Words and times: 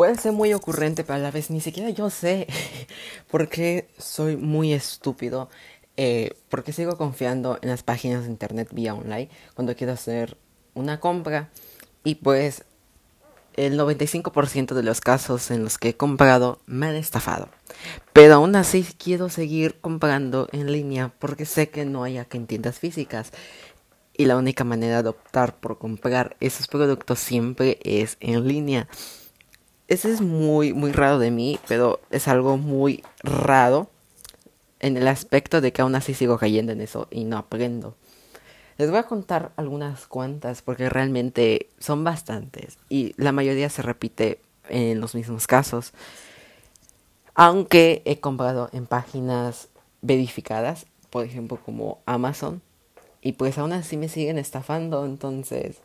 puede 0.00 0.16
ser 0.16 0.32
muy 0.32 0.54
ocurrente, 0.54 1.04
pero 1.04 1.16
a 1.16 1.18
la 1.18 1.30
vez 1.30 1.50
ni 1.50 1.60
siquiera 1.60 1.90
yo 1.90 2.08
sé 2.08 2.46
porque 3.30 3.90
soy 3.98 4.34
muy 4.34 4.72
estúpido. 4.72 5.50
Eh, 5.98 6.38
porque 6.48 6.72
sigo 6.72 6.96
confiando 6.96 7.58
en 7.60 7.68
las 7.68 7.82
páginas 7.82 8.24
de 8.24 8.30
internet 8.30 8.70
vía 8.72 8.94
online 8.94 9.28
cuando 9.52 9.76
quiero 9.76 9.92
hacer 9.92 10.38
una 10.72 11.00
compra 11.00 11.50
y 12.02 12.14
pues 12.14 12.64
el 13.56 13.78
95% 13.78 14.72
de 14.72 14.82
los 14.82 15.02
casos 15.02 15.50
en 15.50 15.64
los 15.64 15.76
que 15.76 15.90
he 15.90 15.96
comprado 15.98 16.60
me 16.64 16.86
han 16.86 16.94
estafado. 16.94 17.50
Pero 18.14 18.36
aún 18.36 18.56
así 18.56 18.86
quiero 18.96 19.28
seguir 19.28 19.80
comprando 19.82 20.48
en 20.52 20.72
línea 20.72 21.12
porque 21.18 21.44
sé 21.44 21.68
que 21.68 21.84
no 21.84 22.04
hay 22.04 22.16
acá 22.16 22.38
en 22.38 22.46
tiendas 22.46 22.78
físicas. 22.78 23.32
Y 24.16 24.24
la 24.24 24.38
única 24.38 24.64
manera 24.64 25.02
de 25.02 25.10
optar 25.10 25.60
por 25.60 25.76
comprar 25.76 26.38
esos 26.40 26.68
productos 26.68 27.18
siempre 27.18 27.78
es 27.82 28.16
en 28.20 28.48
línea. 28.48 28.88
Ese 29.90 30.12
es 30.12 30.20
muy, 30.20 30.72
muy 30.72 30.92
raro 30.92 31.18
de 31.18 31.32
mí, 31.32 31.58
pero 31.66 31.98
es 32.10 32.28
algo 32.28 32.56
muy 32.56 33.02
raro 33.24 33.90
en 34.78 34.96
el 34.96 35.08
aspecto 35.08 35.60
de 35.60 35.72
que 35.72 35.82
aún 35.82 35.96
así 35.96 36.14
sigo 36.14 36.38
cayendo 36.38 36.70
en 36.70 36.80
eso 36.80 37.08
y 37.10 37.24
no 37.24 37.36
aprendo. 37.36 37.96
Les 38.78 38.88
voy 38.88 39.00
a 39.00 39.08
contar 39.08 39.50
algunas 39.56 40.06
cuantas 40.06 40.62
porque 40.62 40.88
realmente 40.88 41.70
son 41.80 42.04
bastantes 42.04 42.78
y 42.88 43.14
la 43.16 43.32
mayoría 43.32 43.68
se 43.68 43.82
repite 43.82 44.40
en 44.68 45.00
los 45.00 45.16
mismos 45.16 45.48
casos. 45.48 45.92
Aunque 47.34 48.02
he 48.04 48.20
comprado 48.20 48.70
en 48.72 48.86
páginas 48.86 49.70
verificadas, 50.02 50.86
por 51.10 51.24
ejemplo 51.24 51.58
como 51.66 51.98
Amazon, 52.06 52.62
y 53.22 53.32
pues 53.32 53.58
aún 53.58 53.72
así 53.72 53.96
me 53.96 54.08
siguen 54.08 54.38
estafando, 54.38 55.04
entonces 55.04 55.78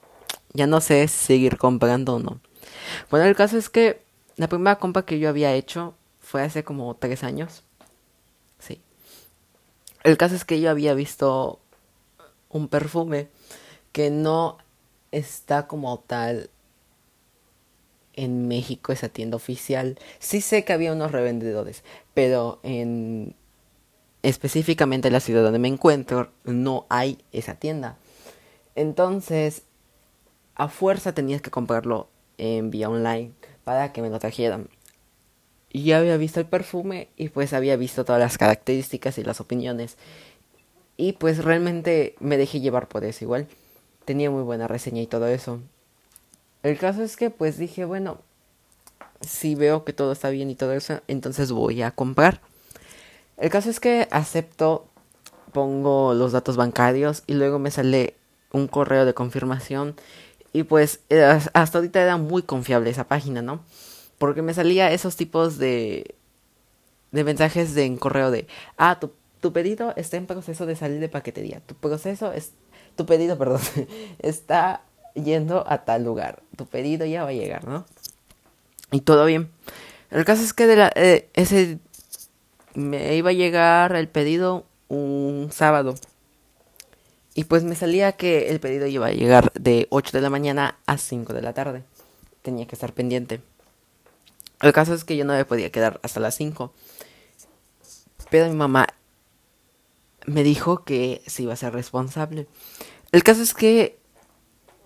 ya 0.53 0.67
no 0.67 0.79
sé 0.79 1.07
si 1.07 1.25
seguir 1.25 1.57
comprando 1.57 2.17
o 2.17 2.19
no. 2.19 2.39
Bueno, 3.09 3.25
el 3.25 3.35
caso 3.35 3.57
es 3.57 3.69
que 3.69 4.01
la 4.35 4.47
primera 4.47 4.77
compra 4.77 5.03
que 5.05 5.19
yo 5.19 5.29
había 5.29 5.53
hecho 5.53 5.93
fue 6.19 6.41
hace 6.41 6.63
como 6.63 6.95
tres 6.95 7.23
años. 7.23 7.63
Sí. 8.59 8.81
El 10.03 10.17
caso 10.17 10.35
es 10.35 10.45
que 10.45 10.59
yo 10.59 10.69
había 10.69 10.93
visto 10.93 11.59
un 12.49 12.67
perfume 12.67 13.29
que 13.91 14.09
no 14.09 14.57
está 15.11 15.67
como 15.67 15.99
tal 15.99 16.49
en 18.13 18.47
México 18.47 18.91
esa 18.91 19.09
tienda 19.09 19.37
oficial. 19.37 19.97
Sí 20.19 20.41
sé 20.41 20.63
que 20.63 20.73
había 20.73 20.93
unos 20.93 21.11
revendedores, 21.11 21.83
pero 22.13 22.59
en 22.63 23.35
específicamente 24.23 25.09
en 25.09 25.13
la 25.13 25.19
ciudad 25.19 25.43
donde 25.43 25.59
me 25.59 25.67
encuentro 25.67 26.31
no 26.43 26.85
hay 26.89 27.19
esa 27.31 27.55
tienda. 27.55 27.97
Entonces, 28.75 29.63
a 30.55 30.67
fuerza 30.67 31.13
tenías 31.13 31.41
que 31.41 31.51
comprarlo 31.51 32.09
en 32.37 32.71
vía 32.71 32.89
online 32.89 33.31
para 33.63 33.91
que 33.91 34.01
me 34.01 34.09
lo 34.09 34.19
trajeran. 34.19 34.69
Ya 35.71 35.97
había 35.97 36.17
visto 36.17 36.39
el 36.39 36.45
perfume 36.45 37.09
y 37.17 37.29
pues 37.29 37.53
había 37.53 37.75
visto 37.75 38.05
todas 38.05 38.21
las 38.21 38.37
características 38.37 39.17
y 39.17 39.23
las 39.23 39.41
opiniones. 39.41 39.97
Y 40.97 41.13
pues 41.13 41.43
realmente 41.43 42.15
me 42.19 42.37
dejé 42.37 42.61
llevar 42.61 42.87
por 42.87 43.03
eso 43.03 43.25
igual. 43.25 43.47
Tenía 44.05 44.31
muy 44.31 44.43
buena 44.43 44.67
reseña 44.67 45.01
y 45.01 45.07
todo 45.07 45.27
eso. 45.27 45.59
El 46.63 46.77
caso 46.77 47.03
es 47.03 47.17
que 47.17 47.29
pues 47.29 47.57
dije, 47.57 47.83
bueno, 47.85 48.19
si 49.21 49.55
veo 49.55 49.83
que 49.83 49.93
todo 49.93 50.11
está 50.11 50.29
bien 50.29 50.49
y 50.49 50.55
todo 50.55 50.73
eso, 50.73 51.01
entonces 51.07 51.51
voy 51.51 51.81
a 51.81 51.91
comprar. 51.91 52.41
El 53.37 53.49
caso 53.49 53.69
es 53.69 53.79
que 53.79 54.07
acepto, 54.11 54.87
pongo 55.51 56.13
los 56.13 56.31
datos 56.31 56.55
bancarios 56.55 57.23
y 57.27 57.33
luego 57.33 57.59
me 57.59 57.71
sale 57.71 58.15
un 58.51 58.67
correo 58.67 59.05
de 59.05 59.13
confirmación. 59.13 59.95
Y 60.55 60.63
pues 60.63 61.01
eh, 61.09 61.21
hasta 61.53 61.77
ahorita 61.77 62.01
era 62.01 62.17
muy 62.17 62.43
confiable 62.43 62.89
esa 62.89 63.07
página, 63.07 63.41
¿no? 63.41 63.63
Porque 64.17 64.41
me 64.41 64.53
salía 64.53 64.91
esos 64.91 65.15
tipos 65.15 65.57
de, 65.57 66.15
de 67.11 67.23
mensajes 67.23 67.75
de, 67.75 67.85
en 67.85 67.97
correo 67.97 68.31
de, 68.31 68.47
ah, 68.77 68.99
tu 68.99 69.11
tu 69.45 69.53
pedido 69.53 69.93
está 69.95 70.17
en 70.17 70.25
proceso 70.25 70.65
de 70.65 70.75
salir 70.75 70.99
de 70.99 71.07
paquetería. 71.07 71.61
Tu 71.67 71.75
proceso 71.75 72.31
es, 72.31 72.53
tu 72.95 73.05
pedido, 73.05 73.37
perdón, 73.37 73.61
está 74.17 74.81
yendo 75.13 75.63
a 75.67 75.85
tal 75.85 76.03
lugar. 76.03 76.41
Tu 76.55 76.65
pedido 76.65 77.05
ya 77.05 77.23
va 77.23 77.29
a 77.29 77.33
llegar, 77.33 77.67
¿no? 77.67 77.85
Y 78.91 79.01
todo 79.01 79.25
bien. 79.25 79.51
El 80.09 80.25
caso 80.25 80.41
es 80.41 80.53
que 80.53 80.65
de 80.65 80.75
la, 80.77 80.91
eh, 80.95 81.29
ese 81.35 81.77
me 82.73 83.15
iba 83.15 83.29
a 83.29 83.33
llegar 83.33 83.95
el 83.95 84.07
pedido 84.07 84.65
un 84.87 85.49
sábado. 85.51 85.93
Y 87.37 87.43
pues 87.43 87.65
me 87.65 87.75
salía 87.75 88.13
que 88.13 88.49
el 88.49 88.61
pedido 88.61 88.87
iba 88.87 89.07
a 89.07 89.11
llegar 89.11 89.51
de 89.53 89.87
8 89.89 90.11
de 90.13 90.21
la 90.21 90.29
mañana 90.29 90.79
a 90.87 90.97
5 90.97 91.33
de 91.33 91.41
la 91.41 91.53
tarde. 91.53 91.83
Tenía 92.41 92.65
que 92.65 92.75
estar 92.75 92.93
pendiente. 92.93 93.41
El 94.61 94.71
caso 94.71 94.93
es 94.93 95.03
que 95.03 95.17
yo 95.17 95.25
no 95.25 95.33
me 95.33 95.43
podía 95.43 95.69
quedar 95.69 95.99
hasta 96.01 96.21
las 96.21 96.35
5. 96.35 96.73
Pero 98.29 98.47
mi 98.47 98.55
mamá 98.55 98.87
me 100.25 100.43
dijo 100.43 100.85
que 100.85 101.21
se 101.27 101.43
iba 101.43 101.51
a 101.51 101.57
ser 101.57 101.73
responsable. 101.73 102.47
El 103.11 103.21
caso 103.21 103.41
es 103.41 103.53
que 103.53 103.99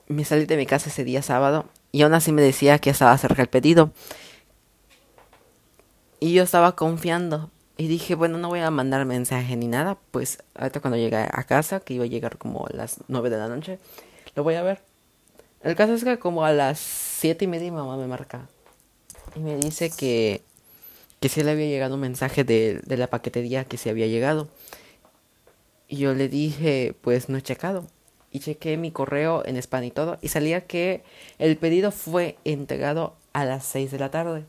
me 0.07 0.25
salí 0.25 0.45
de 0.45 0.57
mi 0.57 0.65
casa 0.65 0.89
ese 0.89 1.03
día 1.03 1.21
sábado 1.21 1.69
y 1.91 2.01
aún 2.01 2.15
así 2.15 2.31
me 2.31 2.41
decía 2.41 2.79
que 2.79 2.89
estaba 2.89 3.15
cerca 3.19 3.43
el 3.43 3.47
pedido. 3.47 3.91
Y 6.19 6.33
yo 6.33 6.41
estaba 6.41 6.75
confiando 6.75 7.51
y 7.79 7.87
dije, 7.87 8.13
bueno, 8.13 8.37
no 8.37 8.49
voy 8.49 8.59
a 8.59 8.69
mandar 8.71 9.05
mensaje 9.05 9.55
ni 9.55 9.67
nada, 9.67 9.97
pues 10.11 10.43
ahorita 10.53 10.81
cuando 10.81 10.97
llegue 10.97 11.15
a 11.15 11.43
casa, 11.45 11.79
que 11.79 11.93
iba 11.93 12.03
a 12.03 12.07
llegar 12.07 12.37
como 12.37 12.67
a 12.67 12.75
las 12.75 12.97
nueve 13.07 13.29
de 13.29 13.37
la 13.37 13.47
noche, 13.47 13.79
lo 14.35 14.43
voy 14.43 14.55
a 14.55 14.63
ver. 14.63 14.81
El 15.63 15.77
caso 15.77 15.93
es 15.93 16.03
que 16.03 16.19
como 16.19 16.43
a 16.43 16.51
las 16.51 16.77
siete 16.77 17.45
y 17.45 17.47
media 17.47 17.71
mi 17.71 17.77
mamá 17.77 17.95
me 17.95 18.05
marca 18.05 18.49
y 19.33 19.39
me 19.39 19.55
dice 19.55 19.91
que, 19.91 20.41
que 21.21 21.29
sí 21.29 21.41
le 21.41 21.51
había 21.51 21.67
llegado 21.67 21.95
un 21.95 22.01
mensaje 22.01 22.43
de, 22.43 22.81
de 22.85 22.97
la 22.97 23.07
paquetería 23.07 23.63
que 23.63 23.77
se 23.77 23.89
había 23.89 24.07
llegado. 24.07 24.49
Y 25.87 25.95
yo 25.95 26.13
le 26.13 26.27
dije, 26.27 26.95
pues 26.99 27.29
no 27.29 27.37
he 27.37 27.41
checado. 27.41 27.87
Y 28.29 28.41
chequé 28.41 28.75
mi 28.75 28.91
correo 28.91 29.45
en 29.45 29.55
spam 29.55 29.85
y 29.85 29.91
todo. 29.91 30.17
Y 30.21 30.27
salía 30.27 30.67
que 30.67 31.01
el 31.37 31.55
pedido 31.55 31.93
fue 31.93 32.35
entregado 32.43 33.15
a 33.31 33.45
las 33.45 33.65
6 33.67 33.89
de 33.89 33.99
la 33.99 34.11
tarde. 34.11 34.43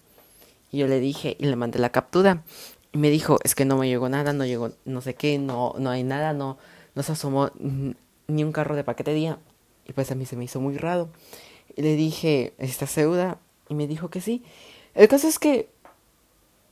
Y 0.72 0.78
yo 0.78 0.88
le 0.88 0.98
dije 0.98 1.36
y 1.38 1.47
le 1.47 1.54
mandé 1.54 1.78
la 1.78 1.91
captura. 1.91 2.42
Y 2.92 2.98
me 2.98 3.10
dijo, 3.10 3.38
es 3.44 3.54
que 3.54 3.64
no 3.64 3.76
me 3.76 3.88
llegó 3.88 4.08
nada, 4.08 4.32
no 4.32 4.44
llegó 4.44 4.72
no 4.84 5.00
sé 5.00 5.14
qué, 5.14 5.38
no, 5.38 5.74
no 5.78 5.90
hay 5.90 6.02
nada, 6.02 6.32
no, 6.32 6.58
no 6.94 7.02
se 7.02 7.12
asomó 7.12 7.50
ni 8.26 8.44
un 8.44 8.52
carro 8.52 8.76
de 8.76 8.84
paquetería. 8.84 9.38
Y 9.86 9.92
pues 9.92 10.10
a 10.10 10.14
mí 10.14 10.26
se 10.26 10.36
me 10.36 10.44
hizo 10.44 10.60
muy 10.60 10.76
raro. 10.76 11.08
Y 11.76 11.82
le 11.82 11.94
dije, 11.96 12.52
¿estás 12.58 12.90
segura? 12.90 13.38
Y 13.68 13.74
me 13.74 13.86
dijo 13.86 14.10
que 14.10 14.20
sí. 14.20 14.42
El 14.94 15.08
caso 15.08 15.28
es 15.28 15.38
que 15.38 15.68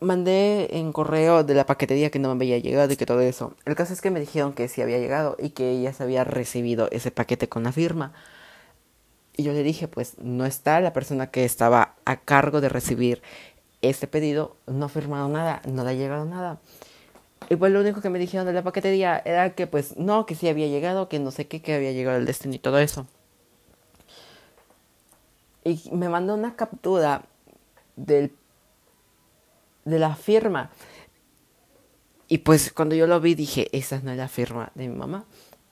mandé 0.00 0.76
en 0.76 0.92
correo 0.92 1.44
de 1.44 1.54
la 1.54 1.66
paquetería 1.66 2.10
que 2.10 2.18
no 2.18 2.34
me 2.34 2.44
había 2.44 2.58
llegado 2.58 2.92
y 2.92 2.96
que 2.96 3.06
todo 3.06 3.20
eso. 3.20 3.54
El 3.64 3.74
caso 3.74 3.92
es 3.92 4.00
que 4.00 4.10
me 4.10 4.20
dijeron 4.20 4.52
que 4.52 4.68
sí 4.68 4.82
había 4.82 4.98
llegado 4.98 5.36
y 5.38 5.50
que 5.50 5.80
ya 5.80 5.92
se 5.92 6.02
había 6.02 6.24
recibido 6.24 6.88
ese 6.90 7.10
paquete 7.10 7.48
con 7.48 7.64
la 7.64 7.72
firma. 7.72 8.12
Y 9.36 9.44
yo 9.44 9.52
le 9.52 9.62
dije, 9.62 9.86
pues 9.86 10.18
no 10.18 10.46
está 10.46 10.80
la 10.80 10.92
persona 10.92 11.30
que 11.30 11.44
estaba 11.44 11.94
a 12.04 12.20
cargo 12.20 12.60
de 12.60 12.68
recibir 12.68 13.22
este 13.82 14.06
pedido, 14.06 14.56
no 14.66 14.86
ha 14.86 14.88
firmado 14.88 15.28
nada, 15.28 15.62
no 15.66 15.84
le 15.84 15.90
ha 15.90 15.94
llegado 15.94 16.24
nada. 16.24 16.60
Y 17.50 17.56
pues 17.56 17.72
lo 17.72 17.80
único 17.80 18.00
que 18.00 18.10
me 18.10 18.18
dijeron 18.18 18.46
de 18.46 18.52
la 18.52 18.62
paquetería 18.62 19.22
era 19.24 19.54
que 19.54 19.66
pues 19.66 19.96
no, 19.96 20.26
que 20.26 20.34
sí 20.34 20.48
había 20.48 20.66
llegado, 20.66 21.08
que 21.08 21.18
no 21.18 21.30
sé 21.30 21.46
qué, 21.46 21.62
que 21.62 21.74
había 21.74 21.92
llegado 21.92 22.18
el 22.18 22.26
destino 22.26 22.54
y 22.54 22.58
todo 22.58 22.78
eso. 22.78 23.06
Y 25.64 25.90
me 25.92 26.08
mandó 26.08 26.34
una 26.34 26.56
captura 26.56 27.24
del 27.96 28.32
de 29.84 29.98
la 29.98 30.14
firma. 30.14 30.70
Y 32.28 32.38
pues 32.38 32.72
cuando 32.72 32.94
yo 32.94 33.06
lo 33.06 33.20
vi 33.20 33.34
dije, 33.34 33.68
esa 33.72 34.00
no 34.00 34.10
es 34.10 34.18
la 34.18 34.28
firma 34.28 34.70
de 34.74 34.88
mi 34.88 34.94
mamá. 34.94 35.24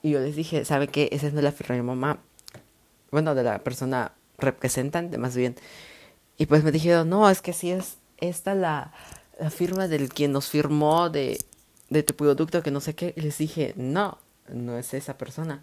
Y 0.02 0.10
yo 0.10 0.20
les 0.20 0.34
dije, 0.34 0.64
¿sabe 0.64 0.88
qué? 0.88 1.10
Esa 1.12 1.30
no 1.30 1.38
es 1.38 1.44
la 1.44 1.52
firma 1.52 1.74
de 1.74 1.82
mi 1.82 1.86
mamá. 1.88 2.18
Bueno, 3.10 3.34
de 3.34 3.42
la 3.42 3.58
persona 3.58 4.12
representante 4.38 5.18
más 5.18 5.36
bien. 5.36 5.56
Y 6.38 6.46
pues 6.46 6.62
me 6.62 6.72
dijeron, 6.72 7.08
no, 7.08 7.28
es 7.30 7.40
que 7.40 7.52
sí 7.52 7.70
es 7.70 7.96
esta 8.18 8.54
la, 8.54 8.92
la 9.38 9.50
firma 9.50 9.88
del 9.88 10.08
quien 10.08 10.32
nos 10.32 10.48
firmó 10.48 11.08
de, 11.10 11.38
de 11.90 12.02
tu 12.02 12.14
producto, 12.14 12.62
que 12.62 12.70
no 12.70 12.80
sé 12.80 12.94
qué. 12.94 13.14
Les 13.16 13.38
dije, 13.38 13.72
no, 13.76 14.18
no 14.48 14.78
es 14.78 14.94
esa 14.94 15.16
persona. 15.16 15.62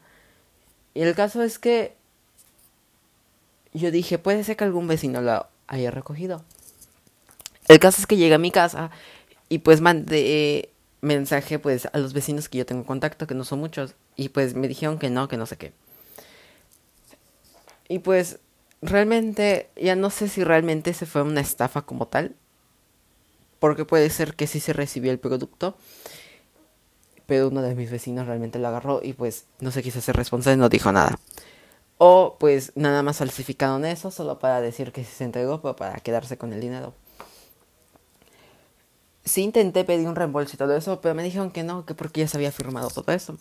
Y 0.93 1.01
el 1.01 1.15
caso 1.15 1.43
es 1.43 1.59
que 1.59 1.95
yo 3.73 3.91
dije, 3.91 4.17
puede 4.17 4.43
ser 4.43 4.55
que 4.55 4.63
algún 4.63 4.87
vecino 4.87 5.21
lo 5.21 5.47
haya 5.67 5.91
recogido. 5.91 6.43
El 7.67 7.79
caso 7.79 8.01
es 8.01 8.07
que 8.07 8.17
llegué 8.17 8.35
a 8.35 8.39
mi 8.39 8.51
casa 8.51 8.91
y 9.49 9.59
pues 9.59 9.81
mandé 9.81 10.69
mensaje 11.01 11.59
pues 11.59 11.87
a 11.91 11.97
los 11.97 12.13
vecinos 12.13 12.49
que 12.49 12.59
yo 12.59 12.65
tengo 12.65 12.85
contacto, 12.85 13.27
que 13.27 13.35
no 13.35 13.43
son 13.43 13.59
muchos, 13.59 13.95
y 14.15 14.29
pues 14.29 14.53
me 14.55 14.67
dijeron 14.67 14.99
que 14.99 15.09
no, 15.09 15.27
que 15.27 15.37
no 15.37 15.45
sé 15.45 15.57
qué. 15.57 15.73
Y 17.89 17.99
pues 17.99 18.39
realmente 18.83 19.69
ya 19.75 19.95
no 19.95 20.09
sé 20.09 20.27
si 20.27 20.43
realmente 20.43 20.93
se 20.93 21.05
fue 21.05 21.21
una 21.21 21.41
estafa 21.41 21.83
como 21.83 22.07
tal, 22.07 22.35
porque 23.59 23.85
puede 23.85 24.09
ser 24.09 24.35
que 24.35 24.45
sí 24.45 24.59
se 24.59 24.73
recibió 24.73 25.11
el 25.11 25.19
producto, 25.19 25.75
pero 27.25 27.47
uno 27.47 27.61
de 27.61 27.75
mis 27.75 27.89
vecinos 27.89 28.27
realmente 28.27 28.59
lo 28.59 28.67
agarró 28.67 28.99
y 29.01 29.13
pues 29.13 29.45
no 29.59 29.71
se 29.71 29.81
quiso 29.81 29.99
hacer 29.99 30.15
responsable, 30.15 30.57
no 30.57 30.69
dijo 30.69 30.91
nada. 30.91 31.17
O 31.97 32.35
pues 32.39 32.73
nada 32.75 33.01
más 33.03 33.17
falsificaron 33.17 33.85
eso 33.85 34.11
solo 34.11 34.39
para 34.39 34.59
decir 34.59 34.91
que 34.91 35.05
se 35.05 35.23
entregó, 35.23 35.61
pero 35.61 35.75
para 35.75 35.99
quedarse 36.01 36.37
con 36.37 36.51
el 36.51 36.59
dinero. 36.59 36.93
Sí 39.23 39.41
intenté 39.41 39.85
pedir 39.85 40.05
un 40.07 40.15
reembolso 40.15 40.55
y 40.55 40.57
todo 40.57 40.75
eso, 40.75 40.99
pero 40.99 41.15
me 41.15 41.23
dijeron 41.23 41.49
que 41.49 41.63
no, 41.63 41.85
que 41.85 41.95
porque 41.95 42.21
ya 42.21 42.27
se 42.27 42.35
había 42.35 42.51
firmado 42.51 42.89
todo 42.89 43.13
eso. 43.13 43.37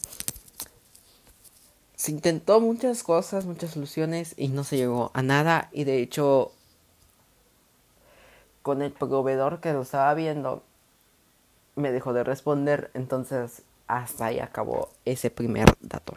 Se 2.03 2.11
intentó 2.11 2.59
muchas 2.59 3.05
cosas, 3.05 3.47
muchas 3.47 3.71
soluciones 3.71 4.35
y 4.37 4.49
no 4.49 4.65
se 4.65 4.77
llegó 4.77 5.13
a 5.15 5.23
nada. 5.23 5.69
Y 5.71 5.85
de 5.85 6.03
hecho, 6.03 6.51
con 8.63 8.83
el 8.83 8.91
proveedor 8.91 9.61
que 9.61 9.73
lo 9.73 9.83
estaba 9.83 10.13
viendo, 10.15 10.65
me 11.77 11.93
dejó 11.93 12.13
de 12.13 12.25
responder. 12.25 12.91
Entonces, 12.95 13.63
hasta 13.87 14.27
ahí 14.27 14.41
acabó 14.41 14.89
ese 15.05 15.31
primer 15.31 15.77
dato. 15.81 16.15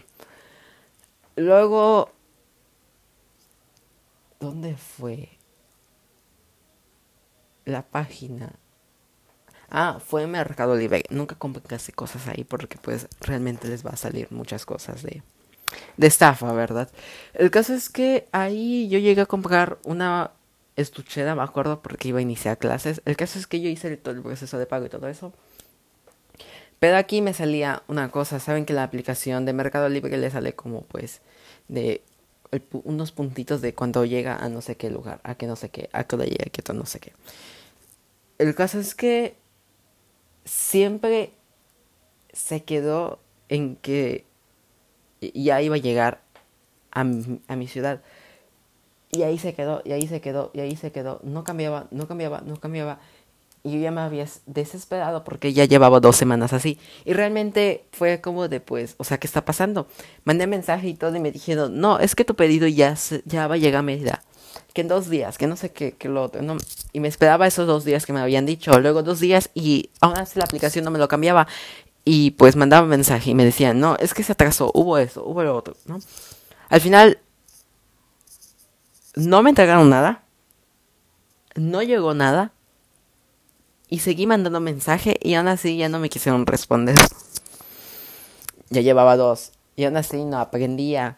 Luego, 1.35 2.09
¿dónde 4.39 4.77
fue? 4.77 5.37
La 7.63 7.83
página. 7.83 8.53
Ah, 9.69 9.99
fue 10.03 10.25
Mercado 10.25 10.75
Libre. 10.75 11.03
Nunca 11.11 11.35
compren 11.35 11.67
casi 11.67 11.91
cosas 11.91 12.27
ahí 12.27 12.43
porque 12.43 12.79
pues 12.79 13.07
realmente 13.21 13.67
les 13.67 13.85
va 13.85 13.91
a 13.91 13.97
salir 13.97 14.31
muchas 14.31 14.65
cosas 14.65 15.03
de, 15.03 15.21
de 15.97 16.07
estafa, 16.07 16.51
¿verdad? 16.53 16.89
El 17.33 17.51
caso 17.51 17.73
es 17.73 17.89
que 17.89 18.27
ahí 18.31 18.87
yo 18.89 18.99
llegué 18.99 19.21
a 19.21 19.25
comprar 19.25 19.77
una 19.83 20.31
estuchera, 20.75 21.35
me 21.35 21.43
acuerdo, 21.43 21.81
porque 21.81 22.09
iba 22.09 22.19
a 22.19 22.21
iniciar 22.21 22.57
clases. 22.57 23.01
El 23.05 23.15
caso 23.15 23.39
es 23.39 23.47
que 23.47 23.61
yo 23.61 23.69
hice 23.69 23.95
todo 23.97 24.13
el 24.13 24.21
proceso 24.21 24.57
de 24.57 24.65
pago 24.65 24.85
y 24.85 24.89
todo 24.89 25.07
eso. 25.07 25.33
Pero 26.79 26.97
aquí 26.97 27.21
me 27.21 27.33
salía 27.33 27.83
una 27.87 28.09
cosa, 28.11 28.39
saben 28.39 28.65
que 28.65 28.73
la 28.73 28.83
aplicación 28.83 29.45
de 29.45 29.53
Mercado 29.53 29.89
Libre 29.89 30.17
le 30.17 30.29
sale 30.29 30.53
como 30.53 30.81
pues 30.81 31.21
de 31.67 32.01
unos 32.83 33.11
puntitos 33.11 33.61
de 33.61 33.73
cuando 33.73 34.05
llega 34.05 34.35
a 34.35 34.49
no 34.49 34.61
sé 34.61 34.75
qué 34.75 34.89
lugar, 34.89 35.19
a 35.23 35.35
que 35.35 35.47
no 35.47 35.55
sé 35.55 35.69
qué, 35.69 35.89
a 35.93 36.03
que 36.03 36.17
llega, 36.17 36.51
a 36.69 36.73
no 36.73 36.85
sé 36.85 36.99
qué. 36.99 37.13
El 38.37 38.53
caso 38.55 38.79
es 38.79 38.93
que 38.93 39.35
siempre 40.43 41.31
se 42.33 42.63
quedó 42.63 43.19
en 43.49 43.77
que 43.77 44.25
ya 45.21 45.61
iba 45.61 45.75
a 45.75 45.79
llegar 45.79 46.21
a 46.91 47.03
mi, 47.03 47.41
a 47.47 47.55
mi 47.55 47.67
ciudad. 47.67 48.01
Y 49.11 49.23
ahí 49.23 49.37
se 49.37 49.53
quedó, 49.53 49.81
y 49.85 49.91
ahí 49.93 50.07
se 50.07 50.21
quedó, 50.21 50.51
y 50.53 50.59
ahí 50.59 50.75
se 50.75 50.91
quedó. 50.91 51.19
No 51.23 51.43
cambiaba, 51.43 51.87
no 51.91 52.07
cambiaba, 52.07 52.41
no 52.41 52.57
cambiaba. 52.57 52.99
Y 53.65 53.71
yo 53.71 53.79
ya 53.79 53.89
me 53.89 54.01
había 54.01 54.27
desesperado 54.45 55.23
porque 55.23 55.51
ya 55.51 55.65
llevaba 55.65 55.99
dos 55.99 56.15
semanas 56.15 56.53
así. 56.53 56.77
Y 57.03 57.13
realmente 57.13 57.85
fue 57.91 58.21
como 58.21 58.47
de, 58.47 58.59
pues, 58.59 58.93
o 58.99 59.03
sea, 59.03 59.17
¿qué 59.17 59.25
está 59.25 59.43
pasando? 59.43 59.87
Mandé 60.23 60.45
mensaje 60.45 60.87
y 60.87 60.93
todo 60.93 61.15
y 61.15 61.19
me 61.19 61.31
dijeron, 61.31 61.79
no, 61.79 61.97
es 61.97 62.13
que 62.13 62.23
tu 62.25 62.35
pedido 62.35 62.67
ya, 62.67 62.95
ya 63.25 63.47
va 63.47 63.55
a 63.55 63.57
llegar 63.57 63.79
a 63.79 63.81
medida. 63.81 64.21
Que 64.73 64.81
en 64.81 64.87
dos 64.87 65.09
días, 65.09 65.39
que 65.39 65.47
no 65.47 65.55
sé 65.55 65.71
qué, 65.71 65.93
que 65.93 66.09
lo 66.09 66.21
otro. 66.21 66.41
Y 66.93 66.99
me 66.99 67.07
esperaba 67.07 67.47
esos 67.47 67.65
dos 67.65 67.85
días 67.85 68.05
que 68.05 68.13
me 68.13 68.19
habían 68.19 68.45
dicho. 68.45 68.79
Luego 68.79 69.01
dos 69.01 69.19
días 69.19 69.49
y 69.55 69.89
aún 69.99 70.15
así 70.15 70.37
la 70.37 70.45
aplicación 70.45 70.85
no 70.85 70.91
me 70.91 70.99
lo 70.99 71.07
cambiaba. 71.07 71.47
Y 72.05 72.31
pues 72.31 72.55
mandaba 72.55 72.85
mensaje 72.85 73.31
y 73.31 73.35
me 73.35 73.43
decían, 73.43 73.79
no, 73.79 73.97
es 73.97 74.13
que 74.13 74.23
se 74.23 74.33
atrasó, 74.33 74.71
hubo 74.75 74.99
eso, 74.99 75.25
hubo 75.25 75.43
lo 75.43 75.57
otro, 75.57 75.75
¿no? 75.87 75.99
Al 76.69 76.79
final, 76.79 77.19
no 79.15 79.41
me 79.41 79.49
entregaron 79.49 79.89
nada. 79.89 80.23
No 81.55 81.81
llegó 81.81 82.13
nada 82.13 82.51
y 83.89 83.99
seguí 83.99 84.27
mandando 84.27 84.59
mensaje 84.59 85.17
y 85.21 85.35
aún 85.35 85.47
así 85.47 85.77
ya 85.77 85.89
no 85.89 85.99
me 85.99 86.09
quisieron 86.09 86.45
responder. 86.45 86.97
Ya 88.69 88.81
llevaba 88.81 89.15
dos. 89.15 89.51
Y 89.75 89.85
aún 89.85 89.97
así 89.97 90.23
no 90.23 90.39
aprendía. 90.39 91.17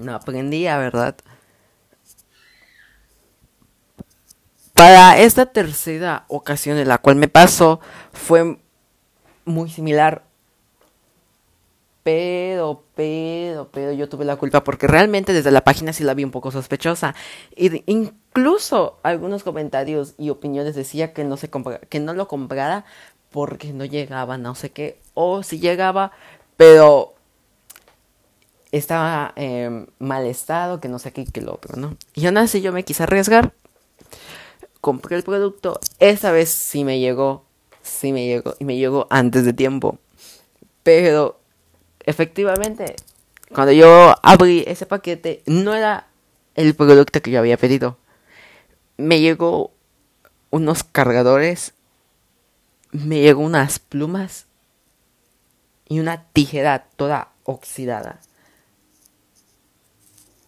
No 0.00 0.14
aprendía, 0.14 0.76
¿verdad? 0.78 1.16
Para 4.74 5.18
esta 5.18 5.46
tercera 5.46 6.24
ocasión 6.28 6.78
en 6.78 6.88
la 6.88 6.98
cual 6.98 7.16
me 7.16 7.28
pasó 7.28 7.80
fue 8.12 8.58
muy 9.44 9.70
similar. 9.70 10.24
Pero, 12.02 12.82
pero, 12.96 13.68
pero 13.70 13.92
yo 13.92 14.08
tuve 14.08 14.24
la 14.24 14.36
culpa 14.36 14.64
porque 14.64 14.88
realmente 14.88 15.32
desde 15.32 15.52
la 15.52 15.62
página 15.62 15.92
sí 15.92 16.02
la 16.02 16.14
vi 16.14 16.24
un 16.24 16.32
poco 16.32 16.50
sospechosa. 16.50 17.14
Y 17.54 17.84
incluso 17.90 18.98
algunos 19.04 19.44
comentarios 19.44 20.14
y 20.18 20.30
opiniones 20.30 20.74
decía 20.74 21.12
que 21.12 21.24
no, 21.24 21.36
se 21.36 21.48
que 21.88 22.00
no 22.00 22.14
lo 22.14 22.26
comprara 22.26 22.84
porque 23.30 23.72
no 23.72 23.84
llegaba, 23.84 24.36
no 24.36 24.54
sé 24.54 24.70
qué. 24.70 24.98
O 25.14 25.42
si 25.44 25.60
llegaba, 25.60 26.12
pero 26.56 27.14
estaba 28.72 29.32
en 29.36 29.88
mal 29.98 30.26
estado, 30.26 30.80
que 30.80 30.88
no 30.88 30.98
sé 30.98 31.12
qué, 31.12 31.24
que 31.24 31.40
lo 31.40 31.54
otro, 31.54 31.76
¿no? 31.76 31.96
Y 32.14 32.26
aún 32.26 32.38
así 32.38 32.62
yo 32.62 32.72
me 32.72 32.84
quise 32.84 33.04
arriesgar. 33.04 33.52
Compré 34.80 35.16
el 35.16 35.22
producto. 35.22 35.78
Esta 36.00 36.32
vez 36.32 36.48
sí 36.48 36.82
me 36.82 36.98
llegó. 36.98 37.44
Sí 37.92 38.12
me 38.12 38.26
llegó. 38.26 38.54
Y 38.58 38.64
me 38.64 38.76
llegó 38.76 39.06
antes 39.10 39.44
de 39.44 39.52
tiempo. 39.52 39.98
Pero 40.82 41.38
efectivamente, 42.00 42.96
cuando 43.54 43.72
yo 43.72 44.14
abrí 44.22 44.64
ese 44.66 44.86
paquete, 44.86 45.42
no 45.46 45.74
era 45.74 46.08
el 46.54 46.74
producto 46.74 47.20
que 47.20 47.30
yo 47.30 47.38
había 47.38 47.56
pedido. 47.56 47.98
Me 48.96 49.20
llegó 49.20 49.72
unos 50.50 50.84
cargadores, 50.84 51.74
me 52.90 53.20
llegó 53.20 53.42
unas 53.42 53.78
plumas 53.78 54.46
y 55.88 56.00
una 56.00 56.24
tijera 56.32 56.86
toda 56.96 57.28
oxidada. 57.44 58.20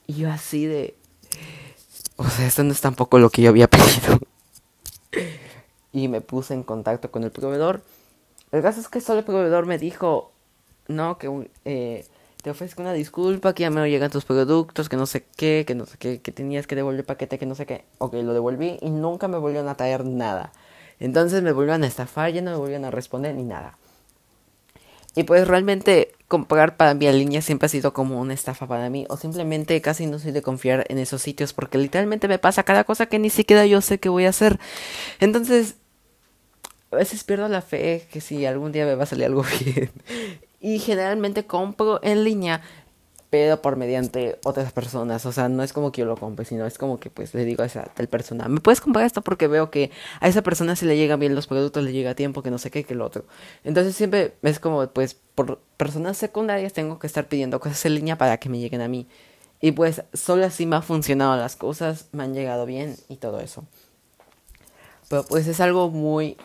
Y 0.07 0.15
yo 0.15 0.31
así 0.31 0.67
de... 0.67 0.97
O 2.17 2.29
sea, 2.29 2.47
esto 2.47 2.63
no 2.65 2.73
es 2.73 2.81
tampoco 2.81 3.19
lo 3.19 3.31
que 3.31 3.43
yo 3.43 3.51
había 3.51 3.69
pedido. 3.69 4.19
Y 5.95 6.09
me 6.09 6.21
puse 6.21 6.53
en 6.53 6.65
contacto 6.65 7.11
con 7.11 7.23
el 7.23 7.31
proveedor. 7.31 7.81
El 8.53 8.63
caso 8.63 8.81
es 8.81 8.89
que 8.89 9.01
solo 9.01 9.21
el 9.21 9.25
proveedor 9.25 9.65
me 9.65 9.79
dijo, 9.79 10.33
no, 10.89 11.19
que 11.19 11.49
eh, 11.65 12.05
te 12.43 12.51
ofrezco 12.51 12.83
una 12.83 12.93
disculpa, 12.93 13.55
que 13.55 13.63
ya 13.63 13.71
me 13.71 13.89
llegan 13.89 14.11
tus 14.11 14.25
productos, 14.25 14.89
que 14.89 14.97
no 14.97 15.07
sé 15.07 15.25
qué, 15.37 15.65
que 15.67 15.77
no 15.77 15.87
sé 15.87 15.97
qué, 15.97 16.21
que 16.21 16.33
tenías 16.33 16.67
que 16.67 16.75
devolver 16.75 17.07
paquete, 17.07 17.39
que 17.39 17.47
no 17.47 17.55
sé 17.55 17.65
qué. 17.65 17.85
Ok, 17.99 18.15
lo 18.15 18.35
devolví 18.35 18.77
y 18.83 18.91
nunca 18.91 19.29
me 19.29 19.39
volvieron 19.39 19.69
a 19.69 19.77
traer 19.77 20.05
nada. 20.05 20.53
Entonces 20.99 21.43
me 21.43 21.53
volvieron 21.53 21.85
a 21.85 21.87
estafar, 21.87 22.33
ya 22.33 22.43
no 22.43 22.51
me 22.51 22.57
volvieron 22.57 22.85
a 22.85 22.91
responder 22.91 23.35
ni 23.35 23.45
nada. 23.45 23.79
Y 25.17 25.23
pues 25.23 25.47
realmente 25.47 26.13
comprar 26.27 26.77
para 26.77 26.95
mí 26.95 27.07
en 27.07 27.19
línea 27.19 27.41
siempre 27.41 27.67
ha 27.67 27.69
sido 27.69 27.93
como 27.93 28.21
una 28.21 28.35
estafa 28.35 28.67
para 28.67 28.91
mí. 28.91 29.07
O 29.09 29.17
simplemente 29.17 29.81
casi 29.81 30.07
no 30.07 30.19
soy 30.19 30.33
de 30.33 30.43
confiar 30.43 30.85
en 30.89 30.99
esos 30.99 31.23
sitios 31.23 31.53
porque 31.53 31.79
literalmente 31.79 32.27
me 32.27 32.41
pasa 32.41 32.65
cada 32.65 32.83
cosa 32.83 33.07
que 33.07 33.21
ni 33.21 33.31
siquiera 33.31 33.65
yo 33.65 33.81
sé 33.81 33.99
qué 33.99 34.09
voy 34.09 34.27
a 34.27 34.31
hacer. 34.31 34.59
Entonces, 35.21 35.77
a 36.95 36.99
veces 36.99 37.25
pierdo 37.25 37.49
la 37.49 37.63
fe 37.63 38.07
que 38.11 38.21
si 38.21 38.47
algún 38.47 38.73
día 38.73 38.87
me 38.87 38.95
va 38.95 39.05
a 39.05 39.07
salir 39.07 39.27
algo 39.27 39.45
bien. 39.65 39.91
Y 40.61 40.79
generalmente 40.79 41.45
compro 41.45 42.01
en 42.03 42.25
línea, 42.25 42.63
pero 43.35 43.61
por 43.61 43.77
mediante 43.77 44.39
otras 44.45 44.73
personas. 44.73 45.27
O 45.27 45.33
sea, 45.33 45.49
no 45.49 45.63
es 45.63 45.73
como 45.73 45.93
que 45.93 46.03
yo 46.03 46.07
lo 46.07 46.17
compre, 46.17 46.45
sino 46.45 46.67
es 46.67 46.79
como 46.79 47.01
que 47.01 47.11
pues 47.11 47.35
le 47.35 47.45
digo 47.45 47.63
a 47.63 47.67
esa 47.67 47.83
tal 47.85 48.07
persona, 48.07 48.49
¿me 48.49 48.61
puedes 48.61 48.81
comprar 48.81 49.05
esto? 49.05 49.23
Porque 49.23 49.49
veo 49.49 49.71
que 49.71 49.91
a 50.21 50.29
esa 50.29 50.43
persona 50.43 50.77
si 50.77 50.87
le 50.87 50.97
llegan 50.97 51.21
bien 51.21 51.35
los 51.35 51.47
productos, 51.47 51.83
le 51.83 51.93
llega 51.93 52.13
a 52.13 52.15
tiempo, 52.15 52.43
que 52.43 52.51
no 52.51 52.59
sé 52.59 52.71
qué, 52.71 52.85
que 52.85 52.95
el 52.95 53.03
otro. 53.03 53.25
Entonces 53.65 53.97
siempre 53.97 54.35
es 54.43 54.61
como 54.61 54.87
pues 54.87 55.17
por 55.35 55.59
personas 55.77 56.17
secundarias 56.17 56.73
tengo 56.73 56.99
que 56.99 57.07
estar 57.07 57.27
pidiendo 57.27 57.61
cosas 57.61 57.85
en 57.87 57.97
línea 57.97 58.17
para 58.17 58.39
que 58.39 58.49
me 58.49 58.59
lleguen 58.59 58.81
a 58.81 58.89
mí. 58.89 59.09
Y 59.61 59.73
pues 59.73 60.05
solo 60.13 60.47
así 60.47 60.65
me 60.65 60.77
han 60.77 60.83
funcionado 60.83 61.37
las 61.37 61.57
cosas, 61.57 62.09
me 62.13 62.23
han 62.23 62.35
llegado 62.35 62.67
bien 62.67 62.97
y 63.09 63.17
todo 63.17 63.41
eso. 63.41 63.65
Pero 65.09 65.25
pues 65.25 65.47
es 65.47 65.61
algo 65.61 65.91
muy 65.91 66.37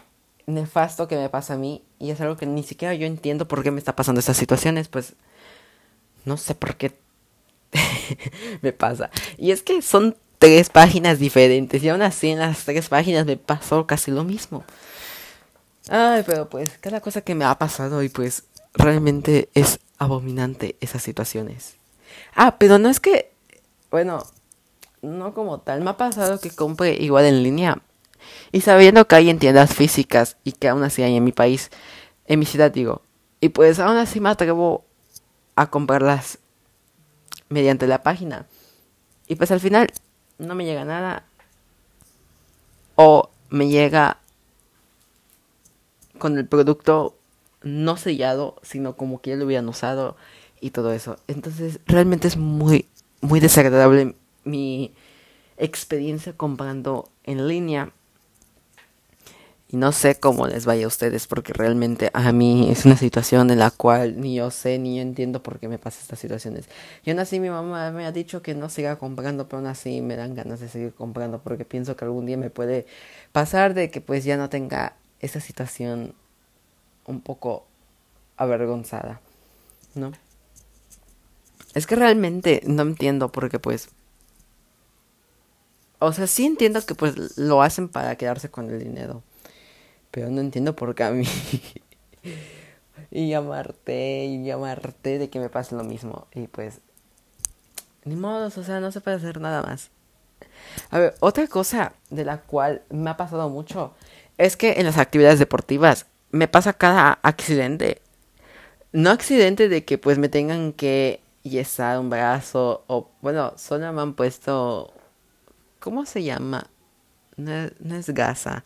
nefasto 0.54 1.08
que 1.08 1.16
me 1.16 1.30
pasa 1.30 1.54
a 1.54 1.58
mí 1.58 1.84
y 2.00 2.12
es 2.12 2.22
algo 2.22 2.38
que 2.38 2.46
ni 2.46 2.64
siquiera 2.64 2.94
yo 2.94 3.06
entiendo 3.06 3.48
por 3.48 3.64
qué 3.64 3.72
me 3.72 3.80
está 3.80 3.96
pasando 3.96 4.20
estas 4.20 4.38
situaciones, 4.38 4.88
pues 4.88 5.14
no 6.26 6.38
sé 6.38 6.56
por 6.56 6.76
qué 6.76 6.98
me 8.62 8.74
pasa. 8.74 9.10
Y 9.38 9.52
es 9.52 9.64
que 9.64 9.82
son 9.82 10.16
tres 10.38 10.70
páginas 10.70 11.20
diferentes 11.20 11.84
y 11.84 11.90
aún 11.90 12.02
así 12.02 12.30
en 12.30 12.40
las 12.40 12.66
tres 12.66 12.90
páginas 12.90 13.26
me 13.26 13.38
pasó 13.38 13.86
casi 13.86 14.12
lo 14.12 14.24
mismo. 14.24 14.64
Ay, 15.90 16.24
pero 16.26 16.50
pues 16.50 16.78
cada 16.80 17.02
cosa 17.02 17.22
que 17.22 17.36
me 17.36 17.46
ha 17.46 17.58
pasado 17.58 18.04
y 18.04 18.10
pues 18.10 18.44
realmente 18.74 19.50
es 19.54 19.80
abominante 19.98 20.76
esas 20.82 21.04
situaciones. 21.04 21.76
Ah, 22.36 22.58
pero 22.58 22.80
no 22.80 22.90
es 22.90 23.00
que, 23.00 23.32
bueno, 23.92 24.24
no 25.02 25.34
como 25.34 25.60
tal, 25.60 25.82
me 25.82 25.90
ha 25.90 25.98
pasado 25.98 26.40
que 26.40 26.52
compre 26.52 26.96
igual 26.96 27.26
en 27.26 27.44
línea 27.44 27.82
y 28.52 28.62
sabiendo 28.62 29.08
que 29.08 29.16
hay 29.16 29.30
en 29.30 29.40
tiendas 29.40 29.74
físicas 29.74 30.38
y 30.44 30.54
que 30.54 30.70
aún 30.70 30.84
así 30.84 31.04
hay 31.04 31.16
en 31.16 31.24
mi 31.24 31.32
país, 31.32 31.70
en 32.26 32.40
mi 32.40 32.46
ciudad 32.46 32.72
digo, 32.72 33.02
y 33.42 33.50
pues 33.50 33.80
aún 33.80 33.98
así 33.98 34.20
me 34.20 34.30
atrevo 34.30 34.86
a 35.56 35.70
comprarlas 35.70 36.40
mediante 37.50 37.88
la 37.88 38.04
página. 38.04 38.48
Y 39.28 39.36
pues 39.36 39.52
al 39.52 39.60
final 39.60 39.92
no 40.38 40.56
me 40.56 40.66
llega 40.66 40.86
nada. 40.86 41.26
O 42.96 43.30
me 43.50 43.68
llega 43.70 44.18
con 46.18 46.38
el 46.38 46.46
producto 46.48 47.16
no 47.62 47.98
sellado, 47.98 48.56
sino 48.62 48.96
como 48.96 49.22
que 49.22 49.32
ya 49.32 49.36
lo 49.36 49.46
hubieran 49.46 49.70
usado 49.70 50.18
y 50.60 50.72
todo 50.72 50.92
eso. 50.92 51.18
Entonces 51.28 51.80
realmente 51.86 52.28
es 52.28 52.38
muy 52.38 52.88
muy 53.22 53.40
desagradable 53.40 54.16
mi 54.44 54.94
experiencia 55.58 56.34
comprando 56.34 57.10
en 57.24 57.48
línea. 57.48 57.92
Y 59.72 59.78
no 59.78 59.92
sé 59.92 60.20
cómo 60.20 60.48
les 60.48 60.66
vaya 60.66 60.86
a 60.86 60.88
ustedes, 60.88 61.28
porque 61.28 61.54
realmente 61.54 62.10
a 62.14 62.32
mí 62.32 62.72
es 62.72 62.86
una 62.86 62.98
situación 62.98 63.52
en 63.52 63.60
la 63.60 63.70
cual 63.70 64.20
ni 64.20 64.34
yo 64.34 64.50
sé 64.50 64.80
ni 64.80 64.96
yo 64.96 65.04
entiendo 65.04 65.44
por 65.44 65.60
qué 65.60 65.68
me 65.68 65.78
pasan 65.78 66.02
estas 66.02 66.18
situaciones. 66.18 66.66
Y 67.06 67.12
aún 67.12 67.20
así 67.20 67.40
mi 67.40 67.52
mamá 67.52 67.92
me 67.92 68.08
ha 68.08 68.12
dicho 68.12 68.42
que 68.42 68.56
no 68.56 68.70
siga 68.70 68.98
comprando, 68.98 69.48
pero 69.48 69.60
aún 69.60 69.68
así 69.68 70.02
me 70.02 70.16
dan 70.16 70.34
ganas 70.34 70.60
de 70.60 70.70
seguir 70.70 70.96
comprando, 70.96 71.40
porque 71.44 71.66
pienso 71.66 71.96
que 71.96 72.04
algún 72.04 72.26
día 72.26 72.36
me 72.36 72.50
puede 72.50 72.88
pasar 73.32 73.76
de 73.76 73.92
que 73.92 74.02
pues 74.02 74.24
ya 74.24 74.38
no 74.38 74.50
tenga 74.50 74.96
esa 75.20 75.40
situación 75.40 76.16
un 77.06 77.22
poco 77.22 77.68
avergonzada, 78.38 79.22
¿no? 79.94 80.14
Es 81.76 81.86
que 81.86 81.96
realmente 81.96 82.64
no 82.66 82.82
entiendo 82.82 83.32
porque 83.32 83.60
pues... 83.60 83.90
O 86.00 86.12
sea, 86.12 86.26
sí 86.26 86.48
entiendo 86.48 86.84
que 86.84 86.96
pues 86.96 87.38
lo 87.38 87.62
hacen 87.62 87.88
para 87.88 88.16
quedarse 88.16 88.50
con 88.50 88.68
el 88.70 88.80
dinero. 88.80 89.22
Pero 90.12 90.30
no 90.30 90.42
entiendo 90.42 90.76
por 90.76 90.96
qué 90.96 91.04
a 91.04 91.12
mí. 91.12 91.26
y 93.12 93.30
llamarte 93.30 94.26
y 94.26 94.44
llamarte 94.44 95.20
de 95.20 95.30
que 95.30 95.40
me 95.40 95.50
pase 95.50 95.76
lo 95.76 95.84
mismo. 95.84 96.28
Y 96.34 96.48
pues... 96.48 96.80
Ni 98.06 98.16
modo, 98.16 98.48
o 98.48 98.64
sea, 98.64 98.80
no 98.80 98.92
se 98.92 99.02
puede 99.02 99.18
hacer 99.18 99.40
nada 99.40 99.62
más. 99.62 99.92
A 100.90 101.00
ver, 101.00 101.16
otra 101.20 101.48
cosa 101.48 101.94
de 102.10 102.26
la 102.26 102.42
cual 102.42 102.82
me 102.90 103.10
ha 103.10 103.18
pasado 103.18 103.50
mucho 103.50 103.94
es 104.38 104.56
que 104.58 104.74
en 104.74 104.86
las 104.86 104.98
actividades 104.98 105.40
deportivas 105.40 106.06
me 106.32 106.48
pasa 106.48 106.74
cada 106.74 107.20
accidente. 107.24 108.02
No 108.92 109.12
accidente 109.12 109.70
de 109.70 109.86
que 109.86 109.98
pues 109.98 110.18
me 110.18 110.30
tengan 110.30 110.74
que 110.74 111.22
yesar 111.44 112.00
un 112.00 112.10
brazo 112.10 112.84
o 112.88 113.10
bueno, 113.22 113.54
solo 113.58 113.92
me 113.94 114.02
han 114.02 114.14
puesto 114.14 114.94
¿cómo 115.80 116.06
se 116.06 116.24
llama? 116.24 116.68
No, 117.38 117.96
es 117.96 118.10
gasa. 118.10 118.64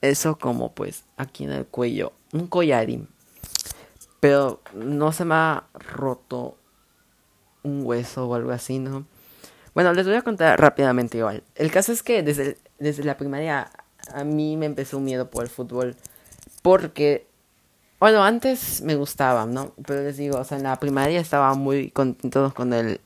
Eso 0.00 0.38
como 0.38 0.72
pues 0.72 1.04
aquí 1.16 1.44
en 1.44 1.52
el 1.52 1.66
cuello, 1.66 2.12
un 2.32 2.46
collarín. 2.46 3.08
Pero 4.20 4.60
no 4.74 5.12
se 5.12 5.24
me 5.24 5.34
ha 5.34 5.64
roto 5.74 6.56
un 7.62 7.84
hueso 7.84 8.28
o 8.28 8.34
algo 8.34 8.50
así, 8.50 8.78
¿no? 8.78 9.06
Bueno, 9.74 9.92
les 9.92 10.06
voy 10.06 10.16
a 10.16 10.22
contar 10.22 10.58
rápidamente 10.58 11.18
igual. 11.18 11.42
El 11.54 11.70
caso 11.70 11.92
es 11.92 12.02
que 12.02 12.22
desde, 12.22 12.56
desde 12.78 13.04
la 13.04 13.16
primaria 13.16 13.70
a 14.14 14.24
mí 14.24 14.56
me 14.56 14.66
empezó 14.66 14.98
un 14.98 15.04
miedo 15.04 15.30
por 15.30 15.44
el 15.44 15.50
fútbol. 15.50 15.96
Porque 16.62 17.26
bueno, 17.98 18.22
antes 18.22 18.82
me 18.82 18.94
gustaba, 18.94 19.46
¿no? 19.46 19.72
Pero 19.86 20.02
les 20.02 20.18
digo, 20.18 20.38
o 20.38 20.44
sea, 20.44 20.58
en 20.58 20.64
la 20.64 20.78
primaria 20.78 21.18
estaba 21.18 21.54
muy 21.54 21.90
contento 21.90 22.52
con 22.54 22.74
el 22.74 23.00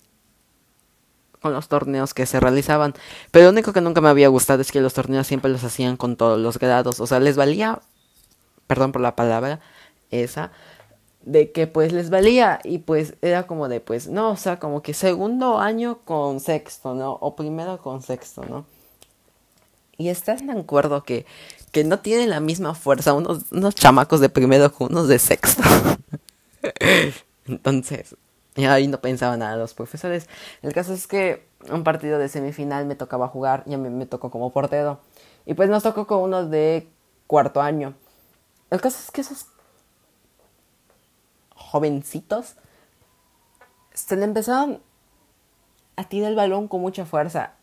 con 1.41 1.53
los 1.53 1.69
torneos 1.69 2.15
que 2.15 2.27
se 2.27 2.41
realizaban, 2.41 2.95
pero 3.31 3.47
lo 3.47 3.51
único 3.51 3.73
que 3.73 3.81
nunca 3.81 4.01
me 4.01 4.09
había 4.09 4.29
gustado 4.29 4.61
es 4.61 4.73
que 4.73 4.81
los 4.81 4.95
torneos 4.95 5.27
siempre 5.27 5.51
los 5.51 5.65
hacían 5.65 5.97
con 5.97 6.17
todos 6.17 6.39
los 6.39 6.59
grados, 6.59 7.01
o 7.01 7.07
sea, 7.07 7.21
les 7.21 7.37
valía, 7.37 7.81
perdón 8.67 8.93
por 8.93 9.01
la 9.01 9.17
palabra, 9.17 9.61
esa, 10.11 10.53
de 11.23 11.53
que 11.53 11.67
pues 11.67 11.93
les 11.93 12.11
valía 12.11 12.61
y 12.65 12.79
pues 12.79 13.15
era 13.23 13.47
como 13.47 13.69
de 13.69 13.81
pues 13.81 14.09
no, 14.09 14.31
o 14.31 14.37
sea, 14.37 14.59
como 14.59 14.83
que 14.83 14.95
segundo 14.95 15.59
año 15.59 15.99
con 16.05 16.41
sexto, 16.41 16.95
¿no? 16.95 17.13
O 17.21 17.37
primero 17.37 17.79
con 17.79 18.03
sexto, 18.03 18.45
¿no? 18.45 18.65
Y 19.99 20.09
estás 20.09 20.47
de 20.47 20.53
acuerdo 20.53 21.03
que 21.03 21.27
que 21.73 21.85
no 21.85 22.01
tienen 22.01 22.31
la 22.31 22.41
misma 22.41 22.75
fuerza 22.75 23.13
unos, 23.15 23.45
unos 23.53 23.75
chamacos 23.75 24.21
de 24.21 24.29
primero 24.29 24.73
con 24.73 24.93
unos 24.93 25.09
de 25.09 25.19
sexto. 25.19 25.63
Entonces, 27.47 28.17
ahí 28.67 28.89
no 28.89 29.01
pensaba 29.01 29.37
nada 29.37 29.57
los 29.57 29.75
profesores. 29.75 30.29
El 30.63 30.73
caso 30.73 30.93
es 30.93 31.07
que 31.07 31.49
un 31.71 31.85
partido 31.85 32.19
de 32.19 32.29
semifinal 32.29 32.87
me 32.87 32.97
tocaba 32.97 33.29
jugar 33.29 33.63
y 33.67 33.75
a 33.75 33.79
mí 33.79 33.91
me 33.91 34.07
tocó 34.07 34.31
como 34.31 34.51
portero. 34.51 35.01
Y 35.47 35.55
pues 35.55 35.69
nos 35.69 35.83
tocó 35.83 36.07
con 36.07 36.21
unos 36.21 36.51
de 36.51 36.89
cuarto 37.27 37.61
año. 37.61 37.95
El 38.71 38.81
caso 38.81 38.99
es 39.03 39.11
que 39.11 39.21
esos 39.21 39.47
jovencitos 41.55 42.57
se 43.93 44.17
le 44.17 44.25
empezaron 44.25 44.81
a 45.97 46.05
tirar 46.05 46.31
el 46.31 46.37
balón 46.37 46.69
con 46.69 46.81
mucha 46.81 47.05
fuerza. 47.05 47.55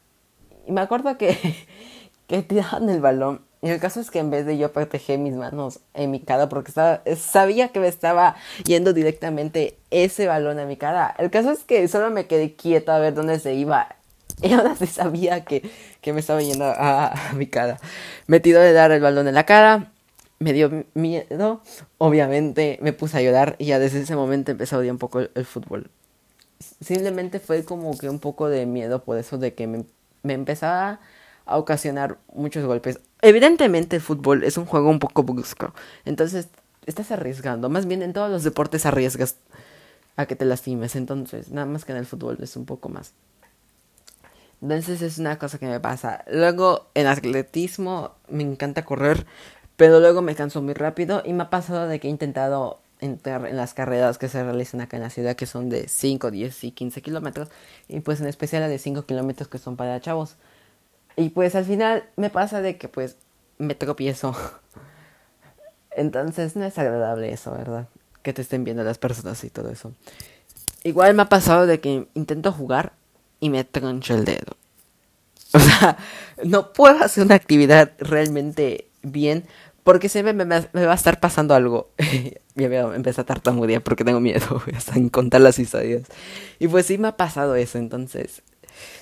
Y 0.65 0.71
me 0.71 0.81
acuerdo 0.81 1.17
que, 1.17 1.37
que 2.27 2.43
tiraban 2.43 2.89
el 2.89 3.01
balón 3.01 3.46
y 3.61 3.69
el 3.69 3.79
caso 3.79 3.99
es 3.99 4.11
que 4.11 4.19
en 4.19 4.29
vez 4.29 4.45
de 4.45 4.57
yo 4.57 4.71
proteger 4.71 5.17
mis 5.17 5.33
manos 5.33 5.79
en 5.95 6.11
mi 6.11 6.19
cara, 6.19 6.47
porque 6.47 6.69
estaba, 6.69 7.01
sabía 7.17 7.69
que 7.69 7.79
me 7.79 7.87
estaba 7.87 8.35
yendo 8.65 8.93
directamente 8.93 9.77
ese 9.89 10.27
balón 10.27 10.59
a 10.59 10.65
mi 10.65 10.77
cara. 10.77 11.15
El 11.17 11.31
caso 11.31 11.51
es 11.51 11.63
que 11.63 11.87
solo 11.87 12.11
me 12.11 12.27
quedé 12.27 12.53
quieto 12.53 12.91
a 12.91 12.99
ver 12.99 13.15
dónde 13.15 13.39
se 13.39 13.53
iba. 13.55 13.95
Y 14.43 14.53
ahora 14.53 14.75
sí 14.75 14.85
sabía 14.85 15.43
que, 15.43 15.67
que 15.99 16.13
me 16.13 16.19
estaba 16.19 16.39
yendo 16.43 16.65
a, 16.65 17.31
mi 17.33 17.47
cara. 17.47 17.79
Me 18.27 18.39
tiró 18.39 18.59
de 18.59 18.71
dar 18.71 18.91
el 18.91 19.01
balón 19.01 19.27
en 19.27 19.33
la 19.33 19.47
cara. 19.47 19.91
Me 20.37 20.53
dio 20.53 20.85
miedo. 20.93 21.61
Obviamente 21.97 22.77
me 22.83 22.93
puse 22.93 23.17
a 23.17 23.21
llorar. 23.23 23.55
Y 23.57 23.65
ya 23.65 23.79
desde 23.79 24.01
ese 24.01 24.15
momento 24.15 24.51
empecé 24.51 24.75
a 24.75 24.77
odiar 24.77 24.91
un 24.91 24.99
poco 24.99 25.21
el, 25.21 25.45
fútbol. 25.45 25.89
Simplemente 26.81 27.39
fue 27.39 27.65
como 27.65 27.97
que 27.97 28.09
un 28.09 28.19
poco 28.19 28.47
de 28.47 28.67
miedo 28.67 29.03
por 29.03 29.17
eso 29.17 29.39
de 29.39 29.55
que 29.55 29.65
me, 29.65 29.85
me 30.21 30.33
empezaba 30.33 30.99
a 31.47 31.57
ocasionar 31.57 32.17
muchos 32.33 32.65
golpes. 32.65 32.99
Evidentemente 33.21 33.95
el 33.95 34.01
fútbol 34.01 34.43
es 34.43 34.57
un 34.57 34.65
juego 34.65 34.89
un 34.89 34.99
poco 34.99 35.23
brusco, 35.23 35.73
entonces 36.05 36.49
estás 36.85 37.11
arriesgando, 37.11 37.69
más 37.69 37.85
bien 37.85 38.01
en 38.03 38.13
todos 38.13 38.29
los 38.29 38.43
deportes 38.43 38.85
arriesgas 38.85 39.37
a 40.15 40.25
que 40.25 40.35
te 40.35 40.45
lastimes, 40.45 40.95
entonces 40.95 41.49
nada 41.51 41.65
más 41.67 41.85
que 41.85 41.91
en 41.91 41.97
el 41.99 42.05
fútbol 42.05 42.37
es 42.41 42.55
un 42.55 42.65
poco 42.65 42.89
más. 42.89 43.13
Entonces 44.61 45.01
es 45.01 45.19
una 45.19 45.37
cosa 45.37 45.59
que 45.59 45.67
me 45.67 45.79
pasa. 45.79 46.23
Luego 46.27 46.87
en 46.95 47.05
atletismo 47.05 48.15
me 48.27 48.43
encanta 48.43 48.83
correr, 48.83 49.25
pero 49.75 49.99
luego 49.99 50.21
me 50.21 50.35
canso 50.35 50.61
muy 50.61 50.73
rápido 50.73 51.21
y 51.23 51.33
me 51.33 51.43
ha 51.43 51.49
pasado 51.49 51.87
de 51.87 51.99
que 51.99 52.07
he 52.07 52.11
intentado 52.11 52.79
entrar 52.99 53.45
en 53.45 53.55
las 53.57 53.75
carreras 53.75 54.17
que 54.17 54.27
se 54.27 54.43
realizan 54.43 54.81
acá 54.81 54.97
en 54.97 55.03
la 55.03 55.11
ciudad, 55.11 55.35
que 55.35 55.45
son 55.45 55.69
de 55.69 55.87
5, 55.87 56.31
10 56.31 56.63
y 56.63 56.71
15 56.71 57.01
kilómetros, 57.03 57.49
y 57.87 57.99
pues 57.99 58.19
en 58.19 58.27
especial 58.27 58.63
la 58.63 58.67
de 58.67 58.79
5 58.79 59.05
kilómetros 59.05 59.47
que 59.47 59.59
son 59.59 59.75
para 59.75 59.99
chavos. 60.01 60.35
Y 61.17 61.29
pues 61.29 61.55
al 61.55 61.65
final 61.65 62.05
me 62.15 62.29
pasa 62.29 62.61
de 62.61 62.77
que 62.77 62.87
pues 62.87 63.17
me 63.57 63.75
tropiezo. 63.75 64.35
Entonces 65.91 66.55
no 66.55 66.63
es 66.63 66.77
agradable 66.77 67.33
eso, 67.33 67.51
¿verdad? 67.51 67.87
Que 68.21 68.31
te 68.31 68.43
estén 68.43 68.63
viendo 68.63 68.83
las 68.83 68.99
personas 68.99 69.43
y 69.43 69.49
todo 69.49 69.69
eso. 69.69 69.93
Igual 70.83 71.15
me 71.15 71.23
ha 71.23 71.29
pasado 71.29 71.65
de 71.65 71.79
que 71.79 72.07
intento 72.13 72.51
jugar 72.51 72.93
y 73.39 73.49
me 73.49 73.63
troncho 73.65 74.13
el 74.13 74.23
dedo. 74.23 74.55
O 75.53 75.59
sea, 75.59 75.97
no 76.43 76.73
puedo 76.73 77.01
hacer 77.03 77.23
una 77.23 77.35
actividad 77.35 77.93
realmente 77.99 78.89
bien 79.01 79.45
porque 79.83 80.09
siempre 80.09 80.33
me, 80.33 80.43
va 80.45 80.91
a 80.91 80.95
estar 80.95 81.21
pasando 81.21 81.55
algo. 81.55 81.91
ya 82.55 82.67
veo, 82.67 82.93
empecé 82.93 83.21
a 83.21 83.23
tartamudear 83.23 83.81
porque 83.81 84.03
tengo 84.03 84.19
miedo 84.19 84.61
hasta 84.75 84.95
en 84.95 85.07
contar 85.07 85.39
las 85.39 85.57
historias. 85.57 86.03
Y 86.59 86.67
pues 86.67 86.85
sí 86.85 86.97
me 86.97 87.07
ha 87.07 87.15
pasado 87.15 87.55
eso, 87.55 87.77
entonces 87.77 88.43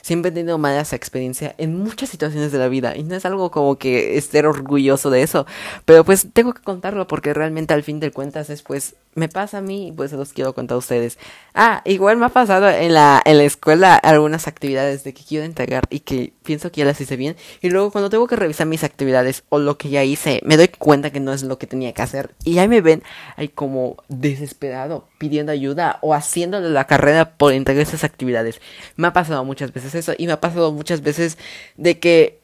siempre 0.05 0.29
he 0.29 0.31
tenido 0.31 0.59
malas 0.59 0.93
experiencias 0.93 1.55
en 1.57 1.79
muchas 1.79 2.09
situaciones 2.09 2.51
de 2.51 2.59
la 2.59 2.67
vida 2.67 2.95
y 2.95 3.01
no 3.01 3.15
es 3.15 3.25
algo 3.25 3.49
como 3.49 3.79
que 3.79 4.17
estar 4.17 4.45
orgulloso 4.45 5.09
de 5.09 5.23
eso, 5.23 5.47
pero 5.83 6.03
pues 6.05 6.27
tengo 6.31 6.53
que 6.53 6.61
contarlo 6.61 7.07
porque 7.07 7.33
realmente 7.33 7.73
al 7.73 7.81
fin 7.81 7.99
de 7.99 8.11
cuentas 8.11 8.51
es 8.51 8.61
pues 8.61 8.93
me 9.15 9.29
pasa 9.29 9.59
a 9.59 9.61
mí 9.61 9.87
y 9.87 9.91
pues 9.93 10.11
se 10.11 10.17
los 10.17 10.33
quiero 10.33 10.53
contar 10.53 10.75
a 10.75 10.79
ustedes. 10.79 11.17
Ah, 11.53 11.81
igual 11.85 12.17
me 12.17 12.25
ha 12.25 12.29
pasado 12.29 12.69
en 12.69 12.93
la, 12.93 13.21
en 13.25 13.37
la 13.37 13.45
escuela 13.45 13.95
algunas 13.95 14.47
actividades 14.47 15.05
de 15.05 15.13
que 15.13 15.23
quiero 15.23 15.45
entregar 15.45 15.85
y 15.89 16.01
que 16.01 16.33
pienso 16.43 16.69
que 16.69 16.79
ya 16.79 16.85
las 16.85 16.99
hice 16.99 17.15
bien. 17.15 17.37
Y 17.61 17.69
luego 17.69 17.91
cuando 17.91 18.09
tengo 18.09 18.27
que 18.27 18.35
revisar 18.35 18.67
mis 18.67 18.83
actividades 18.83 19.43
o 19.47 19.57
lo 19.57 19.77
que 19.77 19.89
ya 19.89 20.03
hice, 20.03 20.41
me 20.43 20.57
doy 20.57 20.67
cuenta 20.67 21.11
que 21.11 21.21
no 21.21 21.31
es 21.31 21.43
lo 21.43 21.57
que 21.57 21.65
tenía 21.65 21.93
que 21.93 22.01
hacer. 22.01 22.35
Y 22.43 22.57
ahí 22.57 22.67
me 22.67 22.81
ven 22.81 23.03
ahí 23.37 23.47
como 23.47 23.95
desesperado, 24.09 25.07
pidiendo 25.17 25.53
ayuda 25.53 25.97
o 26.01 26.13
haciéndole 26.13 26.69
la 26.69 26.85
carrera 26.85 27.37
por 27.37 27.53
entregar 27.53 27.83
esas 27.83 28.03
actividades. 28.03 28.59
Me 28.97 29.07
ha 29.07 29.13
pasado 29.13 29.45
muchas 29.45 29.71
veces 29.71 29.94
eso 29.95 30.13
y 30.17 30.27
me 30.27 30.33
ha 30.33 30.41
pasado 30.41 30.71
muchas 30.71 31.01
veces 31.01 31.37
de 31.77 31.99
que 31.99 32.39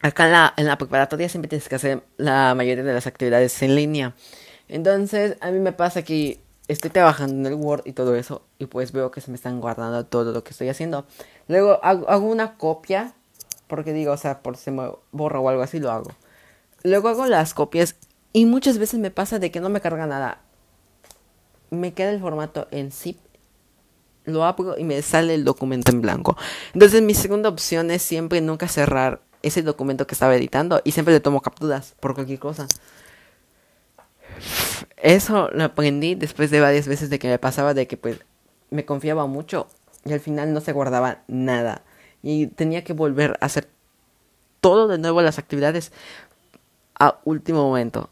acá 0.00 0.54
en 0.56 0.66
la, 0.66 0.78
preparatoria 0.78 1.28
siempre 1.28 1.48
tienes 1.48 1.68
que 1.68 1.74
hacer 1.74 2.02
la 2.16 2.54
mayoría 2.54 2.84
de 2.84 2.92
las 2.92 3.06
actividades 3.06 3.60
en 3.62 3.74
línea. 3.74 4.14
Entonces, 4.68 5.36
a 5.40 5.50
mí 5.50 5.58
me 5.58 5.72
pasa 5.72 6.02
que 6.02 6.40
estoy 6.68 6.90
trabajando 6.90 7.34
en 7.34 7.46
el 7.46 7.54
Word 7.54 7.82
y 7.86 7.92
todo 7.92 8.14
eso, 8.14 8.42
y 8.58 8.66
pues 8.66 8.92
veo 8.92 9.10
que 9.10 9.20
se 9.20 9.30
me 9.30 9.36
están 9.36 9.60
guardando 9.60 10.04
todo 10.06 10.32
lo 10.32 10.44
que 10.44 10.50
estoy 10.50 10.68
haciendo. 10.68 11.06
Luego 11.48 11.80
hago, 11.82 12.26
una 12.26 12.56
copia, 12.56 13.14
porque 13.66 13.92
digo, 13.92 14.12
o 14.12 14.16
sea, 14.16 14.40
por 14.40 14.56
si 14.56 14.70
me 14.70 14.90
borra 15.10 15.40
o 15.40 15.48
algo 15.48 15.62
así, 15.62 15.80
lo 15.80 15.90
hago. 15.90 16.10
Luego 16.82 17.08
hago 17.08 17.26
las 17.26 17.54
copias, 17.54 17.96
y 18.32 18.44
muchas 18.44 18.78
veces 18.78 19.00
me 19.00 19.10
pasa 19.10 19.38
de 19.38 19.50
que 19.50 19.60
no 19.60 19.70
me 19.70 19.80
carga 19.80 20.06
nada. 20.06 20.42
Me 21.70 21.92
queda 21.94 22.10
el 22.10 22.20
formato 22.20 22.68
en 22.70 22.92
zip, 22.92 23.18
lo 24.28 24.44
abro 24.44 24.76
y 24.78 24.84
me 24.84 25.00
sale 25.02 25.34
el 25.34 25.44
documento 25.44 25.90
en 25.90 26.00
blanco. 26.00 26.36
Entonces, 26.74 27.02
mi 27.02 27.14
segunda 27.14 27.48
opción 27.48 27.90
es 27.90 28.02
siempre 28.02 28.40
nunca 28.40 28.68
cerrar 28.68 29.20
ese 29.42 29.62
documento 29.62 30.06
que 30.06 30.14
estaba 30.14 30.34
editando, 30.34 30.80
y 30.84 30.92
siempre 30.92 31.14
le 31.14 31.20
tomo 31.20 31.40
capturas 31.40 31.94
por 32.00 32.14
cualquier 32.14 32.40
cosa 32.40 32.66
eso 34.96 35.48
lo 35.52 35.64
aprendí 35.64 36.14
después 36.14 36.50
de 36.50 36.60
varias 36.60 36.88
veces 36.88 37.10
de 37.10 37.18
que 37.18 37.28
me 37.28 37.38
pasaba 37.38 37.74
de 37.74 37.86
que 37.86 37.96
pues 37.96 38.18
me 38.70 38.84
confiaba 38.84 39.26
mucho 39.26 39.68
y 40.04 40.12
al 40.12 40.20
final 40.20 40.52
no 40.52 40.60
se 40.60 40.72
guardaba 40.72 41.22
nada. 41.28 41.82
Y 42.22 42.48
tenía 42.48 42.84
que 42.84 42.92
volver 42.92 43.36
a 43.40 43.46
hacer 43.46 43.68
todo 44.60 44.88
de 44.88 44.98
nuevo 44.98 45.22
las 45.22 45.38
actividades 45.38 45.92
a 46.98 47.18
último 47.24 47.62
momento. 47.62 48.10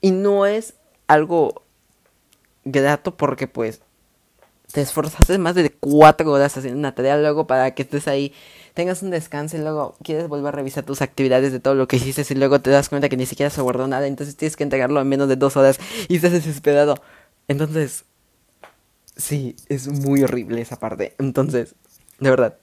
Y 0.00 0.10
no 0.10 0.46
es 0.46 0.74
algo 1.06 1.62
grato 2.64 3.16
porque 3.16 3.46
pues 3.46 3.80
te 4.72 4.80
esforzaste 4.80 5.38
más 5.38 5.54
de 5.54 5.70
cuatro 5.70 6.30
horas 6.32 6.56
haciendo 6.56 6.78
una 6.78 6.94
tarea 6.94 7.16
luego 7.16 7.46
para 7.46 7.72
que 7.74 7.82
estés 7.82 8.08
ahí, 8.08 8.32
tengas 8.74 9.02
un 9.02 9.10
descanso 9.10 9.56
y 9.56 9.60
luego 9.60 9.96
quieres 10.02 10.28
volver 10.28 10.48
a 10.48 10.56
revisar 10.56 10.84
tus 10.84 11.02
actividades 11.02 11.52
de 11.52 11.60
todo 11.60 11.74
lo 11.74 11.88
que 11.88 11.96
hiciste 11.96 12.26
y 12.28 12.36
luego 12.36 12.60
te 12.60 12.70
das 12.70 12.88
cuenta 12.88 13.08
que 13.08 13.16
ni 13.16 13.26
siquiera 13.26 13.50
se 13.50 13.60
guardó 13.62 13.86
nada, 13.86 14.06
entonces 14.06 14.36
tienes 14.36 14.56
que 14.56 14.64
entregarlo 14.64 15.00
en 15.00 15.08
menos 15.08 15.28
de 15.28 15.36
dos 15.36 15.56
horas 15.56 15.78
y 16.08 16.16
estás 16.16 16.32
desesperado. 16.32 16.96
Entonces, 17.48 18.04
sí, 19.16 19.56
es 19.68 19.88
muy 19.88 20.24
horrible 20.24 20.60
esa 20.60 20.78
parte. 20.78 21.14
Entonces, 21.18 21.74
de 22.18 22.30
verdad, 22.30 22.58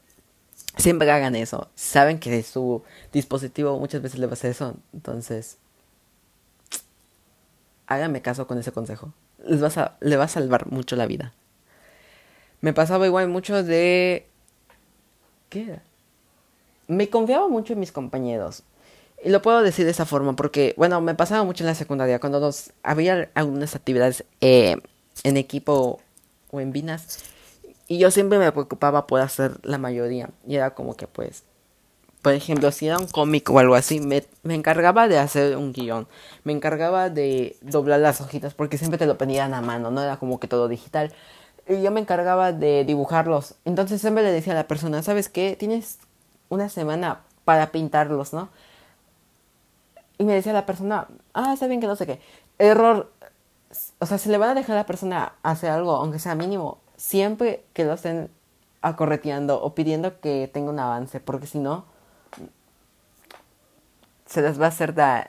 siempre 0.78 1.10
hagan 1.10 1.36
eso. 1.36 1.70
Saben 1.76 2.20
que 2.20 2.44
su 2.44 2.84
dispositivo 3.14 3.80
muchas 3.80 4.02
veces 4.02 4.20
le 4.20 4.26
va 4.26 4.32
a 4.32 4.34
hacer 4.34 4.52
eso, 4.52 4.76
entonces, 4.94 5.58
háganme 7.88 8.22
caso 8.22 8.46
con 8.46 8.58
ese 8.58 8.72
consejo. 8.74 9.14
Les 9.46 9.62
vas 9.62 9.78
a, 9.78 9.98
le 10.02 10.18
va 10.18 10.26
a 10.26 10.28
salvar 10.28 10.68
mucho 10.72 10.96
la 10.96 11.06
vida 11.06 11.34
me 12.64 12.72
pasaba 12.72 13.06
igual 13.06 13.28
mucho 13.28 13.62
de... 13.62 14.26
¿Qué? 15.50 15.82
Me 16.88 17.10
confiaba 17.10 17.50
mucho 17.50 17.74
en 17.74 17.82
mis 17.82 17.92
compañeros. 17.92 18.64
Y 19.22 19.32
lo 19.32 19.42
puedo 19.42 19.62
decir 19.62 19.84
de 19.84 19.92
esa 19.92 20.06
forma 20.06 20.34
porque, 20.38 20.74
bueno, 20.78 21.02
me 21.02 21.14
pasaba 21.14 21.44
mucho 21.44 21.66
en 21.66 21.68
la 21.68 21.76
secundaria 21.76 22.22
cuando 22.22 22.40
nos, 22.40 22.72
había 22.82 23.30
algunas 23.34 23.76
actividades 23.76 24.24
eh, 24.40 24.78
en 25.26 25.36
equipo 25.36 26.00
o 26.52 26.62
en 26.62 26.72
vinas. 26.72 27.20
Y 27.90 27.98
yo 27.98 28.12
siempre 28.12 28.40
me 28.40 28.50
preocupaba 28.54 29.08
por 29.08 29.20
hacer 29.20 29.58
la 29.64 29.78
mayoría. 29.78 30.30
Y 30.48 30.56
era 30.56 30.74
como 30.74 30.96
que, 30.96 31.06
pues, 31.06 31.44
por 32.22 32.32
ejemplo, 32.32 32.72
si 32.72 32.88
era 32.88 32.98
un 32.98 33.08
cómic 33.08 33.50
o 33.50 33.60
algo 33.60 33.76
así, 33.76 34.00
me, 34.00 34.24
me, 34.44 34.56
encargaba 34.56 35.10
de 35.10 35.20
hacer 35.20 35.58
un 35.58 35.74
guion. 35.74 36.08
Me 36.46 36.54
encargaba 36.54 37.10
de 37.10 37.58
doblar 37.60 38.00
las 38.00 38.22
hojitas 38.22 38.54
porque 38.54 38.78
siempre 38.78 38.98
te 38.98 39.06
lo 39.06 39.18
pedían 39.18 39.54
a 39.54 39.60
mano, 39.60 39.92
no 39.92 40.02
era 40.02 40.16
como 40.16 40.40
que 40.40 40.48
todo 40.48 40.70
digital 40.70 41.12
y 41.68 41.82
yo 41.82 41.92
me 41.92 42.00
encargaba 42.00 42.52
de 42.52 42.84
dibujarlos. 42.86 43.56
Entonces 43.66 44.02
siempre 44.02 44.24
le 44.24 44.32
decía 44.32 44.54
a 44.54 44.56
la 44.56 44.68
persona, 44.68 45.02
¿sabes 45.04 45.30
qué? 45.30 45.56
Tienes 45.58 46.00
una 46.50 46.70
semana 46.70 47.22
para 47.46 47.72
pintarlos, 47.72 48.34
¿no? 48.34 48.50
Y 50.18 50.26
me 50.26 50.34
decía 50.34 50.54
la 50.54 50.66
persona, 50.66 51.08
ah, 51.34 51.54
está 51.54 51.68
bien 51.68 51.82
que 51.82 51.88
no 51.88 51.96
sé 51.96 52.06
qué. 52.06 52.20
Error. 52.60 53.12
O 54.00 54.06
sea, 54.06 54.18
se 54.18 54.30
le 54.30 54.38
van 54.38 54.50
a 54.52 54.56
dejar 54.56 54.76
a 54.76 54.80
la 54.82 54.86
persona 54.86 55.34
hacer 55.42 55.72
algo, 55.72 55.96
aunque 55.96 56.20
sea 56.20 56.36
mínimo, 56.36 56.78
siempre 56.96 57.66
que 57.74 57.86
lo 57.86 57.94
estén 57.94 58.30
acorreteando 58.82 59.62
o 59.62 59.74
pidiendo 59.74 60.20
que 60.20 60.50
tenga 60.54 60.70
un 60.70 60.80
avance, 60.80 61.20
porque 61.20 61.48
si 61.48 61.58
no, 61.58 61.86
se 64.28 64.42
les 64.42 64.60
va 64.60 64.66
a 64.66 64.70
hacer 64.70 64.94
de, 64.94 65.28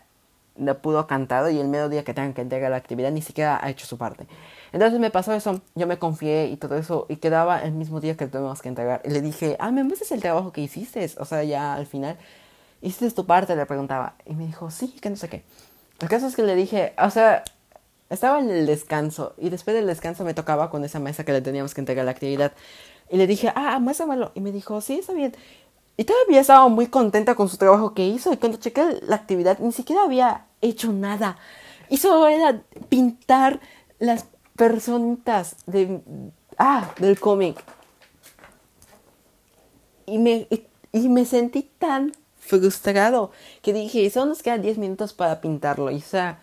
de 0.56 0.74
pudo 0.74 1.06
cantado 1.06 1.48
y 1.48 1.58
el 1.58 1.68
medio 1.68 1.88
día 1.88 2.04
que 2.04 2.12
tengan 2.12 2.34
que 2.34 2.42
entregar 2.42 2.70
la 2.70 2.76
actividad 2.76 3.10
ni 3.10 3.22
siquiera 3.22 3.58
ha 3.62 3.70
hecho 3.70 3.86
su 3.86 3.96
parte. 3.96 4.26
Entonces 4.74 4.98
me 4.98 5.08
pasó 5.08 5.32
eso, 5.32 5.60
yo 5.76 5.86
me 5.86 6.00
confié 6.00 6.48
y 6.48 6.56
todo 6.56 6.74
eso, 6.76 7.06
y 7.08 7.18
quedaba 7.18 7.62
el 7.62 7.70
mismo 7.70 8.00
día 8.00 8.16
que 8.16 8.26
tuvimos 8.26 8.60
que 8.60 8.68
entregar. 8.68 9.02
Y 9.04 9.10
le 9.10 9.20
dije, 9.20 9.56
ah, 9.60 9.70
me 9.70 9.84
muestras 9.84 10.10
el 10.10 10.20
trabajo 10.20 10.50
que 10.50 10.62
hiciste. 10.62 11.08
O 11.20 11.24
sea, 11.24 11.44
ya 11.44 11.74
al 11.74 11.86
final, 11.86 12.16
¿hiciste 12.82 13.08
tu 13.12 13.24
parte? 13.24 13.54
Le 13.54 13.66
preguntaba. 13.66 14.16
Y 14.26 14.34
me 14.34 14.44
dijo, 14.44 14.72
sí, 14.72 14.88
que 15.00 15.10
no 15.10 15.16
sé 15.16 15.28
qué. 15.28 15.44
El 16.00 16.08
caso 16.08 16.26
es 16.26 16.34
que 16.34 16.42
le 16.42 16.56
dije, 16.56 16.92
o 16.98 17.08
sea, 17.08 17.44
estaba 18.10 18.40
en 18.40 18.50
el 18.50 18.66
descanso, 18.66 19.34
y 19.38 19.48
después 19.48 19.76
del 19.76 19.86
descanso 19.86 20.24
me 20.24 20.34
tocaba 20.34 20.70
con 20.70 20.84
esa 20.84 20.98
mesa 20.98 21.22
que 21.22 21.30
le 21.30 21.40
teníamos 21.40 21.72
que 21.72 21.80
entregar 21.80 22.04
la 22.04 22.10
actividad. 22.10 22.52
Y 23.08 23.16
le 23.16 23.28
dije, 23.28 23.52
ah, 23.54 23.78
muéstramelo. 23.78 24.32
Y 24.34 24.40
me 24.40 24.50
dijo, 24.50 24.80
sí, 24.80 24.98
está 24.98 25.12
bien. 25.12 25.36
Y 25.96 26.02
todavía 26.02 26.40
estaba 26.40 26.66
muy 26.66 26.88
contenta 26.88 27.36
con 27.36 27.48
su 27.48 27.58
trabajo 27.58 27.94
que 27.94 28.08
hizo. 28.08 28.32
Y 28.32 28.38
cuando 28.38 28.58
chequé 28.58 28.98
la 29.02 29.14
actividad, 29.14 29.60
ni 29.60 29.70
siquiera 29.70 30.02
había 30.02 30.46
hecho 30.60 30.92
nada. 30.92 31.36
Hizo 31.90 32.26
era 32.26 32.60
pintar 32.88 33.60
las 34.00 34.26
personitas 34.56 35.56
de, 35.66 36.00
ah, 36.58 36.92
del 36.98 37.18
cómic. 37.18 37.62
Y 40.06 40.18
me, 40.18 40.46
y 40.92 41.08
me 41.08 41.24
sentí 41.24 41.62
tan 41.78 42.12
frustrado 42.38 43.30
que 43.62 43.72
dije, 43.72 44.08
solo 44.10 44.26
nos 44.26 44.42
quedan 44.42 44.62
10 44.62 44.78
minutos 44.78 45.12
para 45.12 45.40
pintarlo. 45.40 45.90
Y 45.90 45.96
o 45.96 46.00
sea, 46.00 46.40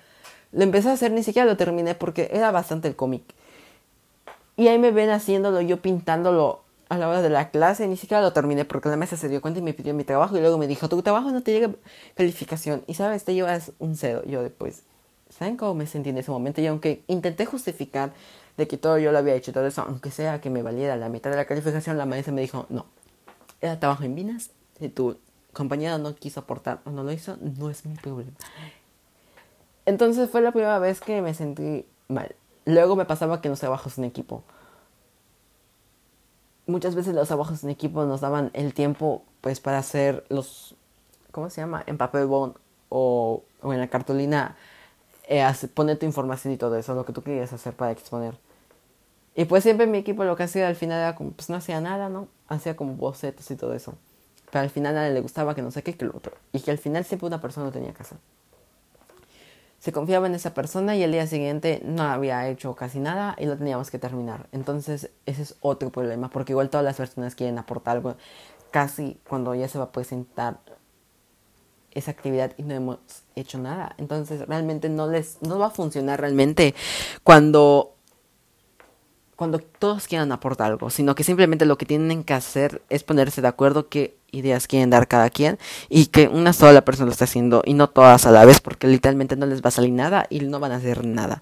lo 0.52 0.64
empecé 0.64 0.90
a 0.90 0.94
hacer, 0.94 1.12
ni 1.12 1.24
siquiera 1.24 1.46
lo 1.46 1.58
terminé 1.58 1.96
porque 1.96 2.30
era 2.34 2.52
bastante 2.52 2.88
el 2.88 2.96
cómic. 2.96 3.24
Y 4.58 4.68
ahí 4.68 4.80
me 4.80 4.92
ven 4.92 5.10
haciéndolo, 5.10 5.62
yo 5.62 5.82
pintándolo 5.82 6.62
a 6.90 6.98
la 6.98 7.08
hora 7.08 7.22
de 7.22 7.30
la 7.30 7.52
clase, 7.52 7.88
ni 7.88 7.96
siquiera 7.96 8.22
lo 8.22 8.34
terminé 8.34 8.66
porque 8.66 8.90
la 8.90 8.98
mesa 8.98 9.16
se 9.16 9.30
dio 9.30 9.42
cuenta 9.42 9.60
y 9.60 9.64
me 9.64 9.74
pidió 9.74 9.94
mi 9.94 10.04
trabajo 10.04 10.38
y 10.38 10.42
luego 10.42 10.58
me 10.58 10.68
dijo, 10.68 10.90
tu 10.90 11.02
trabajo 11.02 11.32
no 11.32 11.42
te 11.42 11.54
llega 11.54 11.74
calificación. 12.16 12.84
Y 12.88 12.96
sabes, 12.96 13.24
te 13.24 13.34
llevas 13.34 13.72
un 13.80 13.96
cero. 13.96 14.24
Yo 14.26 14.44
después, 14.44 14.84
¿Saben 15.42 15.58
cómo 15.58 15.74
me 15.74 15.88
sentí 15.88 16.12
en 16.12 16.20
ese 16.20 16.30
momento? 16.30 16.62
Y 16.62 16.68
aunque 16.68 17.04
intenté 17.08 17.48
justificar 17.48 18.14
de 18.58 18.68
que 18.68 18.78
todo 18.78 19.00
yo 19.00 19.12
lo 19.12 19.18
había 19.18 19.34
hecho, 19.34 19.52
todo 19.52 19.66
eso, 19.66 19.82
aunque 19.82 20.12
sea 20.12 20.40
que 20.40 20.52
me 20.52 20.62
valiera 20.62 20.96
la 20.98 21.10
mitad 21.10 21.32
de 21.32 21.36
la 21.36 21.46
calificación, 21.46 21.98
la 21.98 22.06
maestra 22.06 22.32
me 22.32 22.42
dijo, 22.42 22.68
no, 22.70 22.86
era 23.60 23.80
trabajo 23.80 24.04
en 24.04 24.14
Vinas, 24.14 24.52
si 24.78 24.90
tu 24.90 25.18
compañero 25.52 25.98
no 25.98 26.14
quiso 26.14 26.42
aportar 26.42 26.82
o 26.86 26.92
no 26.92 27.02
lo 27.02 27.12
hizo, 27.12 27.40
no 27.42 27.72
es 27.72 27.88
mi 27.88 27.96
problema. 27.96 28.30
Entonces 29.88 30.30
fue 30.30 30.42
la 30.42 30.52
primera 30.52 30.78
vez 30.78 31.02
que 31.02 31.24
me 31.24 31.34
sentí 31.34 31.88
mal. 32.08 32.36
Luego 32.66 32.96
me 32.96 33.06
pasaba 33.06 33.42
que 33.42 33.50
los 33.50 33.60
trabajos 33.60 33.98
en 33.98 34.04
equipo. 34.04 34.44
Muchas 36.68 36.94
veces 36.94 37.16
los 37.16 37.28
trabajos 37.28 37.64
en 37.64 37.72
equipo 37.72 38.06
nos 38.06 38.22
daban 38.22 38.52
el 38.54 38.76
tiempo 38.76 39.24
pues 39.42 39.60
para 39.60 39.80
hacer 39.80 40.24
los, 40.30 40.76
¿cómo 41.32 41.50
se 41.50 41.62
llama? 41.62 41.82
En 41.88 41.98
papel 41.98 42.28
bond 42.28 42.54
o, 42.90 43.42
o 43.64 43.74
en 43.74 43.80
la 43.80 43.88
cartulina 43.88 44.56
eh, 45.32 45.50
poner 45.74 45.98
tu 45.98 46.06
información 46.06 46.54
y 46.54 46.58
todo 46.58 46.76
eso, 46.76 46.94
lo 46.94 47.06
que 47.06 47.14
tú 47.14 47.24
querías 47.24 47.54
hacer 47.54 47.74
para 47.74 47.92
exponer. 47.92 48.38
Y 49.34 49.46
pues 49.46 49.64
siempre 49.64 49.88
mi 49.88 49.98
equipo 49.98 50.26
lo 50.26 50.36
que 50.36 50.44
hacía 50.44 50.68
al 50.68 50.76
final 50.76 51.00
era 51.00 51.16
como, 51.16 51.32
pues 51.32 51.50
no 51.50 51.56
hacía 51.56 51.80
nada, 51.80 52.10
¿no? 52.10 52.28
Hacía 52.50 52.76
como 52.76 52.96
bocetos 52.96 53.50
y 53.50 53.56
todo 53.56 53.74
eso. 53.74 53.96
Pero 54.52 54.64
al 54.64 54.70
final 54.70 54.98
a 54.98 55.00
nadie 55.00 55.14
le 55.14 55.22
gustaba 55.22 55.56
que 55.56 55.62
no 55.62 55.72
sé 55.72 55.84
qué, 55.84 55.96
que 55.96 56.04
lo 56.04 56.18
otro. 56.18 56.34
Y 56.52 56.60
que 56.60 56.72
al 56.72 56.78
final 56.78 57.06
siempre 57.06 57.28
una 57.28 57.40
persona 57.40 57.68
lo 57.68 57.72
tenía 57.72 57.94
que 57.94 58.04
hacer. 58.04 58.18
Se 59.80 59.94
confiaba 59.94 60.28
en 60.28 60.36
esa 60.36 60.54
persona 60.54 60.98
y 60.98 61.04
el 61.04 61.14
día 61.14 61.26
siguiente 61.26 61.82
no 61.86 62.04
había 62.04 62.50
hecho 62.50 62.76
casi 62.76 63.00
nada 63.00 63.38
y 63.40 63.46
lo 63.46 63.58
teníamos 63.58 63.90
que 63.90 64.00
terminar. 64.00 64.48
Entonces 64.52 65.12
ese 65.26 65.42
es 65.44 65.56
otro 65.62 65.92
problema, 65.92 66.30
porque 66.30 66.52
igual 66.52 66.70
todas 66.70 66.84
las 66.84 66.98
personas 66.98 67.36
quieren 67.36 67.58
aportar 67.58 67.96
algo 67.96 68.16
casi 68.70 69.18
cuando 69.30 69.56
ya 69.56 69.70
se 69.70 69.78
va 69.78 69.86
a 69.86 69.92
presentar 69.94 70.60
esa 71.92 72.12
actividad 72.12 72.54
y 72.58 72.64
no 72.64 72.74
hemos 72.74 72.98
hecho 73.36 73.58
nada. 73.58 73.96
Entonces 73.98 74.48
realmente 74.48 74.90
no 74.90 75.08
les 75.08 75.42
no 75.42 75.60
va 75.60 75.68
a 75.68 75.72
funcionar 75.72 76.20
realmente 76.20 76.76
cuando 77.24 77.96
cuando 79.42 79.58
todos 79.58 80.08
quieran 80.08 80.32
aportar 80.32 80.72
algo, 80.72 80.92
sino 80.92 81.16
que 81.16 81.24
simplemente 81.24 81.66
lo 81.66 81.76
que 81.76 81.88
tienen 81.88 82.24
que 82.24 82.36
hacer 82.36 82.84
es 82.92 83.02
ponerse 83.02 83.42
de 83.42 83.48
acuerdo 83.48 83.90
qué 83.90 84.16
ideas 84.30 84.68
quieren 84.68 84.92
dar 84.92 85.08
cada 85.08 85.32
quien 85.32 85.58
y 85.90 86.06
que 86.06 86.28
una 86.28 86.54
sola 86.54 86.86
persona 86.86 87.08
lo 87.08 87.12
está 87.12 87.26
haciendo 87.26 87.64
y 87.66 87.74
no 87.74 87.90
todas 87.90 88.28
a 88.28 88.32
la 88.32 88.46
vez 88.46 88.60
porque 88.60 88.86
literalmente 88.86 89.36
no 89.36 89.48
les 89.48 89.64
va 89.64 89.70
a 89.70 89.72
salir 89.72 89.94
nada 89.94 90.28
y 90.30 90.42
no 90.42 90.60
van 90.60 90.74
a 90.74 90.76
hacer 90.76 91.06
nada. 91.06 91.42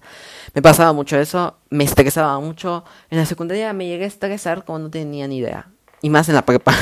Me 0.54 0.62
pasaba 0.62 0.94
mucho 0.94 1.18
eso, 1.18 1.58
me 1.68 1.84
estresaba 1.84 2.40
mucho. 2.40 2.84
En 3.10 3.18
la 3.18 3.26
secundaria 3.26 3.70
me 3.74 3.86
llegué 3.86 4.04
a 4.04 4.08
estresar 4.08 4.64
como 4.64 4.78
no 4.78 4.88
tenía 4.88 5.28
ni 5.28 5.36
idea. 5.36 5.68
Y 6.00 6.08
más 6.08 6.26
en 6.30 6.36
la 6.36 6.46
prepa. 6.46 6.74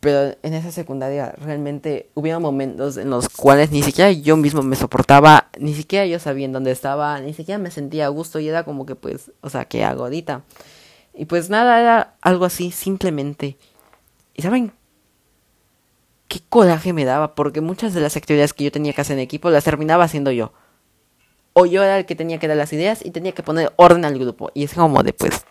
Pero 0.00 0.34
en 0.42 0.54
esa 0.54 0.72
secundaria 0.72 1.34
realmente 1.42 2.08
hubo 2.14 2.40
momentos 2.40 2.96
en 2.96 3.10
los 3.10 3.28
cuales 3.28 3.70
ni 3.70 3.82
siquiera 3.82 4.10
yo 4.10 4.38
mismo 4.38 4.62
me 4.62 4.74
soportaba, 4.74 5.50
ni 5.58 5.74
siquiera 5.74 6.06
yo 6.06 6.18
sabía 6.18 6.46
en 6.46 6.54
dónde 6.54 6.70
estaba, 6.70 7.20
ni 7.20 7.34
siquiera 7.34 7.58
me 7.58 7.70
sentía 7.70 8.06
a 8.06 8.08
gusto 8.08 8.40
y 8.40 8.48
era 8.48 8.64
como 8.64 8.86
que 8.86 8.94
pues, 8.94 9.30
o 9.42 9.50
sea, 9.50 9.66
¿qué 9.66 9.84
hago 9.84 10.04
ahorita? 10.04 10.42
Y 11.12 11.26
pues 11.26 11.50
nada, 11.50 11.78
era 11.80 12.14
algo 12.22 12.46
así 12.46 12.70
simplemente. 12.70 13.58
¿Y 14.34 14.40
saben 14.40 14.72
qué 16.28 16.40
coraje 16.48 16.94
me 16.94 17.04
daba? 17.04 17.34
Porque 17.34 17.60
muchas 17.60 17.92
de 17.92 18.00
las 18.00 18.16
actividades 18.16 18.54
que 18.54 18.64
yo 18.64 18.72
tenía 18.72 18.94
que 18.94 19.02
hacer 19.02 19.18
en 19.18 19.24
equipo 19.24 19.50
las 19.50 19.64
terminaba 19.64 20.04
haciendo 20.04 20.30
yo. 20.30 20.54
O 21.52 21.66
yo 21.66 21.82
era 21.82 21.98
el 21.98 22.06
que 22.06 22.14
tenía 22.14 22.38
que 22.38 22.48
dar 22.48 22.56
las 22.56 22.72
ideas 22.72 23.04
y 23.04 23.10
tenía 23.10 23.32
que 23.32 23.42
poner 23.42 23.70
orden 23.76 24.06
al 24.06 24.18
grupo. 24.18 24.50
Y 24.54 24.64
es 24.64 24.72
como 24.72 25.02
de 25.02 25.12
pues 25.12 25.44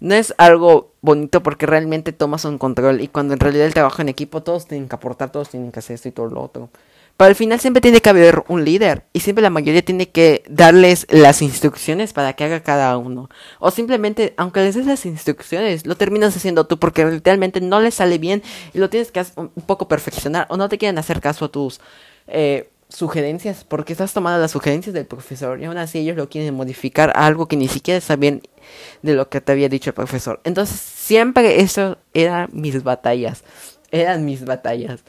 no 0.00 0.14
es 0.14 0.34
algo 0.38 0.92
bonito 1.00 1.42
porque 1.42 1.66
realmente 1.66 2.12
tomas 2.12 2.44
un 2.44 2.58
control 2.58 3.00
y 3.00 3.08
cuando 3.08 3.34
en 3.34 3.40
realidad 3.40 3.66
el 3.66 3.74
trabajo 3.74 4.02
en 4.02 4.08
equipo 4.08 4.42
todos 4.42 4.66
tienen 4.66 4.88
que 4.88 4.94
aportar, 4.94 5.30
todos 5.30 5.48
tienen 5.48 5.72
que 5.72 5.78
hacer 5.80 5.94
esto 5.94 6.08
y 6.08 6.12
todo 6.12 6.26
lo 6.26 6.42
otro. 6.42 6.70
Pero 7.16 7.30
al 7.30 7.34
final 7.34 7.58
siempre 7.58 7.80
tiene 7.80 8.00
que 8.00 8.08
haber 8.10 8.44
un 8.46 8.64
líder 8.64 9.02
y 9.12 9.20
siempre 9.20 9.42
la 9.42 9.50
mayoría 9.50 9.84
tiene 9.84 10.08
que 10.08 10.44
darles 10.48 11.04
las 11.10 11.42
instrucciones 11.42 12.12
para 12.12 12.34
que 12.34 12.44
haga 12.44 12.62
cada 12.62 12.96
uno. 12.96 13.28
O 13.58 13.72
simplemente, 13.72 14.34
aunque 14.36 14.60
les 14.60 14.76
des 14.76 14.86
las 14.86 15.04
instrucciones, 15.04 15.84
lo 15.84 15.96
terminas 15.96 16.36
haciendo 16.36 16.68
tú 16.68 16.78
porque 16.78 17.04
literalmente 17.04 17.60
no 17.60 17.80
les 17.80 17.94
sale 17.94 18.18
bien 18.18 18.44
y 18.72 18.78
lo 18.78 18.88
tienes 18.88 19.10
que 19.10 19.24
un 19.34 19.50
poco 19.66 19.88
perfeccionar 19.88 20.46
o 20.48 20.56
no 20.56 20.68
te 20.68 20.78
quieren 20.78 20.96
hacer 20.98 21.20
caso 21.20 21.46
a 21.46 21.48
tus... 21.48 21.80
Eh, 22.28 22.70
sugerencias, 22.88 23.64
porque 23.64 23.92
estás 23.92 24.12
tomando 24.12 24.40
las 24.40 24.50
sugerencias 24.50 24.94
del 24.94 25.06
profesor 25.06 25.60
y 25.60 25.66
aún 25.66 25.76
así 25.76 25.98
ellos 25.98 26.16
lo 26.16 26.28
quieren 26.28 26.54
modificar 26.54 27.10
a 27.14 27.26
algo 27.26 27.46
que 27.46 27.56
ni 27.56 27.68
siquiera 27.68 28.00
sabían 28.00 28.42
de 29.02 29.14
lo 29.14 29.28
que 29.28 29.40
te 29.40 29.52
había 29.52 29.68
dicho 29.68 29.90
el 29.90 29.94
profesor. 29.94 30.40
Entonces 30.44 30.78
siempre 30.80 31.60
eso 31.60 31.98
eran 32.14 32.48
mis 32.52 32.82
batallas, 32.82 33.44
eran 33.90 34.24
mis 34.24 34.44
batallas. 34.44 35.00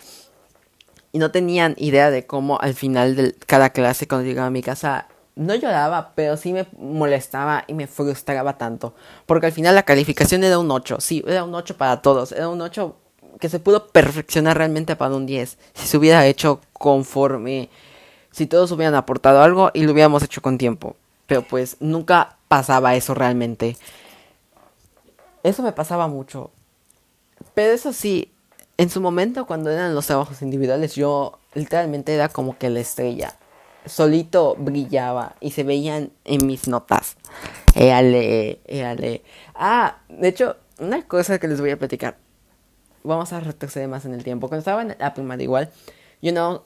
Y 1.11 1.19
no 1.19 1.31
tenían 1.31 1.75
idea 1.77 2.11
de 2.11 2.27
cómo 2.27 2.59
al 2.59 2.75
final 2.75 3.15
de 3.15 3.33
cada 3.47 3.71
clase 3.71 4.07
cuando 4.07 4.27
llegaba 4.27 4.47
a 4.47 4.51
mi 4.51 4.61
casa 4.61 5.07
no 5.35 5.55
lloraba, 5.55 6.13
pero 6.15 6.35
sí 6.35 6.51
me 6.51 6.67
molestaba 6.77 7.63
y 7.65 7.73
me 7.73 7.87
frustraba 7.87 8.57
tanto. 8.57 8.93
Porque 9.25 9.47
al 9.47 9.51
final 9.53 9.73
la 9.73 9.83
calificación 9.83 10.43
era 10.43 10.59
un 10.59 10.69
8, 10.69 10.97
sí, 10.99 11.23
era 11.25 11.45
un 11.45 11.55
8 11.55 11.77
para 11.77 12.01
todos, 12.01 12.33
era 12.33 12.49
un 12.49 12.61
8 12.61 12.95
que 13.39 13.49
se 13.49 13.59
pudo 13.59 13.87
perfeccionar 13.87 14.57
realmente 14.57 14.95
para 14.95 15.15
un 15.15 15.25
10. 15.25 15.57
Si 15.73 15.87
se 15.87 15.97
hubiera 15.97 16.25
hecho 16.25 16.61
conforme, 16.73 17.69
si 18.31 18.47
todos 18.47 18.71
hubieran 18.71 18.95
aportado 18.95 19.41
algo 19.41 19.71
y 19.73 19.83
lo 19.83 19.93
hubiéramos 19.93 20.23
hecho 20.23 20.41
con 20.41 20.57
tiempo. 20.57 20.95
Pero 21.25 21.43
pues 21.43 21.77
nunca 21.79 22.37
pasaba 22.47 22.95
eso 22.95 23.13
realmente. 23.13 23.77
Eso 25.43 25.63
me 25.63 25.71
pasaba 25.71 26.07
mucho. 26.07 26.51
Pero 27.53 27.73
eso 27.73 27.93
sí, 27.93 28.31
en 28.77 28.89
su 28.89 29.01
momento 29.01 29.45
cuando 29.45 29.69
eran 29.69 29.95
los 29.95 30.07
trabajos 30.07 30.41
individuales 30.41 30.95
yo 30.95 31.39
literalmente 31.53 32.13
era 32.13 32.29
como 32.29 32.57
que 32.57 32.69
la 32.69 32.79
estrella. 32.79 33.35
Solito 33.85 34.55
brillaba 34.57 35.35
y 35.39 35.51
se 35.51 35.63
veían 35.63 36.11
en 36.25 36.45
mis 36.45 36.67
notas. 36.67 37.15
Éale, 37.75 38.59
éale. 38.65 39.23
Ah, 39.55 39.99
de 40.09 40.27
hecho, 40.27 40.57
una 40.79 41.03
cosa 41.03 41.39
que 41.39 41.47
les 41.47 41.61
voy 41.61 41.71
a 41.71 41.79
platicar 41.79 42.17
vamos 43.03 43.33
a 43.33 43.39
retroceder 43.39 43.87
más 43.87 44.05
en 44.05 44.13
el 44.13 44.23
tiempo. 44.23 44.47
Cuando 44.47 44.59
estaba 44.59 44.81
en 44.81 44.95
la 44.99 45.13
primaria 45.13 45.43
igual, 45.43 45.71
yo 46.21 46.31
no 46.31 46.63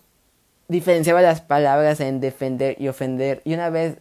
diferenciaba 0.67 1.21
las 1.21 1.41
palabras 1.41 1.99
en 1.99 2.19
defender 2.19 2.75
y 2.79 2.87
ofender. 2.87 3.41
Y 3.45 3.53
una 3.53 3.69
vez 3.69 3.97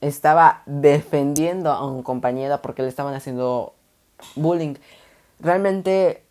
estaba 0.00 0.62
defendiendo 0.66 1.72
a 1.72 1.86
un 1.86 2.02
compañero 2.02 2.62
porque 2.62 2.82
le 2.82 2.88
estaban 2.88 3.14
haciendo 3.14 3.74
bullying. 4.36 4.74
Realmente 5.40 6.22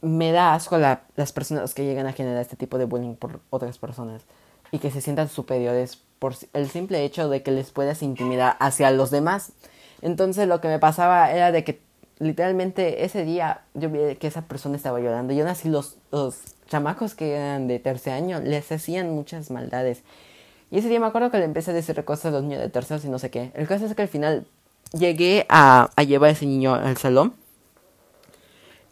me 0.00 0.32
da 0.32 0.54
asco 0.54 0.78
las 0.78 1.32
personas 1.32 1.72
que 1.74 1.84
llegan 1.84 2.06
a 2.06 2.12
generar 2.12 2.40
este 2.42 2.56
tipo 2.56 2.78
de 2.78 2.84
bullying 2.84 3.14
por 3.14 3.40
otras 3.50 3.78
personas 3.78 4.22
y 4.70 4.78
que 4.78 4.90
se 4.90 5.00
sientan 5.00 5.28
superiores 5.28 6.02
por 6.18 6.34
el 6.52 6.68
simple 6.68 7.04
hecho 7.04 7.28
de 7.28 7.42
que 7.42 7.50
les 7.50 7.70
puedas 7.70 8.02
intimidar 8.02 8.56
hacia 8.60 8.90
los 8.90 9.10
demás. 9.10 9.52
Entonces 10.02 10.46
lo 10.46 10.60
que 10.60 10.68
me 10.68 10.78
pasaba 10.78 11.30
era 11.32 11.52
de 11.52 11.64
que 11.64 11.80
literalmente 12.18 13.04
ese 13.04 13.24
día 13.24 13.62
yo 13.74 13.90
vi 13.90 14.16
que 14.16 14.26
esa 14.26 14.42
persona 14.42 14.76
estaba 14.76 15.00
llorando 15.00 15.32
y 15.32 15.40
aún 15.40 15.48
así 15.48 15.68
los, 15.68 15.96
los 16.12 16.36
chamacos 16.68 17.14
que 17.14 17.34
eran 17.34 17.68
de 17.68 17.78
tercer 17.78 18.12
año 18.12 18.40
les 18.40 18.70
hacían 18.70 19.10
muchas 19.10 19.50
maldades. 19.50 20.02
Y 20.70 20.78
ese 20.78 20.88
día 20.88 21.00
me 21.00 21.06
acuerdo 21.06 21.30
que 21.30 21.38
le 21.38 21.44
empecé 21.44 21.70
a 21.70 21.74
decir 21.74 22.02
cosas 22.04 22.26
a 22.26 22.30
los 22.30 22.42
niños 22.42 22.60
de 22.60 22.68
tercero 22.68 23.00
y 23.04 23.08
no 23.08 23.18
sé 23.18 23.30
qué. 23.30 23.52
El 23.54 23.68
caso 23.68 23.86
es 23.86 23.94
que 23.94 24.02
al 24.02 24.08
final 24.08 24.46
llegué 24.92 25.46
a, 25.48 25.90
a 25.94 26.02
llevar 26.02 26.30
a 26.30 26.32
ese 26.32 26.46
niño 26.46 26.74
al 26.74 26.96
salón. 26.96 27.34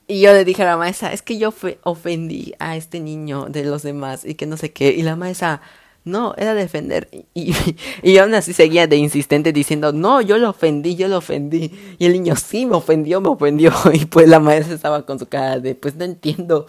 Y 0.06 0.20
yo 0.20 0.32
le 0.32 0.44
dije 0.44 0.62
a 0.62 0.66
la 0.66 0.76
maestra, 0.76 1.12
es 1.12 1.22
que 1.22 1.38
yo 1.38 1.54
ofendí 1.84 2.54
a 2.58 2.76
este 2.76 3.00
niño 3.00 3.46
de 3.46 3.64
los 3.64 3.82
demás 3.82 4.24
y 4.24 4.34
que 4.34 4.46
no 4.46 4.56
sé 4.56 4.72
qué. 4.72 4.90
Y 4.90 5.02
la 5.02 5.16
maestra, 5.16 5.62
no, 6.04 6.34
era 6.36 6.54
defender. 6.54 7.08
Y, 7.34 7.54
y, 8.02 8.18
aún 8.18 8.34
así 8.34 8.52
seguía 8.52 8.86
de 8.86 8.96
insistente 8.96 9.52
diciendo, 9.52 9.92
no, 9.92 10.20
yo 10.20 10.38
lo 10.38 10.50
ofendí, 10.50 10.96
yo 10.96 11.08
lo 11.08 11.18
ofendí. 11.18 11.72
Y 11.98 12.06
el 12.06 12.12
niño, 12.14 12.36
sí, 12.36 12.66
me 12.66 12.76
ofendió, 12.76 13.20
me 13.20 13.28
ofendió. 13.28 13.72
Y 13.92 14.06
pues 14.06 14.28
la 14.28 14.40
maestra 14.40 14.74
estaba 14.74 15.04
con 15.06 15.18
su 15.18 15.26
cara 15.26 15.60
de, 15.60 15.74
pues 15.74 15.94
no 15.96 16.04
entiendo. 16.04 16.66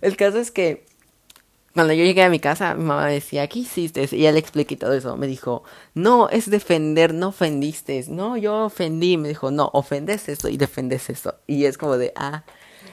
El 0.00 0.16
caso 0.16 0.38
es 0.38 0.50
que 0.50 0.86
cuando 1.74 1.92
yo 1.92 2.04
llegué 2.04 2.22
a 2.22 2.30
mi 2.30 2.38
casa, 2.38 2.74
mi 2.76 2.84
mamá 2.84 3.06
decía, 3.06 3.48
¿qué 3.48 3.60
hiciste? 3.60 4.08
Y 4.12 4.22
ya 4.22 4.30
le 4.30 4.38
expliqué 4.38 4.76
todo 4.76 4.92
eso. 4.92 5.16
Me 5.16 5.26
dijo, 5.26 5.64
no, 5.94 6.28
es 6.28 6.48
defender, 6.48 7.12
no 7.12 7.28
ofendiste. 7.28 8.04
No, 8.08 8.36
yo 8.36 8.66
ofendí. 8.66 9.16
Me 9.16 9.28
dijo, 9.28 9.50
no, 9.50 9.70
ofendes 9.72 10.28
esto 10.28 10.48
y 10.48 10.56
defendes 10.56 11.10
esto. 11.10 11.34
Y 11.48 11.64
es 11.64 11.76
como 11.76 11.96
de, 11.96 12.12
ah, 12.14 12.44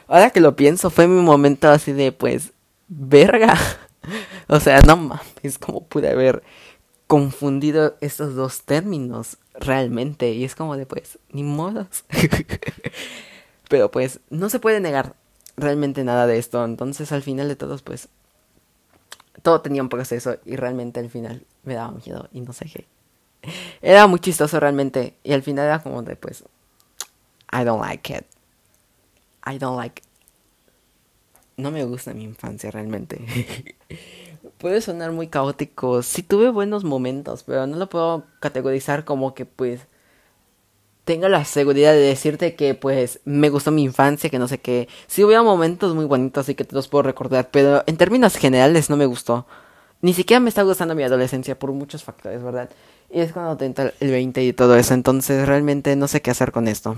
ahora 0.08 0.32
que 0.32 0.40
lo 0.40 0.56
pienso, 0.56 0.90
fue 0.90 1.08
mi 1.08 1.22
momento 1.22 1.70
así 1.70 1.92
de, 1.92 2.12
pues, 2.12 2.54
verga. 2.88 3.56
o 4.48 4.60
sea, 4.60 4.82
no 4.82 4.98
mames, 4.98 5.58
como 5.60 5.84
pude 5.86 6.10
haber 6.10 6.44
confundido 7.08 7.98
estos 8.02 8.36
dos 8.36 8.64
términos 8.64 9.38
realmente. 9.54 10.32
Y 10.32 10.44
es 10.44 10.56
como 10.56 10.78
de, 10.78 10.86
pues, 10.86 11.20
ni 11.32 11.44
modos. 11.44 12.06
Pero 13.70 13.92
pues, 13.92 14.20
no 14.30 14.50
se 14.50 14.60
puede 14.60 14.80
negar 14.80 15.16
realmente 15.58 16.04
nada 16.04 16.28
de 16.28 16.38
esto. 16.38 16.64
Entonces, 16.64 17.12
al 17.12 17.24
final 17.24 17.48
de 17.48 17.56
todos, 17.56 17.82
pues, 17.82 18.10
todo 19.42 19.62
tenía 19.62 19.82
un 19.82 19.90
proceso 19.90 20.38
y 20.46 20.56
realmente 20.56 21.00
al 21.00 21.10
final 21.10 21.46
me 21.64 21.74
daba 21.74 21.92
miedo 21.92 22.30
y 22.32 22.42
no 22.42 22.54
sé 22.54 22.66
qué. 22.66 22.86
Era 23.82 24.06
muy 24.08 24.20
chistoso 24.20 24.60
realmente 24.60 25.16
y 25.24 25.34
al 25.34 25.42
final 25.42 25.66
era 25.66 25.82
como 25.82 26.04
de, 26.04 26.16
pues, 26.16 26.44
I 27.52 27.64
don't 27.64 27.82
like 27.82 28.14
it. 28.14 28.26
I 29.46 29.58
don't 29.58 29.78
like 29.78 30.04
no 31.62 31.72
me 31.72 31.84
gusta 31.86 32.14
mi 32.14 32.24
infancia 32.24 32.72
realmente. 32.72 33.20
Puede 34.58 34.82
sonar 34.82 35.12
muy 35.12 35.28
caótico. 35.28 36.04
Sí 36.04 36.24
tuve 36.24 36.50
buenos 36.50 36.84
momentos, 36.84 37.44
pero 37.44 37.68
no 37.68 37.78
lo 37.78 37.90
puedo 37.90 38.26
categorizar 38.40 39.06
como 39.06 39.34
que 39.34 39.46
pues 39.46 39.82
tengo 41.04 41.28
la 41.28 41.46
seguridad 41.46 41.94
de 41.94 42.00
decirte 42.00 42.56
que 42.56 42.76
pues 42.76 43.20
me 43.26 43.50
gustó 43.50 43.72
mi 43.72 43.84
infancia, 43.84 44.30
que 44.30 44.40
no 44.40 44.48
sé 44.48 44.60
qué. 44.60 44.88
Sí 45.08 45.24
hubo 45.24 45.44
momentos 45.44 45.96
muy 45.96 46.06
bonitos 46.06 46.48
y 46.50 46.56
que 46.56 46.64
te 46.64 46.76
los 46.76 46.88
puedo 46.88 47.04
recordar, 47.04 47.50
pero 47.52 47.84
en 47.88 47.98
términos 47.98 48.36
generales 48.36 48.90
no 48.90 48.98
me 48.98 49.06
gustó. 49.06 49.46
Ni 50.02 50.14
siquiera 50.14 50.40
me 50.40 50.50
está 50.50 50.64
gustando 50.64 50.96
mi 50.96 51.04
adolescencia 51.04 51.58
por 51.58 51.72
muchos 51.72 52.04
factores, 52.04 52.42
¿verdad? 52.44 52.70
Y 53.12 53.20
es 53.20 53.34
cuando 53.34 53.58
te 53.58 53.66
entra 53.66 53.94
el 54.00 54.12
20 54.12 54.44
y 54.44 54.54
todo 54.54 54.76
eso, 54.76 54.94
entonces 54.94 55.48
realmente 55.48 55.96
no 55.96 56.08
sé 56.08 56.22
qué 56.22 56.32
hacer 56.32 56.52
con 56.52 56.68
esto. 56.68 56.98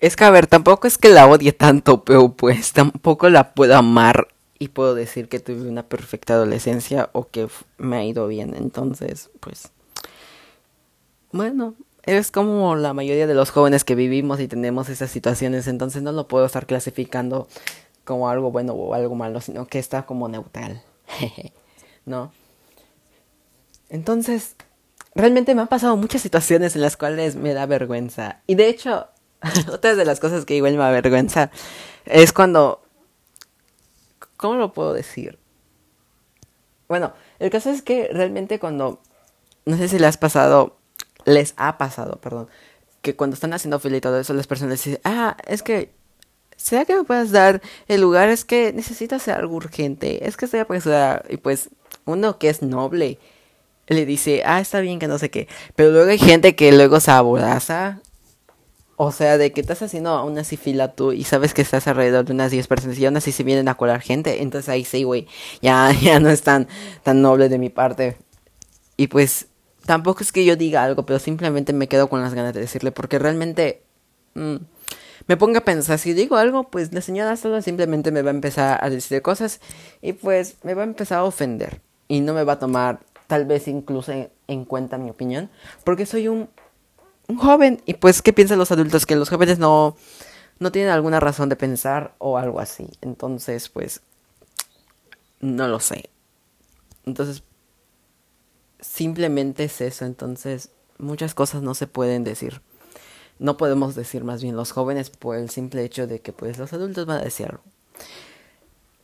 Es 0.00 0.16
que, 0.16 0.24
a 0.24 0.30
ver, 0.30 0.46
tampoco 0.46 0.86
es 0.86 0.96
que 0.96 1.08
la 1.08 1.26
odie 1.26 1.52
tanto, 1.52 2.04
pero 2.04 2.32
pues 2.32 2.72
tampoco 2.72 3.28
la 3.28 3.52
puedo 3.52 3.76
amar 3.76 4.28
y 4.58 4.68
puedo 4.68 4.94
decir 4.94 5.28
que 5.28 5.40
tuve 5.40 5.68
una 5.68 5.84
perfecta 5.84 6.34
adolescencia 6.34 7.10
o 7.12 7.28
que 7.28 7.48
me 7.76 7.96
ha 7.96 8.04
ido 8.04 8.26
bien. 8.26 8.54
Entonces, 8.56 9.30
pues, 9.40 9.70
bueno, 11.32 11.74
es 12.04 12.30
como 12.30 12.76
la 12.76 12.92
mayoría 12.92 13.26
de 13.26 13.34
los 13.34 13.50
jóvenes 13.50 13.84
que 13.84 13.94
vivimos 13.94 14.40
y 14.40 14.48
tenemos 14.48 14.88
esas 14.88 15.10
situaciones, 15.10 15.66
entonces 15.66 16.02
no 16.02 16.12
lo 16.12 16.28
puedo 16.28 16.46
estar 16.46 16.66
clasificando 16.66 17.48
como 18.04 18.28
algo 18.28 18.50
bueno 18.50 18.72
o 18.72 18.94
algo 18.94 19.14
malo, 19.14 19.40
sino 19.40 19.66
que 19.66 19.78
está 19.78 20.06
como 20.06 20.28
neutral. 20.28 20.82
¿No? 22.06 22.32
Entonces, 23.90 24.56
realmente 25.14 25.54
me 25.54 25.62
han 25.62 25.68
pasado 25.68 25.96
muchas 25.96 26.22
situaciones 26.22 26.74
en 26.74 26.82
las 26.82 26.96
cuales 26.96 27.36
me 27.36 27.54
da 27.54 27.66
vergüenza. 27.66 28.40
Y 28.46 28.54
de 28.54 28.68
hecho, 28.68 29.08
Otra 29.72 29.94
de 29.94 30.04
las 30.04 30.20
cosas 30.20 30.44
que 30.44 30.56
igual 30.56 30.76
me 30.76 30.84
avergüenza 30.84 31.50
es 32.04 32.32
cuando... 32.32 32.82
¿Cómo 34.38 34.54
lo 34.54 34.72
puedo 34.72 34.94
decir? 34.94 35.38
Bueno, 36.88 37.12
el 37.38 37.50
caso 37.50 37.70
es 37.70 37.82
que 37.82 38.08
realmente 38.10 38.58
cuando... 38.58 39.02
No 39.66 39.76
sé 39.76 39.88
si 39.88 39.98
les 39.98 40.16
ha 40.16 40.20
pasado... 40.20 40.78
Les 41.26 41.52
ha 41.58 41.76
pasado, 41.76 42.18
perdón. 42.20 42.48
Que 43.02 43.14
cuando 43.14 43.34
están 43.34 43.52
haciendo 43.52 43.80
fila 43.80 43.98
y 43.98 44.00
todo 44.00 44.18
eso, 44.18 44.32
las 44.32 44.46
personas 44.46 44.82
dicen, 44.82 45.00
ah, 45.04 45.36
es 45.46 45.62
que... 45.62 45.92
¿Será 46.56 46.84
que 46.84 46.96
me 46.96 47.04
puedes 47.04 47.30
dar 47.30 47.60
el 47.88 48.00
lugar? 48.00 48.30
Es 48.30 48.44
que 48.44 48.72
necesito 48.72 49.16
hacer 49.16 49.34
algo 49.34 49.56
urgente. 49.56 50.26
Es 50.26 50.36
que 50.36 50.46
estoy 50.46 50.60
apresurada. 50.60 51.22
Y 51.28 51.36
pues 51.36 51.68
uno 52.04 52.38
que 52.38 52.48
es 52.48 52.62
noble 52.62 53.18
le 53.88 54.06
dice, 54.06 54.42
ah, 54.44 54.60
está 54.60 54.80
bien 54.80 54.98
que 54.98 55.08
no 55.08 55.18
sé 55.18 55.30
qué. 55.30 55.48
Pero 55.74 55.90
luego 55.90 56.10
hay 56.10 56.18
gente 56.18 56.54
que 56.54 56.72
luego 56.72 57.00
se 57.00 57.10
aboraza 57.10 58.00
o 59.00 59.12
sea, 59.12 59.38
de 59.38 59.52
que 59.52 59.60
estás 59.60 59.80
haciendo 59.80 60.24
una 60.24 60.40
así 60.40 60.58
tú 60.96 61.12
y 61.12 61.22
sabes 61.22 61.54
que 61.54 61.62
estás 61.62 61.86
alrededor 61.86 62.24
de 62.24 62.32
unas 62.32 62.50
10 62.50 62.66
personas 62.66 62.98
y 62.98 63.06
aún 63.06 63.16
así 63.16 63.30
se 63.30 63.44
vienen 63.44 63.68
a 63.68 63.76
colar 63.76 64.00
gente. 64.00 64.42
Entonces 64.42 64.68
ahí 64.68 64.84
sí, 64.84 65.04
güey, 65.04 65.28
ya, 65.62 65.92
ya 66.02 66.18
no 66.18 66.28
es 66.30 66.42
tan, 66.42 66.66
tan 67.04 67.22
noble 67.22 67.48
de 67.48 67.58
mi 67.58 67.70
parte. 67.70 68.16
Y 68.96 69.06
pues 69.06 69.46
tampoco 69.86 70.24
es 70.24 70.32
que 70.32 70.44
yo 70.44 70.56
diga 70.56 70.82
algo, 70.82 71.06
pero 71.06 71.20
simplemente 71.20 71.72
me 71.72 71.86
quedo 71.86 72.08
con 72.08 72.20
las 72.20 72.34
ganas 72.34 72.52
de 72.54 72.60
decirle 72.60 72.90
porque 72.90 73.20
realmente 73.20 73.84
mm, 74.34 74.56
me 75.28 75.36
pongo 75.36 75.58
a 75.58 75.64
pensar, 75.64 76.00
si 76.00 76.12
digo 76.12 76.36
algo, 76.36 76.64
pues 76.64 76.92
la 76.92 77.00
señora 77.00 77.36
solo 77.36 77.62
simplemente 77.62 78.10
me 78.10 78.22
va 78.22 78.30
a 78.30 78.34
empezar 78.34 78.84
a 78.84 78.90
decir 78.90 79.22
cosas 79.22 79.60
y 80.02 80.12
pues 80.12 80.56
me 80.64 80.74
va 80.74 80.82
a 80.82 80.86
empezar 80.86 81.18
a 81.18 81.24
ofender 81.24 81.80
y 82.08 82.20
no 82.20 82.34
me 82.34 82.42
va 82.42 82.54
a 82.54 82.58
tomar 82.58 82.98
tal 83.28 83.44
vez 83.44 83.68
incluso 83.68 84.12
en 84.48 84.64
cuenta 84.64 84.98
mi 84.98 85.10
opinión 85.10 85.50
porque 85.84 86.04
soy 86.04 86.26
un 86.26 86.48
un 87.28 87.36
joven. 87.36 87.80
Y 87.86 87.94
pues, 87.94 88.20
¿qué 88.22 88.32
piensan 88.32 88.58
los 88.58 88.72
adultos? 88.72 89.06
Que 89.06 89.16
los 89.16 89.28
jóvenes 89.28 89.58
no, 89.58 89.96
no 90.58 90.72
tienen 90.72 90.90
alguna 90.90 91.20
razón 91.20 91.48
de 91.48 91.56
pensar 91.56 92.14
o 92.18 92.36
algo 92.38 92.60
así. 92.60 92.88
Entonces, 93.00 93.68
pues, 93.68 94.02
no 95.40 95.68
lo 95.68 95.78
sé. 95.78 96.10
Entonces, 97.06 97.44
simplemente 98.80 99.64
es 99.64 99.80
eso. 99.80 100.04
Entonces, 100.04 100.70
muchas 100.98 101.34
cosas 101.34 101.62
no 101.62 101.74
se 101.74 101.86
pueden 101.86 102.24
decir. 102.24 102.60
No 103.38 103.56
podemos 103.56 103.94
decir 103.94 104.24
más 104.24 104.42
bien 104.42 104.56
los 104.56 104.72
jóvenes 104.72 105.10
por 105.10 105.36
el 105.36 105.48
simple 105.48 105.84
hecho 105.84 106.08
de 106.08 106.20
que 106.20 106.32
pues 106.32 106.58
los 106.58 106.72
adultos 106.72 107.06
van 107.06 107.18
a 107.18 107.24
decir. 107.24 107.58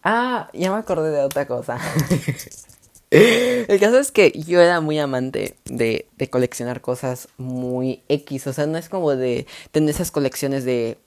Ah, 0.03 0.51
ya 0.53 0.73
me 0.73 0.79
acordé 0.79 1.11
de 1.11 1.23
otra 1.23 1.47
cosa. 1.47 1.79
El 3.68 3.79
caso 3.79 3.98
es 3.98 4.11
que 4.11 4.33
yo 4.33 4.61
era 4.61 4.81
muy 4.81 4.98
amante 4.98 5.57
de, 5.64 6.09
de 6.16 6.31
coleccionar 6.31 6.81
cosas 6.81 7.29
muy 7.37 8.03
X. 8.09 8.48
O 8.48 8.53
sea, 8.53 8.66
no 8.66 8.77
es 8.77 8.88
como 8.88 9.14
de 9.14 9.46
tener 9.70 9.90
esas 9.90 10.11
colecciones 10.11 10.64
de, 10.64 10.98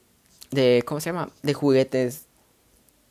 de, 0.50 0.82
¿cómo 0.86 1.00
se 1.00 1.10
llama? 1.10 1.30
De 1.42 1.52
juguetes. 1.52 2.24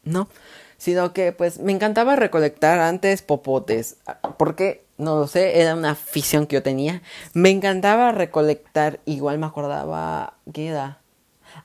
No. 0.03 0.29
Sino 0.77 1.13
que 1.13 1.31
pues 1.31 1.59
me 1.59 1.71
encantaba 1.71 2.15
recolectar 2.15 2.79
antes 2.79 3.21
popotes. 3.21 3.97
Porque, 4.37 4.83
no 4.97 5.19
lo 5.19 5.27
sé, 5.27 5.61
era 5.61 5.75
una 5.75 5.91
afición 5.91 6.47
que 6.47 6.55
yo 6.55 6.63
tenía. 6.63 7.03
Me 7.33 7.51
encantaba 7.51 8.11
recolectar, 8.11 8.99
igual 9.05 9.37
me 9.37 9.45
acordaba, 9.45 10.33
¿qué 10.53 10.69
era? 10.69 11.01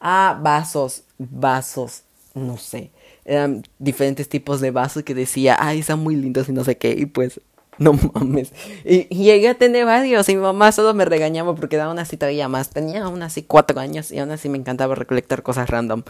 Ah, 0.01 0.39
vasos, 0.43 1.05
vasos, 1.19 2.03
no 2.35 2.59
sé 2.59 2.91
eran 3.25 3.63
diferentes 3.79 4.29
tipos 4.29 4.61
de 4.61 4.71
vasos 4.71 5.03
que 5.03 5.15
decía, 5.15 5.57
ay, 5.59 5.81
están 5.81 6.01
muy 6.01 6.17
lindos 6.17 6.49
y 6.49 6.53
no 6.53 6.65
sé 6.65 6.77
qué, 6.77 6.93
y 6.93 7.07
pues, 7.07 7.41
no 7.79 7.93
mames. 8.15 8.53
Y, 8.85 9.05
llegué 9.09 9.49
a 9.49 9.55
tener 9.55 9.87
varios 9.87 10.29
y 10.29 10.37
mi 10.37 10.43
mamá 10.43 10.73
solo 10.73 10.95
me 10.95 11.05
regañaba 11.05 11.55
porque 11.55 11.77
daba 11.77 11.93
una 11.93 12.05
cita 12.05 12.27
más. 12.49 12.71
Tenía 12.71 13.05
aún 13.05 13.23
así 13.23 13.43
cuatro 13.43 13.81
años 13.81 14.13
y 14.13 14.19
aún 14.19 14.31
así 14.31 14.49
me 14.49 14.59
encantaba 14.59 14.95
recolectar 14.95 15.43
cosas 15.43 15.71
random. 15.71 16.03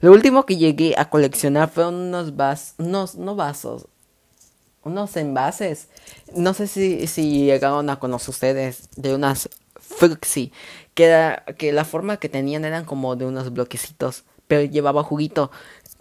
Lo 0.00 0.12
último 0.12 0.46
que 0.46 0.56
llegué 0.56 0.94
a 0.96 1.10
coleccionar 1.10 1.68
fueron 1.68 1.94
unos 1.94 2.36
vasos, 2.36 2.74
unos, 2.78 3.16
no 3.16 3.36
vasos, 3.36 3.86
unos 4.82 5.16
envases. 5.16 5.88
No 6.34 6.54
sé 6.54 6.66
si, 6.66 7.06
si 7.06 7.44
llegaron 7.44 7.90
a 7.90 7.98
conocer 7.98 8.30
ustedes 8.30 8.88
de 8.96 9.14
unas 9.14 9.50
Fruxy, 9.78 10.52
que, 10.94 11.04
era, 11.04 11.44
que 11.58 11.72
la 11.72 11.84
forma 11.84 12.18
que 12.18 12.28
tenían 12.28 12.64
eran 12.64 12.84
como 12.84 13.16
de 13.16 13.26
unos 13.26 13.52
bloquecitos, 13.52 14.24
pero 14.46 14.62
llevaba 14.62 15.02
juguito. 15.02 15.50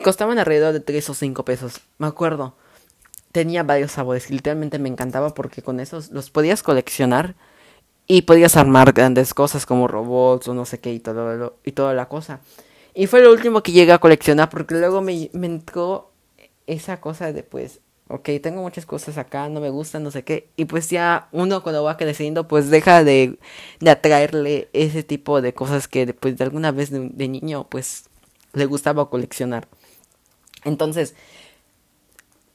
Costaban 0.04 0.40
alrededor 0.40 0.72
de 0.72 0.80
3 0.80 1.10
o 1.10 1.14
5 1.14 1.44
pesos, 1.44 1.82
me 1.98 2.08
acuerdo. 2.08 2.56
Tenía 3.34 3.64
varios 3.64 3.92
sabores, 3.92 4.30
literalmente 4.30 4.80
me 4.80 4.88
encantaba 4.88 5.34
porque 5.34 5.62
con 5.62 5.80
esos 5.82 6.12
los 6.12 6.30
podías 6.30 6.64
coleccionar 6.64 7.36
y 8.08 8.24
podías 8.24 8.56
armar 8.56 8.94
grandes 8.94 9.34
cosas 9.34 9.66
como 9.66 9.88
robots 9.88 10.48
o 10.48 10.54
no 10.54 10.66
sé 10.66 10.80
qué 10.80 10.94
y 10.94 11.00
todo 11.00 11.58
y 11.66 11.74
toda 11.74 11.94
la 11.94 12.08
cosa. 12.08 12.40
Y 12.94 13.08
fue 13.08 13.22
lo 13.22 13.32
último 13.32 13.62
que 13.62 13.74
llegué 13.74 13.92
a 13.92 14.00
coleccionar 14.00 14.50
porque 14.50 14.76
luego 14.76 15.02
me, 15.02 15.30
me 15.34 15.48
entró 15.48 16.12
esa 16.66 17.02
cosa 17.02 17.34
de 17.34 17.44
pues, 17.44 17.82
ok, 18.08 18.30
tengo 18.42 18.62
muchas 18.62 18.86
cosas 18.86 19.18
acá, 19.18 19.50
no 19.50 19.60
me 19.60 19.70
gustan, 19.70 20.04
no 20.04 20.12
sé 20.12 20.24
qué. 20.24 20.48
Y 20.56 20.66
pues 20.66 20.90
ya 20.90 21.28
uno 21.34 21.62
cuando 21.62 21.84
va 21.84 21.98
creciendo 21.98 22.48
pues 22.48 22.70
deja 22.70 23.04
de, 23.04 23.38
de 23.82 23.92
atraerle 23.92 24.70
ese 24.74 25.04
tipo 25.04 25.42
de 25.42 25.54
cosas 25.54 25.88
que 25.90 26.14
pues 26.14 26.38
de 26.38 26.44
alguna 26.46 26.72
vez 26.72 26.90
de 26.90 27.28
niño 27.28 27.68
pues 27.70 28.06
le 28.54 28.66
gustaba 28.66 29.10
coleccionar. 29.10 29.68
Entonces, 30.64 31.16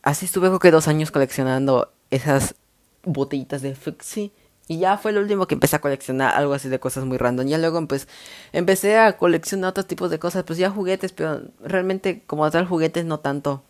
así 0.03 0.27
estuve 0.27 0.49
creo 0.49 0.59
que 0.59 0.71
dos 0.71 0.89
años 0.89 1.11
coleccionando 1.11 1.93
esas 2.11 2.55
botellitas 3.05 3.63
de 3.63 3.75
Fuxi. 3.75 4.33
Y 4.67 4.79
ya 4.79 4.97
fue 4.97 5.13
lo 5.13 5.21
último 5.21 5.47
que 5.47 5.55
empecé 5.55 5.77
a 5.77 5.81
coleccionar 5.81 6.35
algo 6.35 6.55
así 6.55 6.71
de 6.71 6.81
cosas 6.81 7.05
muy 7.05 7.19
random. 7.19 7.47
Ya 7.47 7.59
luego 7.59 7.87
pues 7.87 8.09
empecé 8.53 8.97
a 8.97 9.19
coleccionar 9.19 9.71
otros 9.71 9.87
tipos 9.87 10.11
de 10.11 10.19
cosas, 10.19 10.45
pues 10.45 10.59
ya 10.59 10.71
juguetes, 10.71 11.13
pero 11.13 11.43
realmente 11.63 12.23
como 12.27 12.51
tal 12.51 12.67
juguetes 12.67 13.05
no 13.05 13.21
tanto. 13.21 13.63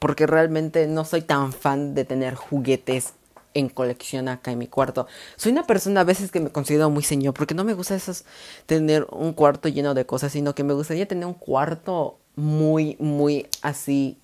Porque 0.00 0.26
realmente 0.26 0.86
no 0.86 1.04
soy 1.04 1.22
tan 1.22 1.52
fan 1.52 1.94
de 1.94 2.04
tener 2.04 2.36
juguetes 2.36 3.14
en 3.54 3.68
colección 3.68 4.28
acá 4.28 4.52
en 4.52 4.58
mi 4.58 4.66
cuarto. 4.66 5.06
Soy 5.36 5.52
una 5.52 5.66
persona 5.66 6.00
a 6.00 6.04
veces 6.04 6.30
que 6.30 6.40
me 6.40 6.50
considero 6.50 6.88
muy 6.90 7.02
señor, 7.02 7.34
porque 7.34 7.54
no 7.54 7.64
me 7.64 7.74
gusta 7.74 7.94
esos 7.94 8.24
tener 8.66 9.06
un 9.10 9.32
cuarto 9.32 9.68
lleno 9.68 9.94
de 9.94 10.06
cosas, 10.06 10.32
sino 10.32 10.54
que 10.54 10.64
me 10.64 10.74
gustaría 10.74 11.06
tener 11.06 11.26
un 11.26 11.34
cuarto 11.34 12.18
muy, 12.38 12.96
muy 13.00 13.46
así. 13.62 14.16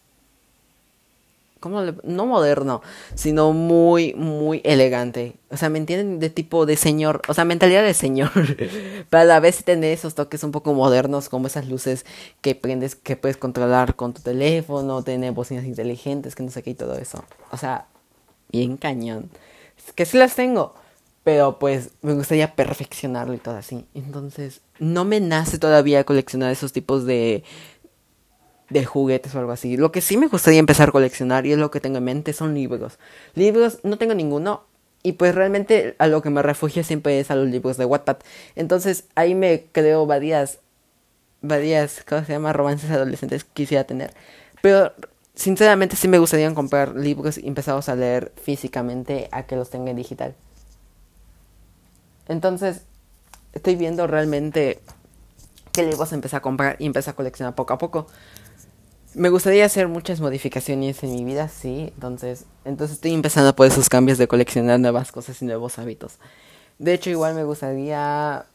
¿Cómo 1.59 1.81
le, 1.81 1.95
no 2.05 2.27
moderno, 2.27 2.83
sino 3.15 3.53
muy, 3.53 4.15
muy 4.15 4.61
elegante. 4.65 5.35
O 5.51 5.57
sea, 5.57 5.71
¿me 5.71 5.79
entienden? 5.79 6.21
De 6.21 6.29
tipo 6.31 6.67
de 6.67 6.77
señor, 6.77 7.23
o 7.27 7.35
sea, 7.35 7.45
mentalidad 7.45 7.83
de 7.83 7.95
señor. 7.95 8.31
Pero 9.11 9.23
a 9.23 9.25
la 9.25 9.41
vez 9.41 9.65
tener 9.65 9.93
esos 9.93 10.15
toques 10.15 10.45
un 10.45 10.53
poco 10.53 10.75
modernos, 10.75 11.29
como 11.29 11.47
esas 11.47 11.67
luces 11.67 12.05
que 12.41 12.55
prendes, 12.55 12.95
que 12.95 13.17
puedes 13.17 13.37
controlar 13.37 13.97
con 13.97 14.13
tu 14.13 14.23
teléfono, 14.23 15.03
tener 15.03 15.33
bocinas 15.33 15.65
inteligentes, 15.65 16.35
que 16.35 16.43
no 16.43 16.51
sé 16.51 16.63
qué 16.63 16.71
y 16.71 16.75
todo 16.75 16.97
eso. 16.97 17.25
O 17.51 17.57
sea, 17.57 17.87
bien 18.53 18.77
cañón. 18.77 19.31
Que 19.95 20.05
sí 20.05 20.19
las 20.19 20.37
tengo, 20.37 20.75
pero 21.25 21.59
pues 21.59 21.91
me 22.03 22.13
gustaría 22.13 22.55
perfeccionarlo 22.55 23.35
y 23.35 23.39
todo 23.39 23.57
así. 23.57 23.87
Entonces, 23.95 24.61
no 24.79 25.05
me 25.05 25.21
nace 25.21 25.59
todavía 25.59 26.05
coleccionar 26.05 26.53
esos 26.53 26.73
tipos 26.73 27.07
de 27.07 27.43
de 28.71 28.85
juguetes 28.85 29.35
o 29.35 29.39
algo 29.39 29.53
así. 29.53 29.77
Lo 29.77 29.93
que 29.93 30.01
sí 30.01 30.17
me 30.17 30.27
gustaría 30.27 30.61
empezar 30.61 30.89
a 30.89 30.93
coleccionar 30.93 31.47
y 31.47 31.53
es 31.53 31.59
lo 31.59 31.71
que 31.71 31.81
tengo 31.81 31.99
en 31.99 32.05
mente 32.05 32.33
son 32.33 32.55
libros. 32.55 32.99
Libros 33.35 33.81
no 33.83 33.99
tengo 33.99 34.15
ninguno 34.15 34.65
y 35.03 35.13
pues 35.13 35.35
realmente 35.35 35.95
a 35.99 36.07
lo 36.07 36.23
que 36.23 36.31
me 36.31 36.43
refugio 36.43 36.83
siempre 36.83 37.21
es 37.21 37.31
a 37.31 37.37
los 37.37 37.49
libros 37.49 37.77
de 37.77 37.85
Wattpad. 37.85 38.17
Entonces 38.57 39.05
ahí 39.15 39.35
me 39.35 39.67
creo 39.71 40.07
varias, 40.07 40.59
varias, 41.43 42.03
¿cómo 42.09 42.25
se 42.25 42.33
llama? 42.33 42.53
Romances 42.53 42.91
adolescentes 42.91 43.45
que 43.45 43.51
quisiera 43.53 43.85
tener. 43.85 44.15
Pero 44.63 44.93
sinceramente 45.35 45.97
sí 45.97 46.09
me 46.09 46.19
gustaría 46.19 46.53
comprar 46.55 46.95
libros 46.97 47.39
y 47.39 47.47
empezarlos 47.47 47.89
a 47.89 47.97
leer 47.97 48.33
físicamente 48.43 49.29
a 49.31 49.45
que 49.45 49.57
los 49.57 49.69
tenga 49.69 49.91
en 49.91 49.97
digital. 49.97 50.35
Entonces 52.29 52.83
estoy 53.53 53.77
viendo 53.77 54.07
realmente 54.07 54.81
qué 55.73 55.83
libros 55.83 56.13
empecé 56.13 56.37
a 56.37 56.41
comprar 56.41 56.77
y 56.79 56.87
empecé 56.87 57.11
a 57.11 57.13
coleccionar 57.13 57.55
poco 57.55 57.75
a 57.75 57.79
poco 57.79 58.07
me 59.15 59.29
gustaría 59.29 59.65
hacer 59.65 59.89
muchas 59.89 60.21
modificaciones 60.21 61.03
en 61.03 61.13
mi 61.13 61.25
vida, 61.25 61.49
sí. 61.49 61.93
Entonces, 61.95 62.47
entonces 62.65 62.97
estoy 62.97 63.13
empezando 63.13 63.55
por 63.55 63.67
esos 63.67 63.89
cambios 63.89 64.19
de 64.19 64.29
coleccionar 64.29 64.81
nuevas 64.81 65.13
cosas 65.13 65.41
y 65.41 65.45
nuevos 65.45 65.79
hábitos. 65.79 66.19
De 66.79 66.95
hecho, 66.95 67.11
igual 67.11 67.35
me 67.35 67.45
gustaría 67.45 68.47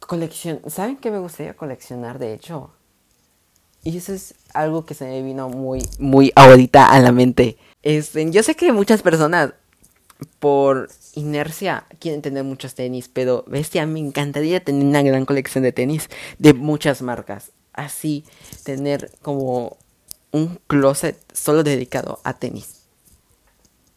coleccionar. 0.00 0.70
¿Saben 0.70 0.96
qué 0.96 1.10
me 1.10 1.18
gustaría 1.18 1.54
coleccionar? 1.54 2.18
De 2.18 2.32
hecho, 2.34 2.70
y 3.82 3.96
eso 3.96 4.12
es 4.12 4.34
algo 4.54 4.84
que 4.84 4.94
se 4.94 5.04
me 5.04 5.22
vino 5.22 5.48
muy, 5.48 5.82
muy 5.98 6.32
ahorita 6.36 6.86
a 6.86 7.00
la 7.00 7.12
mente. 7.12 7.56
Este, 7.82 8.30
yo 8.30 8.42
sé 8.42 8.54
que 8.54 8.72
muchas 8.72 9.02
personas 9.02 9.54
por 10.40 10.88
inercia 11.14 11.84
quieren 12.00 12.22
tener 12.22 12.44
muchos 12.44 12.74
tenis, 12.74 13.08
pero 13.08 13.44
bestia, 13.46 13.86
me 13.86 14.00
encantaría 14.00 14.62
tener 14.62 14.84
una 14.84 15.02
gran 15.02 15.24
colección 15.24 15.62
de 15.64 15.72
tenis 15.72 16.08
de 16.38 16.54
muchas 16.54 17.02
marcas 17.02 17.52
así 17.78 18.24
tener 18.64 19.10
como 19.22 19.76
un 20.32 20.60
closet 20.66 21.16
solo 21.32 21.62
dedicado 21.62 22.20
a 22.24 22.34
tenis. 22.34 22.82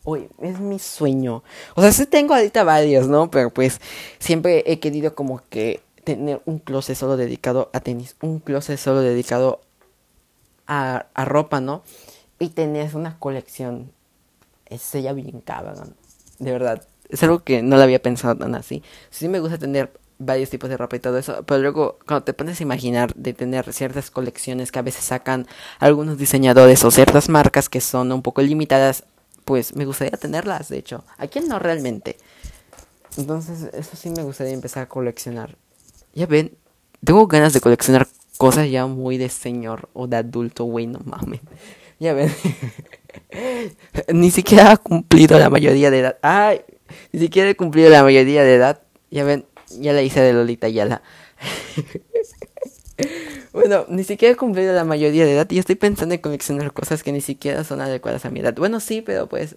Uy, 0.03 0.29
es 0.39 0.59
mi 0.59 0.79
sueño. 0.79 1.43
O 1.75 1.81
sea, 1.81 1.91
sí 1.91 2.05
tengo 2.05 2.33
ahorita 2.33 2.63
varios, 2.63 3.07
¿no? 3.07 3.29
Pero 3.29 3.51
pues 3.51 3.79
siempre 4.19 4.63
he 4.65 4.79
querido 4.79 5.13
como 5.13 5.41
que 5.49 5.81
tener 6.03 6.41
un 6.45 6.59
closet 6.59 6.95
solo 6.95 7.17
dedicado 7.17 7.69
a 7.73 7.81
tenis. 7.81 8.15
Un 8.21 8.39
closet 8.39 8.79
solo 8.79 9.01
dedicado 9.01 9.61
a, 10.65 11.05
ropa, 11.25 11.59
¿no? 11.59 11.83
Y 12.39 12.49
tener 12.49 12.95
una 12.95 13.19
colección. 13.19 13.91
Es 14.65 14.91
ya 14.93 15.13
bien 15.13 15.41
cabrón. 15.41 15.95
De 16.39 16.51
verdad. 16.51 16.87
Es 17.09 17.21
algo 17.23 17.43
que 17.43 17.61
no 17.61 17.75
lo 17.75 17.83
había 17.83 18.01
pensado 18.01 18.35
tan 18.37 18.55
así. 18.55 18.81
Sí 19.09 19.27
me 19.27 19.39
gusta 19.39 19.57
tener 19.57 19.91
varios 20.25 20.49
tipos 20.49 20.69
de 20.69 20.77
ropa 20.77 20.95
y 20.95 20.99
todo 20.99 21.17
eso, 21.17 21.43
pero 21.45 21.61
luego 21.61 21.97
cuando 22.05 22.23
te 22.23 22.33
pones 22.33 22.59
a 22.59 22.63
imaginar 22.63 23.13
de 23.15 23.33
tener 23.33 23.71
ciertas 23.73 24.11
colecciones 24.11 24.71
que 24.71 24.79
a 24.79 24.83
veces 24.83 25.05
sacan 25.05 25.47
algunos 25.79 26.17
diseñadores 26.17 26.83
o 26.83 26.91
ciertas 26.91 27.29
marcas 27.29 27.69
que 27.69 27.81
son 27.81 28.11
un 28.11 28.21
poco 28.21 28.41
limitadas, 28.41 29.03
pues 29.45 29.75
me 29.75 29.85
gustaría 29.85 30.17
tenerlas, 30.17 30.69
de 30.69 30.77
hecho. 30.77 31.03
¿A 31.17 31.27
quién 31.27 31.47
no 31.47 31.59
realmente? 31.59 32.17
Entonces, 33.17 33.69
eso 33.73 33.97
sí 33.97 34.09
me 34.09 34.23
gustaría 34.23 34.53
empezar 34.53 34.83
a 34.83 34.89
coleccionar. 34.89 35.57
Ya 36.13 36.25
ven, 36.25 36.57
tengo 37.03 37.27
ganas 37.27 37.53
de 37.53 37.61
coleccionar 37.61 38.07
cosas 38.37 38.69
ya 38.69 38.85
muy 38.87 39.17
de 39.17 39.29
señor 39.29 39.89
o 39.93 40.07
de 40.07 40.17
adulto, 40.17 40.65
güey, 40.65 40.87
no 40.87 40.99
mames. 41.03 41.41
Ya 41.99 42.13
ven. 42.13 42.33
ni 44.13 44.31
siquiera 44.31 44.71
ha 44.71 44.77
cumplido 44.77 45.37
la 45.37 45.49
mayoría 45.49 45.91
de 45.91 45.99
edad. 45.99 46.17
Ay, 46.21 46.61
ni 47.11 47.19
siquiera 47.19 47.49
he 47.49 47.55
cumplido 47.55 47.89
la 47.89 48.03
mayoría 48.03 48.43
de 48.43 48.55
edad. 48.55 48.81
Ya 49.09 49.23
ven, 49.23 49.45
ya 49.79 49.93
la 49.93 50.01
hice 50.01 50.21
de 50.21 50.33
Lolita 50.33 50.67
Yala. 50.67 51.01
bueno, 53.53 53.85
ni 53.87 54.03
siquiera 54.03 54.33
he 54.33 54.37
cumplido 54.37 54.73
la 54.73 54.83
mayoría 54.83 55.25
de 55.25 55.33
edad 55.33 55.49
y 55.49 55.59
estoy 55.59 55.75
pensando 55.75 56.15
en 56.15 56.21
coleccionar 56.21 56.73
cosas 56.73 57.03
que 57.03 57.11
ni 57.11 57.21
siquiera 57.21 57.63
son 57.63 57.81
adecuadas 57.81 58.25
a 58.25 58.29
mi 58.29 58.39
edad. 58.39 58.53
Bueno, 58.55 58.79
sí, 58.79 59.01
pero 59.01 59.27
pues, 59.27 59.55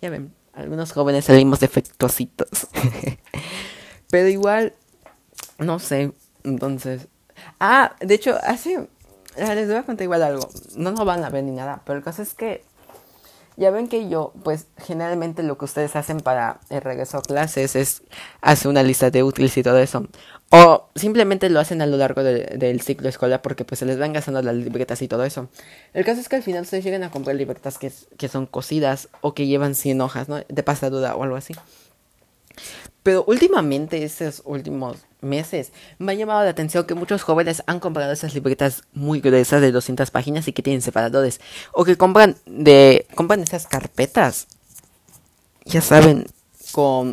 ya 0.00 0.10
ven, 0.10 0.32
algunos 0.52 0.92
jóvenes 0.92 1.26
salimos 1.26 1.60
defectuositos. 1.60 2.68
pero 4.10 4.28
igual, 4.28 4.74
no 5.58 5.78
sé, 5.78 6.12
entonces... 6.44 7.08
Ah, 7.58 7.96
de 8.00 8.14
hecho, 8.14 8.38
hace... 8.42 8.88
Les 9.36 9.66
voy 9.66 9.76
a 9.76 9.82
contar 9.82 10.04
igual 10.04 10.22
algo. 10.22 10.48
No 10.76 10.92
nos 10.92 11.04
van 11.04 11.24
a 11.24 11.30
ver 11.30 11.42
ni 11.42 11.50
nada, 11.50 11.82
pero 11.84 11.98
el 11.98 12.04
caso 12.04 12.22
es 12.22 12.34
que 12.34 12.62
Ya 13.56 13.70
ven 13.70 13.88
que 13.88 14.08
yo, 14.08 14.32
pues 14.42 14.66
generalmente 14.78 15.42
lo 15.42 15.56
que 15.56 15.64
ustedes 15.64 15.94
hacen 15.94 16.20
para 16.20 16.60
el 16.70 16.80
regreso 16.80 17.18
a 17.18 17.22
clases 17.22 17.76
es 17.76 18.02
hacer 18.40 18.68
una 18.68 18.82
lista 18.82 19.10
de 19.10 19.22
útiles 19.22 19.56
y 19.56 19.62
todo 19.62 19.78
eso. 19.78 20.08
O 20.50 20.88
simplemente 20.94 21.48
lo 21.50 21.60
hacen 21.60 21.80
a 21.80 21.86
lo 21.86 21.96
largo 21.96 22.22
del 22.22 22.80
ciclo 22.80 23.08
escolar 23.08 23.42
porque 23.42 23.64
pues 23.64 23.78
se 23.78 23.86
les 23.86 23.98
van 23.98 24.12
gastando 24.12 24.42
las 24.42 24.54
libretas 24.54 25.02
y 25.02 25.08
todo 25.08 25.24
eso. 25.24 25.48
El 25.92 26.04
caso 26.04 26.20
es 26.20 26.28
que 26.28 26.36
al 26.36 26.42
final 26.42 26.62
ustedes 26.62 26.84
llegan 26.84 27.02
a 27.02 27.10
comprar 27.10 27.36
libretas 27.36 27.78
que, 27.78 27.92
que 28.16 28.28
son 28.28 28.46
cosidas 28.46 29.08
o 29.20 29.34
que 29.34 29.46
llevan 29.46 29.74
100 29.74 30.00
hojas, 30.00 30.28
¿no? 30.28 30.40
De 30.48 30.62
pasadura 30.62 31.16
o 31.16 31.22
algo 31.22 31.36
así. 31.36 31.54
Pero 33.04 33.22
últimamente, 33.28 34.02
estos 34.02 34.42
últimos 34.44 35.04
meses, 35.20 35.72
me 35.98 36.12
ha 36.12 36.14
llamado 36.16 36.42
la 36.42 36.50
atención 36.50 36.86
que 36.86 36.94
muchos 36.94 37.22
jóvenes 37.22 37.62
han 37.66 37.78
comprado 37.78 38.12
esas 38.12 38.34
libretas 38.34 38.82
muy 38.92 39.20
gruesas 39.20 39.60
de 39.60 39.70
200 39.70 40.10
páginas 40.10 40.48
y 40.48 40.52
que 40.52 40.62
tienen 40.62 40.82
separadores. 40.82 41.40
O 41.72 41.84
que 41.84 41.96
compran 41.96 42.34
de 42.46 43.06
compran 43.14 43.40
esas 43.40 43.66
carpetas. 43.68 44.48
Ya 45.66 45.80
saben, 45.80 46.26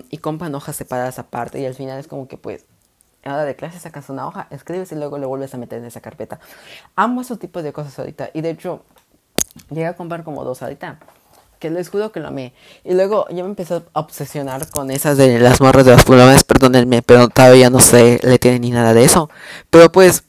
y 0.09 0.17
compran 0.17 0.55
hojas 0.55 0.75
separadas 0.75 1.19
aparte 1.19 1.59
y 1.59 1.65
al 1.65 1.75
final 1.75 1.99
es 1.99 2.07
como 2.07 2.27
que 2.27 2.37
pues 2.37 2.65
a 3.23 3.33
hora 3.33 3.45
de 3.45 3.55
clase 3.55 3.77
sacas 3.77 4.09
una 4.09 4.25
hoja, 4.27 4.47
escribes 4.49 4.91
y 4.91 4.95
luego 4.95 5.19
lo 5.19 5.27
vuelves 5.27 5.53
a 5.53 5.57
meter 5.57 5.77
en 5.79 5.85
esa 5.85 6.01
carpeta. 6.01 6.39
Amo 6.95 7.21
esos 7.21 7.37
tipos 7.37 7.61
de 7.61 7.71
cosas 7.71 7.97
ahorita 7.99 8.31
y 8.33 8.41
de 8.41 8.49
hecho 8.49 8.83
llegué 9.69 9.85
a 9.85 9.95
comprar 9.95 10.23
como 10.23 10.43
dos 10.43 10.63
ahorita 10.63 10.99
que 11.61 11.69
les 11.69 11.89
juro 11.89 12.11
que 12.11 12.19
lo 12.19 12.27
amé. 12.27 12.53
Y 12.83 12.93
luego 12.93 13.27
yo 13.29 13.43
me 13.43 13.51
empecé 13.51 13.75
a 13.75 13.83
obsesionar 13.93 14.67
con 14.69 14.91
esas 14.91 15.15
de 15.15 15.39
las 15.39 15.61
morras 15.61 15.85
de 15.85 15.91
las 15.91 16.03
plumas, 16.03 16.43
perdónenme, 16.43 17.03
pero 17.03 17.29
todavía 17.29 17.69
no 17.69 17.79
sé, 17.79 18.19
le 18.23 18.39
tienen 18.39 18.63
ni 18.63 18.71
nada 18.71 18.93
de 18.93 19.05
eso. 19.05 19.29
Pero 19.69 19.91
pues, 19.91 20.23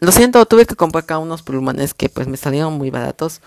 lo 0.00 0.10
siento, 0.10 0.44
tuve 0.46 0.64
que 0.64 0.74
comprar 0.74 1.04
acá 1.04 1.18
unos 1.18 1.42
plumones 1.42 1.92
que 1.92 2.08
pues 2.08 2.26
me 2.26 2.38
salieron 2.38 2.72
muy 2.72 2.90
baratos. 2.90 3.42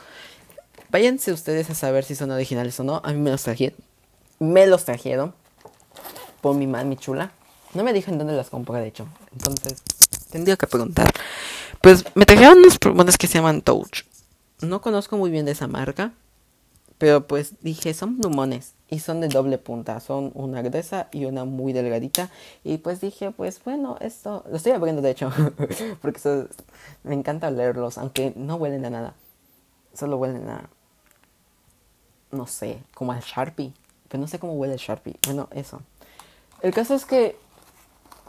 Váyanse 0.91 1.33
ustedes 1.33 1.69
a 1.71 1.75
saber 1.75 2.03
si 2.03 2.15
son 2.15 2.31
originales 2.31 2.79
o 2.79 2.83
no. 2.83 3.01
A 3.03 3.11
mí 3.11 3.19
me 3.19 3.31
los 3.31 3.43
trajeron. 3.43 3.77
Me 4.39 4.67
los 4.67 4.85
trajeron. 4.85 5.33
Por 6.41 6.55
mi 6.55 6.67
mami 6.67 6.97
chula. 6.97 7.31
No 7.73 7.83
me 7.83 7.93
dijo 7.93 8.11
en 8.11 8.19
dónde 8.19 8.33
las 8.33 8.49
compré, 8.49 8.79
de 8.79 8.87
hecho. 8.87 9.07
Entonces, 9.31 9.81
tendría 10.29 10.55
que 10.55 10.67
preguntar. 10.67 11.11
Pues 11.81 12.03
me 12.13 12.25
trajeron 12.25 12.59
unos 12.59 12.77
plumones 12.77 13.17
que 13.17 13.27
se 13.27 13.35
llaman 13.35 13.61
Touch. 13.61 14.03
No 14.59 14.81
conozco 14.81 15.17
muy 15.17 15.31
bien 15.31 15.45
de 15.45 15.53
esa 15.53 15.67
marca. 15.67 16.11
Pero 17.01 17.25
pues 17.25 17.55
dije, 17.61 17.95
son 17.95 18.19
plumones 18.19 18.75
y 18.87 18.99
son 18.99 19.21
de 19.21 19.27
doble 19.27 19.57
punta, 19.57 19.99
son 20.01 20.31
una 20.35 20.61
gruesa 20.61 21.07
y 21.11 21.25
una 21.25 21.45
muy 21.45 21.73
delgadita. 21.73 22.29
Y 22.63 22.77
pues 22.77 23.01
dije, 23.01 23.31
pues 23.31 23.59
bueno, 23.63 23.97
esto 24.01 24.43
lo 24.47 24.55
estoy 24.55 24.73
abriendo 24.73 25.01
de 25.01 25.09
hecho, 25.09 25.31
porque 26.03 26.19
me 27.01 27.15
encanta 27.15 27.49
leerlos, 27.49 27.97
aunque 27.97 28.33
no 28.35 28.57
huelen 28.57 28.85
a 28.85 28.91
nada. 28.91 29.15
Solo 29.95 30.17
huelen 30.17 30.47
a, 30.47 30.69
no 32.29 32.45
sé, 32.45 32.83
como 32.93 33.13
al 33.13 33.21
Sharpie. 33.21 33.73
Pero 34.07 34.21
no 34.21 34.27
sé 34.27 34.37
cómo 34.37 34.53
huele 34.53 34.73
el 34.75 34.79
Sharpie. 34.79 35.15
Bueno, 35.25 35.49
eso. 35.55 35.81
El 36.61 36.71
caso 36.71 36.93
es 36.93 37.05
que, 37.05 37.35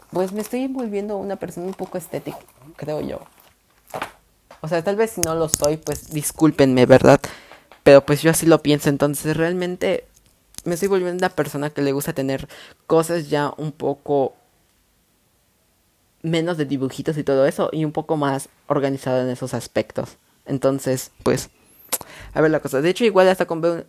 pues 0.09 0.31
me 0.31 0.41
estoy 0.41 0.65
volviendo 0.67 1.17
una 1.17 1.35
persona 1.35 1.67
un 1.67 1.75
poco 1.75 1.99
estética, 1.99 2.39
creo 2.75 3.01
yo. 3.01 3.19
O 4.61 4.67
sea, 4.67 4.83
tal 4.83 4.95
vez 4.95 5.11
si 5.11 5.21
no 5.21 5.35
lo 5.35 5.47
soy, 5.47 5.77
pues 5.77 6.09
discúlpenme, 6.09 6.87
¿verdad? 6.87 7.21
Pero 7.83 8.05
pues 8.05 8.21
yo 8.21 8.31
así 8.31 8.45
lo 8.45 8.61
pienso, 8.61 8.89
entonces 8.89 9.35
realmente 9.35 10.05
me 10.63 10.75
estoy 10.75 10.87
volviendo 10.87 11.17
una 11.17 11.35
persona 11.35 11.69
que 11.69 11.81
le 11.81 11.91
gusta 11.91 12.13
tener 12.13 12.47
cosas 12.87 13.29
ya 13.29 13.53
un 13.57 13.71
poco 13.71 14.33
menos 16.21 16.57
de 16.57 16.65
dibujitos 16.65 17.17
y 17.17 17.23
todo 17.23 17.45
eso 17.45 17.69
y 17.71 17.85
un 17.85 17.91
poco 17.91 18.17
más 18.17 18.49
organizado 18.67 19.21
en 19.21 19.29
esos 19.29 19.53
aspectos. 19.53 20.17
Entonces, 20.45 21.11
pues, 21.23 21.49
a 22.33 22.41
ver 22.41 22.51
la 22.51 22.61
cosa. 22.61 22.81
De 22.81 22.89
hecho, 22.89 23.05
igual 23.05 23.27
hasta 23.27 23.45
compré 23.45 23.71
un, 23.71 23.85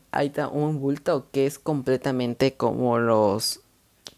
un 0.53 0.81
bulto 0.81 1.29
que 1.33 1.47
es 1.47 1.59
completamente 1.59 2.55
como 2.55 2.99
los... 2.99 3.61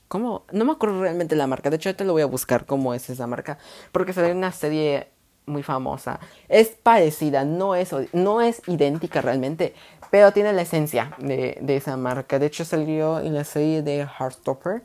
¿Cómo? 0.09 0.45
No 0.53 0.65
me 0.65 0.73
acuerdo 0.73 1.01
realmente 1.01 1.37
la 1.37 1.47
marca. 1.47 1.69
De 1.69 1.77
hecho, 1.77 1.95
te 1.95 2.05
lo 2.05 2.13
voy 2.13 2.23
a 2.23 2.27
buscar 2.27 2.65
cómo 2.65 2.95
es 2.95 3.11
esa 3.11 3.27
marca. 3.27 3.59
Porque 3.93 4.13
salió 4.13 4.35
una 4.35 4.53
serie 4.53 5.09
muy 5.47 5.63
famosa. 5.63 6.21
Es 6.49 6.69
parecida, 6.69 7.45
no 7.45 7.75
es, 7.75 7.95
no 8.13 8.41
es 8.43 8.63
idéntica 8.67 9.21
realmente, 9.21 9.75
pero 10.11 10.33
tiene 10.33 10.53
la 10.53 10.63
esencia 10.63 11.15
de, 11.19 11.59
esa 11.69 11.97
marca. 11.97 12.39
De 12.39 12.47
hecho 12.47 12.65
salió 12.65 13.21
en 13.21 13.35
la 13.35 13.45
serie 13.45 13.83
de 13.83 14.07
Heartstopper. 14.07 14.83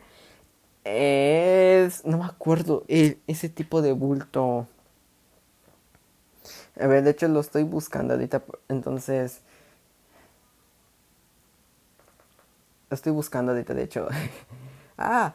Es, 0.84 2.06
no 2.06 2.18
me 2.20 2.26
acuerdo, 2.26 2.84
ese 2.88 3.50
tipo 3.50 3.82
de 3.82 3.92
bulto. 3.92 4.68
A 6.80 6.88
ver, 6.88 7.04
de 7.04 7.12
hecho 7.12 7.28
lo 7.28 7.40
estoy 7.40 7.64
buscando 7.64 8.14
ahorita, 8.14 8.44
entonces... 8.70 9.42
Lo 12.90 12.96
estoy 12.96 13.14
buscando 13.14 13.52
ahorita, 13.54 13.74
de 13.74 13.84
hecho. 13.84 14.08
ah. 14.98 15.34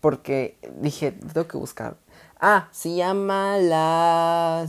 Porque 0.00 0.58
dije, 0.80 1.12
tengo 1.12 1.48
que 1.48 1.56
buscar. 1.56 1.96
Ah, 2.40 2.68
se 2.70 2.94
llama 2.94 3.56
la 3.56 4.66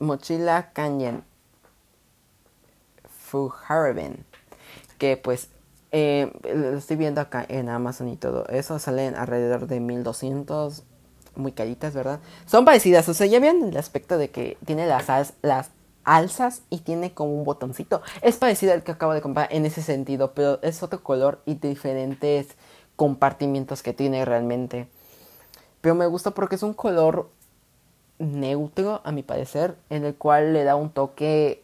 mochila 0.00 0.72
Canyon 0.72 1.24
Fuharaben. 3.08 4.24
Que 4.98 5.16
pues 5.16 5.48
eh, 5.92 6.32
lo 6.42 6.76
estoy 6.76 6.96
viendo 6.96 7.20
acá 7.20 7.44
en 7.48 7.68
Amazon 7.68 8.08
y 8.08 8.16
todo 8.16 8.46
eso. 8.48 8.78
Salen 8.78 9.14
alrededor 9.14 9.66
de 9.68 9.80
1200. 9.80 10.82
Muy 11.36 11.52
caritas, 11.52 11.94
¿verdad? 11.94 12.20
Son 12.46 12.64
parecidas. 12.64 13.08
O 13.08 13.14
sea, 13.14 13.26
ya 13.26 13.40
ven 13.40 13.64
el 13.64 13.76
aspecto 13.76 14.18
de 14.18 14.30
que 14.30 14.56
tiene 14.64 14.86
las, 14.86 15.34
las 15.42 15.70
alzas 16.04 16.62
y 16.70 16.78
tiene 16.78 17.12
como 17.12 17.34
un 17.36 17.44
botoncito. 17.44 18.02
Es 18.22 18.36
parecido 18.36 18.72
al 18.72 18.82
que 18.82 18.92
acabo 18.92 19.14
de 19.14 19.20
comprar 19.20 19.48
en 19.52 19.66
ese 19.66 19.82
sentido, 19.82 20.32
pero 20.34 20.60
es 20.62 20.82
otro 20.82 21.02
color 21.02 21.40
y 21.44 21.54
diferentes 21.54 22.48
compartimientos 22.96 23.82
que 23.82 23.92
tiene 23.92 24.24
realmente. 24.24 24.88
Pero 25.84 25.94
me 25.94 26.06
gusta 26.06 26.30
porque 26.30 26.54
es 26.54 26.62
un 26.62 26.72
color 26.72 27.28
neutro, 28.18 29.02
a 29.04 29.12
mi 29.12 29.22
parecer, 29.22 29.76
en 29.90 30.06
el 30.06 30.14
cual 30.14 30.54
le 30.54 30.64
da 30.64 30.76
un 30.76 30.88
toque 30.88 31.62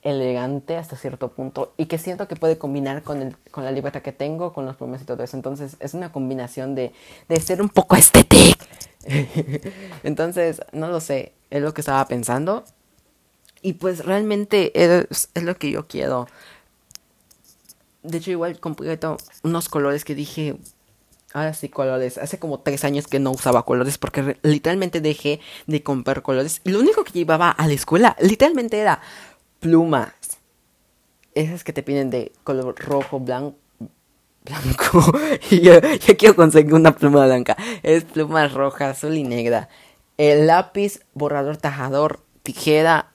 elegante 0.00 0.78
hasta 0.78 0.96
cierto 0.96 1.28
punto 1.32 1.74
y 1.76 1.84
que 1.84 1.98
siento 1.98 2.26
que 2.26 2.36
puede 2.36 2.56
combinar 2.56 3.02
con, 3.02 3.20
el, 3.20 3.36
con 3.50 3.64
la 3.64 3.70
libreta 3.70 4.00
que 4.00 4.12
tengo, 4.12 4.54
con 4.54 4.64
los 4.64 4.76
plumas 4.76 5.02
y 5.02 5.04
todo 5.04 5.22
eso. 5.22 5.36
Entonces 5.36 5.76
es 5.78 5.92
una 5.92 6.10
combinación 6.10 6.74
de, 6.74 6.94
de 7.28 7.38
ser 7.38 7.60
un 7.60 7.68
poco 7.68 7.96
estético. 7.96 8.64
Entonces, 10.04 10.62
no 10.72 10.88
lo 10.88 10.98
sé, 11.00 11.34
es 11.50 11.60
lo 11.60 11.74
que 11.74 11.82
estaba 11.82 12.08
pensando. 12.08 12.64
Y 13.60 13.74
pues 13.74 14.06
realmente 14.06 14.72
es, 14.74 15.28
es 15.34 15.42
lo 15.42 15.54
que 15.58 15.70
yo 15.70 15.86
quiero. 15.86 16.28
De 18.02 18.16
hecho, 18.16 18.30
igual 18.30 18.58
compré 18.58 18.98
unos 19.42 19.68
colores 19.68 20.06
que 20.06 20.14
dije, 20.14 20.56
Ahora 21.34 21.52
sí, 21.52 21.68
colores. 21.68 22.16
Hace 22.16 22.38
como 22.38 22.60
tres 22.60 22.84
años 22.84 23.06
que 23.06 23.18
no 23.18 23.30
usaba 23.30 23.64
colores 23.64 23.98
porque 23.98 24.38
literalmente 24.42 25.00
dejé 25.00 25.40
de 25.66 25.82
comprar 25.82 26.22
colores. 26.22 26.62
Y 26.64 26.70
lo 26.70 26.80
único 26.80 27.04
que 27.04 27.12
llevaba 27.12 27.50
a 27.50 27.66
la 27.66 27.74
escuela 27.74 28.16
literalmente 28.20 28.78
era 28.78 29.00
plumas. 29.60 30.12
Esas 31.34 31.64
que 31.64 31.72
te 31.72 31.82
piden 31.82 32.10
de 32.10 32.32
color 32.44 32.74
rojo, 32.78 33.20
blanco. 33.20 33.56
Blanco. 34.44 35.12
y 35.50 35.60
yo, 35.60 35.74
quiero 36.18 36.34
conseguir 36.34 36.72
una 36.72 36.96
pluma 36.96 37.26
blanca. 37.26 37.56
Es 37.82 38.04
pluma 38.04 38.48
roja, 38.48 38.90
azul 38.90 39.16
y 39.16 39.22
negra. 39.22 39.68
El 40.16 40.46
lápiz, 40.46 41.00
borrador, 41.12 41.58
tajador, 41.58 42.20
tijera. 42.42 43.12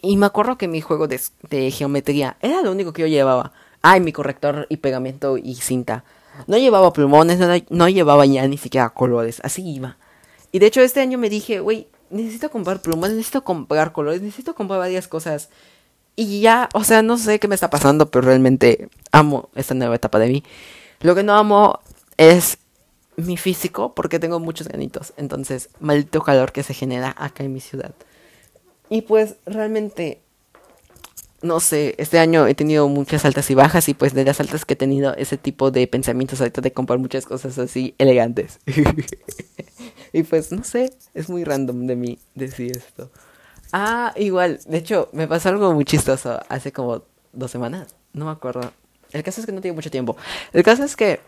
Y 0.00 0.16
me 0.16 0.26
acuerdo 0.26 0.56
que 0.56 0.68
mi 0.68 0.80
juego 0.80 1.08
de, 1.08 1.20
de 1.50 1.70
geometría 1.72 2.36
era 2.40 2.62
lo 2.62 2.70
único 2.70 2.92
que 2.92 3.02
yo 3.02 3.08
llevaba. 3.08 3.52
Ay, 3.82 4.00
mi 4.00 4.12
corrector 4.12 4.66
y 4.70 4.76
pegamento 4.76 5.36
y 5.36 5.56
cinta. 5.56 6.04
No 6.46 6.58
llevaba 6.58 6.92
plumones, 6.92 7.38
no, 7.70 7.88
llevaba 7.88 8.26
ya 8.26 8.46
ni 8.46 8.58
siquiera 8.58 8.90
colores, 8.90 9.40
así 9.44 9.68
iba. 9.68 9.96
Y 10.52 10.58
de 10.58 10.66
hecho 10.66 10.80
este 10.80 11.00
año 11.00 11.18
me 11.18 11.28
dije, 11.30 11.60
güey, 11.60 11.88
necesito 12.10 12.50
comprar 12.50 12.80
plumones, 12.82 13.16
necesito 13.16 13.44
comprar 13.44 13.92
colores, 13.92 14.22
necesito 14.22 14.54
comprar 14.54 14.80
varias 14.80 15.08
cosas. 15.08 15.48
Y 16.16 16.40
ya, 16.40 16.68
o 16.74 16.84
sea, 16.84 17.02
no 17.02 17.18
sé 17.18 17.38
qué 17.38 17.48
me 17.48 17.54
está 17.54 17.70
pasando, 17.70 18.10
pero 18.10 18.26
realmente 18.26 18.88
amo 19.12 19.48
esta 19.54 19.74
nueva 19.74 19.94
etapa 19.94 20.18
de 20.18 20.28
mí. 20.28 20.44
Lo 21.00 21.14
que 21.14 21.22
no 21.22 21.34
amo 21.34 21.80
es 22.16 22.58
mi 23.16 23.36
físico, 23.36 23.94
porque 23.94 24.18
tengo 24.18 24.40
muchos 24.40 24.68
ganitos. 24.68 25.12
Entonces, 25.16 25.70
maldito 25.78 26.22
calor 26.22 26.52
que 26.52 26.62
se 26.62 26.74
genera 26.74 27.14
acá 27.16 27.44
en 27.44 27.52
mi 27.52 27.60
ciudad. 27.60 27.94
Y 28.88 29.02
pues 29.02 29.36
realmente 29.46 30.20
no 31.42 31.60
sé, 31.60 31.94
este 31.98 32.18
año 32.18 32.46
he 32.46 32.54
tenido 32.54 32.88
muchas 32.88 33.24
altas 33.24 33.50
y 33.50 33.54
bajas 33.54 33.88
y 33.88 33.94
pues 33.94 34.12
de 34.14 34.24
las 34.24 34.40
altas 34.40 34.64
que 34.64 34.74
he 34.74 34.76
tenido 34.76 35.14
ese 35.14 35.38
tipo 35.38 35.70
de 35.70 35.86
pensamientos 35.86 36.40
ahorita 36.40 36.60
de 36.60 36.72
comprar 36.72 36.98
muchas 36.98 37.24
cosas 37.24 37.58
así 37.58 37.94
elegantes. 37.98 38.60
y 40.12 40.22
pues 40.22 40.52
no 40.52 40.64
sé, 40.64 40.92
es 41.14 41.28
muy 41.28 41.44
random 41.44 41.86
de 41.86 41.96
mí 41.96 42.18
decir 42.34 42.76
esto. 42.76 43.10
Ah, 43.72 44.12
igual, 44.16 44.60
de 44.66 44.78
hecho, 44.78 45.08
me 45.12 45.28
pasó 45.28 45.48
algo 45.48 45.72
muy 45.72 45.84
chistoso 45.84 46.40
hace 46.48 46.72
como 46.72 47.02
dos 47.32 47.50
semanas, 47.50 47.94
no 48.12 48.26
me 48.26 48.32
acuerdo. 48.32 48.72
El 49.12 49.22
caso 49.22 49.40
es 49.40 49.46
que 49.46 49.52
no 49.52 49.60
tengo 49.60 49.74
mucho 49.74 49.90
tiempo. 49.90 50.16
El 50.52 50.62
caso 50.62 50.84
es 50.84 50.94
que 50.94 51.20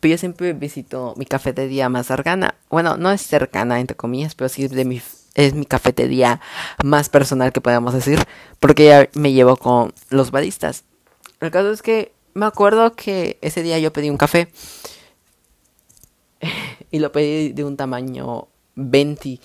pues 0.00 0.10
yo 0.10 0.18
siempre 0.18 0.52
visito 0.52 1.14
mi 1.16 1.26
cafetería 1.26 1.88
más 1.88 2.06
cercana. 2.06 2.54
Bueno, 2.70 2.96
no 2.96 3.10
es 3.10 3.22
cercana, 3.22 3.80
entre 3.80 3.96
comillas, 3.96 4.34
pero 4.34 4.48
sí 4.48 4.66
de 4.66 4.84
mi 4.84 5.00
es 5.34 5.54
mi 5.54 5.64
cafetería 5.64 6.40
más 6.84 7.08
personal 7.08 7.52
que 7.52 7.60
podemos 7.60 7.94
decir, 7.94 8.18
porque 8.60 8.86
ya 8.86 9.08
me 9.14 9.32
llevo 9.32 9.56
con 9.56 9.92
los 10.10 10.30
baristas. 10.30 10.84
El 11.40 11.50
caso 11.50 11.70
es 11.70 11.82
que 11.82 12.12
me 12.34 12.46
acuerdo 12.46 12.94
que 12.94 13.38
ese 13.42 13.62
día 13.62 13.78
yo 13.78 13.92
pedí 13.92 14.10
un 14.10 14.16
café 14.16 14.48
y 16.90 16.98
lo 16.98 17.12
pedí 17.12 17.52
de 17.52 17.64
un 17.64 17.76
tamaño 17.76 18.48
20 18.74 19.40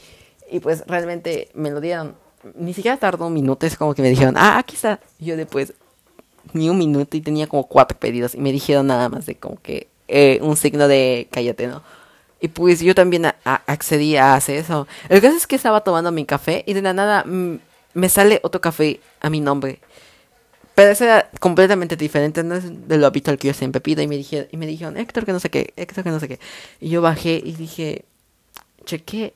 y 0.50 0.60
pues 0.60 0.84
realmente 0.88 1.50
me 1.54 1.72
lo 1.72 1.82
dieron. 1.82 2.16
Ni 2.56 2.74
siquiera 2.74 2.98
tardó 2.98 3.28
un 3.28 3.34
minuto, 3.34 3.66
es 3.66 3.76
como 3.76 3.94
que 3.94 4.02
me 4.02 4.10
dijeron, 4.10 4.36
ah, 4.38 4.58
aquí 4.58 4.76
está. 4.76 5.00
Y 5.20 5.26
yo 5.26 5.38
después, 5.38 5.74
ni 6.54 6.70
un 6.70 6.78
minuto 6.78 7.18
y 7.18 7.22
tenía 7.22 7.48
como 7.48 7.68
cuatro 7.68 7.98
pedidos 8.00 8.36
y 8.36 8.40
me 8.40 8.52
dijeron 8.52 8.88
nada 8.88 9.10
más 9.10 9.26
de 9.26 9.36
como 9.36 9.62
que 9.62 9.88
eh, 10.08 10.40
un 10.42 10.56
signo 10.56 10.88
de 10.88 11.28
cállate, 11.32 11.68
¿no? 11.68 11.84
Y 12.40 12.50
pues 12.50 12.82
yo 12.82 12.94
también 12.94 13.26
accedí 13.44 14.16
a 14.16 14.36
hacer 14.36 14.58
eso. 14.58 14.88
El 15.10 15.22
caso 15.22 15.36
es 15.36 15.48
que 15.48 15.56
estaba 15.56 15.82
tomando 15.82 16.12
mi 16.12 16.26
café 16.26 16.64
y 16.68 16.74
de 16.74 16.82
la 16.82 16.94
nada 16.94 17.24
mm, 17.24 17.60
me 17.94 18.10
sale 18.10 18.40
otro 18.44 18.62
café 18.62 19.00
a 19.20 19.30
mi 19.30 19.40
nombre. 19.40 19.80
Pero 20.76 20.92
ese 20.92 21.06
era 21.06 21.32
completamente 21.40 21.96
diferente, 21.96 22.44
no 22.44 22.54
es 22.54 22.88
de 22.88 22.98
lo 23.00 23.08
habitual 23.08 23.40
que 23.40 23.48
yo 23.48 23.54
siempre 23.56 23.82
pido. 23.82 24.04
Y 24.04 24.08
me, 24.08 24.16
dije, 24.16 24.48
y 24.52 24.58
me 24.58 24.68
dijeron, 24.68 24.96
Héctor, 24.96 25.26
que 25.26 25.32
no 25.32 25.40
sé 25.40 25.50
qué, 25.50 25.74
Héctor, 25.76 26.04
que 26.04 26.12
no 26.12 26.20
sé 26.20 26.28
qué. 26.28 26.40
Y 26.80 26.90
yo 26.90 27.02
bajé 27.02 27.42
y 27.44 27.54
dije, 27.54 28.06
chequé. 28.86 29.34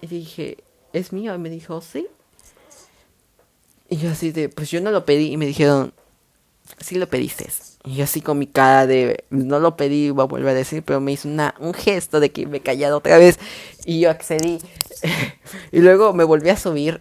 Y 0.00 0.08
dije, 0.08 0.58
¿es 0.92 1.12
mío? 1.12 1.32
Y 1.32 1.38
me 1.38 1.48
dijo, 1.48 1.80
sí. 1.80 2.08
Y 3.88 3.98
yo 3.98 4.10
así 4.10 4.32
de, 4.32 4.48
pues 4.48 4.68
yo 4.68 4.80
no 4.80 4.90
lo 4.90 5.04
pedí. 5.04 5.30
Y 5.30 5.36
me 5.36 5.46
dijeron, 5.46 5.92
sí 6.78 6.96
lo 6.96 7.08
pediste. 7.08 7.46
Y 7.84 7.96
yo 7.96 8.04
así 8.04 8.20
con 8.20 8.38
mi 8.38 8.46
cara 8.46 8.86
de, 8.86 9.24
no 9.30 9.60
lo 9.60 9.76
pedí, 9.76 10.10
voy 10.10 10.24
a 10.24 10.26
volver 10.26 10.48
a 10.48 10.54
decir, 10.54 10.82
pero 10.82 11.00
me 11.00 11.12
hizo 11.12 11.28
una, 11.28 11.54
un 11.58 11.72
gesto 11.72 12.20
de 12.20 12.30
que 12.30 12.46
me 12.46 12.58
he 12.58 12.60
callado 12.60 12.98
otra 12.98 13.18
vez. 13.18 13.38
Y 13.84 14.00
yo 14.00 14.10
accedí. 14.10 14.58
y 15.72 15.80
luego 15.80 16.12
me 16.12 16.24
volví 16.24 16.50
a 16.50 16.56
subir. 16.56 17.00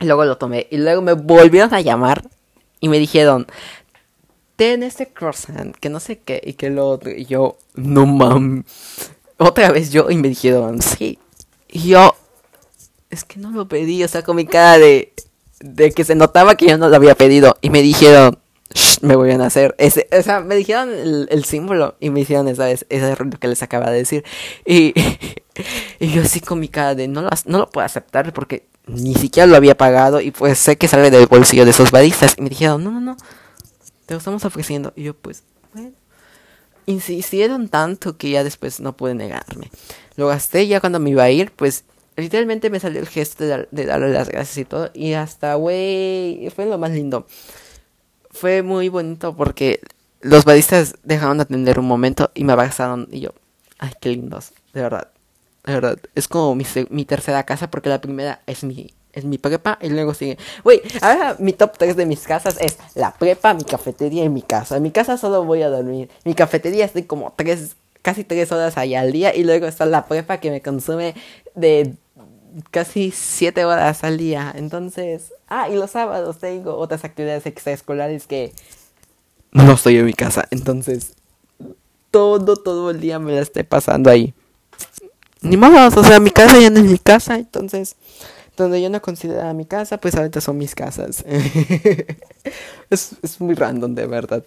Y 0.00 0.06
luego 0.06 0.24
lo 0.24 0.38
tomé. 0.38 0.66
Y 0.70 0.78
luego 0.78 1.02
me 1.02 1.12
volvieron 1.12 1.74
a 1.74 1.80
llamar. 1.80 2.24
Y 2.80 2.88
me 2.88 2.98
dijeron, 2.98 3.46
ten 4.56 4.82
este 4.82 5.08
croissant, 5.08 5.74
que 5.76 5.88
no 5.88 6.00
sé 6.00 6.18
qué, 6.18 6.40
y 6.44 6.54
que 6.54 6.70
lo 6.70 6.88
otro. 6.88 7.10
Y 7.10 7.26
yo, 7.26 7.56
no 7.74 8.06
mames. 8.06 8.64
Otra 9.38 9.70
vez 9.70 9.90
yo, 9.90 10.10
y 10.10 10.16
me 10.16 10.28
dijeron, 10.28 10.80
sí. 10.80 11.18
Y 11.68 11.88
yo, 11.88 12.14
es 13.10 13.24
que 13.24 13.40
no 13.40 13.50
lo 13.50 13.68
pedí, 13.68 14.04
o 14.04 14.08
sea, 14.08 14.22
con 14.22 14.36
mi 14.36 14.46
cara 14.46 14.78
de, 14.78 15.12
de 15.60 15.92
que 15.92 16.04
se 16.04 16.14
notaba 16.14 16.56
que 16.56 16.68
yo 16.68 16.78
no 16.78 16.88
lo 16.88 16.96
había 16.96 17.14
pedido. 17.14 17.56
Y 17.60 17.70
me 17.70 17.82
dijeron, 17.82 18.38
me 19.02 19.16
voy 19.16 19.30
a 19.30 19.44
hacer. 19.44 19.74
Ese, 19.78 20.08
o 20.16 20.22
sea, 20.22 20.40
me 20.40 20.56
dijeron 20.56 20.90
el, 20.90 21.44
símbolo 21.44 21.96
y 22.00 22.10
me 22.10 22.20
hicieron 22.20 22.48
esa 22.48 22.64
vez, 22.64 22.86
ese 22.88 23.14
lo 23.24 23.38
que 23.38 23.48
les 23.48 23.62
acaba 23.62 23.90
de 23.90 23.98
decir. 23.98 24.24
Y, 24.64 24.94
y 26.00 26.08
yo 26.08 26.22
así 26.22 26.40
con 26.40 26.60
mi 26.60 26.68
cara 26.68 26.94
de 26.94 27.08
no 27.08 27.22
lo, 27.22 27.30
no 27.46 27.58
lo 27.58 27.70
puedo 27.70 27.84
aceptar 27.84 28.32
porque 28.32 28.66
ni 28.86 29.14
siquiera 29.14 29.46
lo 29.46 29.56
había 29.56 29.76
pagado 29.76 30.20
y 30.20 30.30
pues 30.30 30.58
sé 30.58 30.76
que 30.76 30.88
sale 30.88 31.10
del 31.10 31.26
bolsillo 31.26 31.64
de 31.64 31.70
esos 31.70 31.90
baristas. 31.90 32.34
Y 32.36 32.42
me 32.42 32.48
dijeron, 32.48 32.82
no, 32.82 32.90
no, 32.90 33.00
no, 33.00 33.16
te 34.06 34.14
lo 34.14 34.18
estamos 34.18 34.44
ofreciendo. 34.44 34.92
Y 34.96 35.04
yo 35.04 35.14
pues, 35.14 35.44
bueno. 35.72 35.92
Insistieron 36.86 37.68
tanto 37.68 38.18
que 38.18 38.28
ya 38.28 38.44
después 38.44 38.80
no 38.80 38.94
pude 38.94 39.14
negarme. 39.14 39.70
Lo 40.16 40.26
gasté 40.28 40.66
ya 40.66 40.80
cuando 40.80 41.00
me 41.00 41.10
iba 41.10 41.22
a 41.22 41.30
ir, 41.30 41.50
pues 41.50 41.84
literalmente 42.14 42.68
me 42.68 42.78
salió 42.78 43.00
el 43.00 43.08
gesto 43.08 43.44
de, 43.44 43.66
de 43.70 43.86
darle 43.86 44.10
las 44.10 44.28
gracias 44.28 44.58
y 44.58 44.64
todo. 44.66 44.90
Y 44.92 45.14
hasta, 45.14 45.54
güey, 45.54 46.50
fue 46.54 46.66
lo 46.66 46.76
más 46.76 46.90
lindo 46.90 47.26
fue 48.34 48.62
muy 48.62 48.88
bonito 48.88 49.34
porque 49.34 49.80
los 50.20 50.44
badistas 50.44 50.96
dejaron 51.04 51.38
de 51.38 51.44
atender 51.44 51.78
un 51.78 51.86
momento 51.86 52.30
y 52.34 52.44
me 52.44 52.52
abrazaron 52.52 53.08
y 53.10 53.20
yo, 53.20 53.30
ay, 53.78 53.92
qué 54.00 54.10
lindos, 54.10 54.52
de 54.72 54.82
verdad, 54.82 55.08
de 55.64 55.74
verdad. 55.74 55.98
Es 56.14 56.28
como 56.28 56.54
mi, 56.54 56.66
mi 56.90 57.04
tercera 57.04 57.44
casa 57.44 57.70
porque 57.70 57.88
la 57.88 58.00
primera 58.00 58.40
es 58.46 58.64
mi, 58.64 58.92
es 59.12 59.24
mi 59.24 59.38
prepa 59.38 59.78
y 59.80 59.88
luego 59.88 60.14
sigue. 60.14 60.38
Güey, 60.64 60.82
ahora 61.00 61.36
mi 61.38 61.52
top 61.52 61.78
3 61.78 61.96
de 61.96 62.06
mis 62.06 62.22
casas 62.22 62.56
es 62.60 62.78
la 62.94 63.12
prepa, 63.12 63.54
mi 63.54 63.64
cafetería 63.64 64.24
y 64.24 64.28
mi 64.28 64.42
casa. 64.42 64.76
En 64.76 64.82
mi 64.82 64.90
casa 64.90 65.16
solo 65.16 65.44
voy 65.44 65.62
a 65.62 65.68
dormir. 65.68 66.10
Mi 66.24 66.34
cafetería 66.34 66.84
estoy 66.84 67.04
como 67.04 67.32
tres, 67.36 67.76
casi 68.02 68.24
tres 68.24 68.50
horas 68.50 68.76
allá 68.76 69.00
al 69.00 69.12
día 69.12 69.34
y 69.34 69.44
luego 69.44 69.66
está 69.66 69.86
la 69.86 70.06
prepa 70.06 70.38
que 70.38 70.50
me 70.50 70.60
consume 70.60 71.14
de 71.54 71.94
casi 72.70 73.10
siete 73.10 73.64
horas 73.64 74.04
al 74.04 74.18
día. 74.18 74.52
Entonces, 74.56 75.32
ah, 75.48 75.68
y 75.68 75.74
los 75.74 75.90
sábados 75.90 76.38
tengo 76.38 76.76
otras 76.76 77.04
actividades 77.04 77.46
extraescolares 77.46 78.26
que 78.26 78.52
no 79.52 79.72
estoy 79.72 79.96
en 79.96 80.06
mi 80.06 80.14
casa. 80.14 80.46
Entonces, 80.50 81.14
todo, 82.10 82.56
todo 82.56 82.90
el 82.90 83.00
día 83.00 83.18
me 83.18 83.32
la 83.32 83.40
estoy 83.40 83.62
pasando 83.62 84.10
ahí. 84.10 84.34
Ni 85.40 85.56
más, 85.56 85.96
o 85.96 86.02
sea, 86.04 86.20
mi 86.20 86.30
casa 86.30 86.58
ya 86.58 86.70
no 86.70 86.78
es 86.78 86.86
mi 86.86 86.98
casa, 86.98 87.36
entonces, 87.36 87.96
donde 88.56 88.80
yo 88.80 88.88
no 88.88 89.02
consideraba 89.02 89.52
mi 89.52 89.66
casa, 89.66 89.98
pues 89.98 90.14
ahorita 90.14 90.40
son 90.40 90.56
mis 90.56 90.74
casas. 90.74 91.24
es, 92.90 93.10
es 93.22 93.40
muy 93.40 93.54
random, 93.54 93.94
de 93.94 94.06
verdad. 94.06 94.44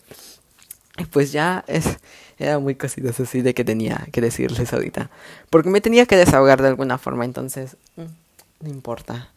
Pues 1.11 1.31
ya 1.31 1.63
es, 1.67 1.97
era 2.39 2.59
muy 2.59 2.75
cositas 2.75 3.19
así 3.19 3.41
de 3.41 3.53
que 3.53 3.63
tenía 3.63 4.07
que 4.11 4.21
decirles 4.21 4.73
ahorita. 4.73 5.09
Porque 5.49 5.69
me 5.69 5.81
tenía 5.81 6.05
que 6.05 6.17
desahogar 6.17 6.61
de 6.61 6.69
alguna 6.69 6.97
forma, 6.97 7.25
entonces 7.25 7.77
mm, 7.95 8.65
no 8.65 8.69
importa. 8.69 9.29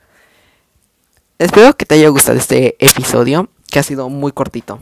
Espero 1.39 1.75
que 1.77 1.87
te 1.87 1.95
haya 1.95 2.09
gustado 2.09 2.37
este 2.37 2.77
episodio, 2.79 3.49
que 3.71 3.79
ha 3.79 3.83
sido 3.83 4.09
muy 4.11 4.33
cortito. 4.33 4.79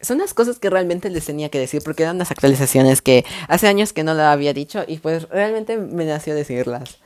Son 0.00 0.18
las 0.18 0.34
cosas 0.34 0.58
que 0.58 0.70
realmente 0.70 1.10
les 1.10 1.26
tenía 1.26 1.48
que 1.48 1.58
decir, 1.58 1.82
porque 1.84 2.02
eran 2.02 2.18
las 2.18 2.30
actualizaciones 2.30 3.02
que 3.02 3.24
hace 3.48 3.66
años 3.66 3.92
que 3.92 4.04
no 4.04 4.14
la 4.14 4.32
había 4.32 4.52
dicho 4.52 4.84
y 4.86 4.98
pues 4.98 5.28
realmente 5.28 5.76
me 5.76 6.04
nació 6.04 6.34
decirlas. 6.34 6.98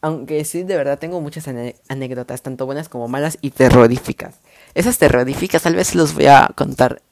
Aunque 0.00 0.44
sí, 0.44 0.62
de 0.62 0.76
verdad 0.76 0.98
tengo 0.98 1.20
muchas 1.20 1.48
anécdotas, 1.88 2.42
tanto 2.42 2.66
buenas 2.66 2.88
como 2.88 3.08
malas 3.08 3.38
y 3.40 3.50
terroríficas. 3.50 4.36
Esas 4.74 4.98
terroríficas 4.98 5.62
tal 5.62 5.74
vez 5.74 5.94
los 5.94 6.14
voy 6.14 6.26
a 6.26 6.50
contar 6.54 7.02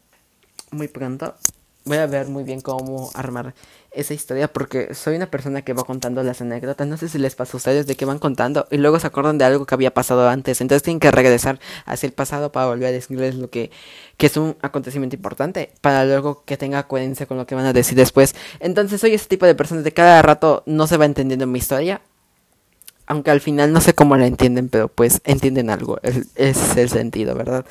muy 0.74 0.88
pronto. 0.88 1.34
Voy 1.86 1.98
a 1.98 2.06
ver 2.06 2.28
muy 2.28 2.44
bien 2.44 2.62
cómo 2.62 3.10
armar 3.12 3.54
esa 3.90 4.14
historia 4.14 4.48
porque 4.48 4.94
soy 4.94 5.16
una 5.16 5.30
persona 5.30 5.62
que 5.62 5.74
va 5.74 5.84
contando 5.84 6.22
las 6.22 6.40
anécdotas. 6.40 6.86
No 6.86 6.96
sé 6.96 7.08
si 7.08 7.18
les 7.18 7.34
pasa 7.34 7.52
a 7.52 7.58
ustedes 7.58 7.86
de 7.86 7.94
que 7.94 8.06
van 8.06 8.18
contando 8.18 8.66
y 8.70 8.78
luego 8.78 8.98
se 8.98 9.06
acuerdan 9.06 9.36
de 9.36 9.44
algo 9.44 9.66
que 9.66 9.74
había 9.74 9.92
pasado 9.92 10.28
antes. 10.28 10.60
Entonces 10.62 10.82
tienen 10.82 10.98
que 10.98 11.10
regresar 11.10 11.60
hacia 11.84 12.06
el 12.06 12.12
pasado 12.12 12.52
para 12.52 12.66
volver 12.66 12.88
a 12.88 12.92
decirles 12.92 13.34
lo 13.34 13.50
que, 13.50 13.70
que 14.16 14.26
es 14.26 14.36
un 14.36 14.56
acontecimiento 14.62 15.16
importante 15.16 15.72
para 15.80 16.04
luego 16.04 16.42
que 16.44 16.56
tenga 16.56 16.86
coherencia 16.88 17.26
con 17.26 17.36
lo 17.36 17.46
que 17.46 17.54
van 17.54 17.66
a 17.66 17.72
decir 17.72 17.96
después. 17.96 18.34
Entonces 18.60 19.00
soy 19.00 19.14
ese 19.14 19.26
tipo 19.26 19.46
de 19.46 19.54
personas 19.54 19.84
de 19.84 19.92
cada 19.92 20.22
rato 20.22 20.62
no 20.66 20.86
se 20.86 20.96
va 20.96 21.04
entendiendo 21.04 21.46
mi 21.46 21.58
historia. 21.58 22.00
Aunque 23.06 23.30
al 23.30 23.42
final 23.42 23.70
no 23.70 23.82
sé 23.82 23.92
cómo 23.94 24.16
la 24.16 24.26
entienden, 24.26 24.70
pero 24.70 24.88
pues 24.88 25.20
entienden 25.24 25.68
algo. 25.68 25.98
Es, 26.02 26.28
es 26.36 26.76
el 26.78 26.88
sentido, 26.88 27.34
¿verdad? 27.34 27.66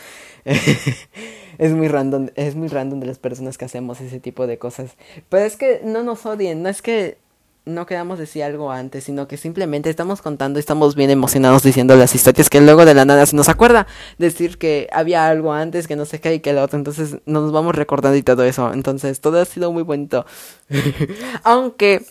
es 1.57 1.71
muy 1.73 1.87
random, 1.87 2.29
es 2.35 2.55
muy 2.55 2.67
random 2.67 2.99
de 2.99 3.07
las 3.07 3.19
personas 3.19 3.57
que 3.57 3.65
hacemos 3.65 4.01
ese 4.01 4.19
tipo 4.19 4.47
de 4.47 4.57
cosas. 4.57 4.95
Pero 5.29 5.45
es 5.45 5.55
que 5.57 5.81
no 5.83 6.03
nos 6.03 6.25
odien, 6.25 6.63
no 6.63 6.69
es 6.69 6.81
que 6.81 7.17
no 7.65 7.85
queramos 7.85 8.19
decir 8.19 8.43
algo 8.43 8.71
antes, 8.71 9.05
sino 9.05 9.27
que 9.27 9.37
simplemente 9.37 9.89
estamos 9.89 10.21
contando 10.21 10.59
y 10.59 10.61
estamos 10.61 10.95
bien 10.95 11.09
emocionados 11.09 11.63
diciendo 11.63 11.95
las 11.95 12.13
historias 12.13 12.49
que 12.49 12.59
luego 12.59 12.85
de 12.85 12.93
la 12.93 13.05
nada 13.05 13.25
se 13.25 13.35
nos 13.35 13.47
acuerda 13.47 13.87
decir 14.17 14.57
que 14.57 14.89
había 14.91 15.27
algo 15.27 15.53
antes, 15.53 15.87
que 15.87 15.95
no 15.95 16.05
sé 16.05 16.19
qué 16.19 16.35
y 16.35 16.39
que 16.41 16.53
lo 16.53 16.61
otro, 16.61 16.77
entonces 16.77 17.17
nos 17.25 17.51
vamos 17.51 17.75
recordando 17.75 18.17
y 18.17 18.23
todo 18.23 18.43
eso. 18.43 18.73
Entonces 18.73 19.21
todo 19.21 19.41
ha 19.41 19.45
sido 19.45 19.71
muy 19.71 19.83
bonito. 19.83 20.25
Aunque 21.43 22.05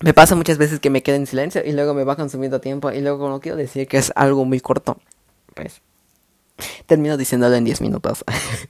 me 0.00 0.14
pasa 0.14 0.36
muchas 0.36 0.58
veces 0.58 0.78
que 0.78 0.90
me 0.90 1.02
quedo 1.02 1.16
en 1.16 1.26
silencio 1.26 1.62
y 1.64 1.72
luego 1.72 1.94
me 1.94 2.04
va 2.04 2.16
consumiendo 2.16 2.60
tiempo 2.60 2.92
y 2.92 3.00
luego 3.00 3.28
no 3.28 3.40
quiero 3.40 3.56
decir 3.56 3.88
que 3.88 3.98
es 3.98 4.12
algo 4.14 4.44
muy 4.44 4.60
corto. 4.60 4.98
Pues 5.54 5.80
termino 6.86 7.16
diciéndolo 7.16 7.54
en 7.54 7.64
10 7.64 7.80
minutos. 7.80 8.24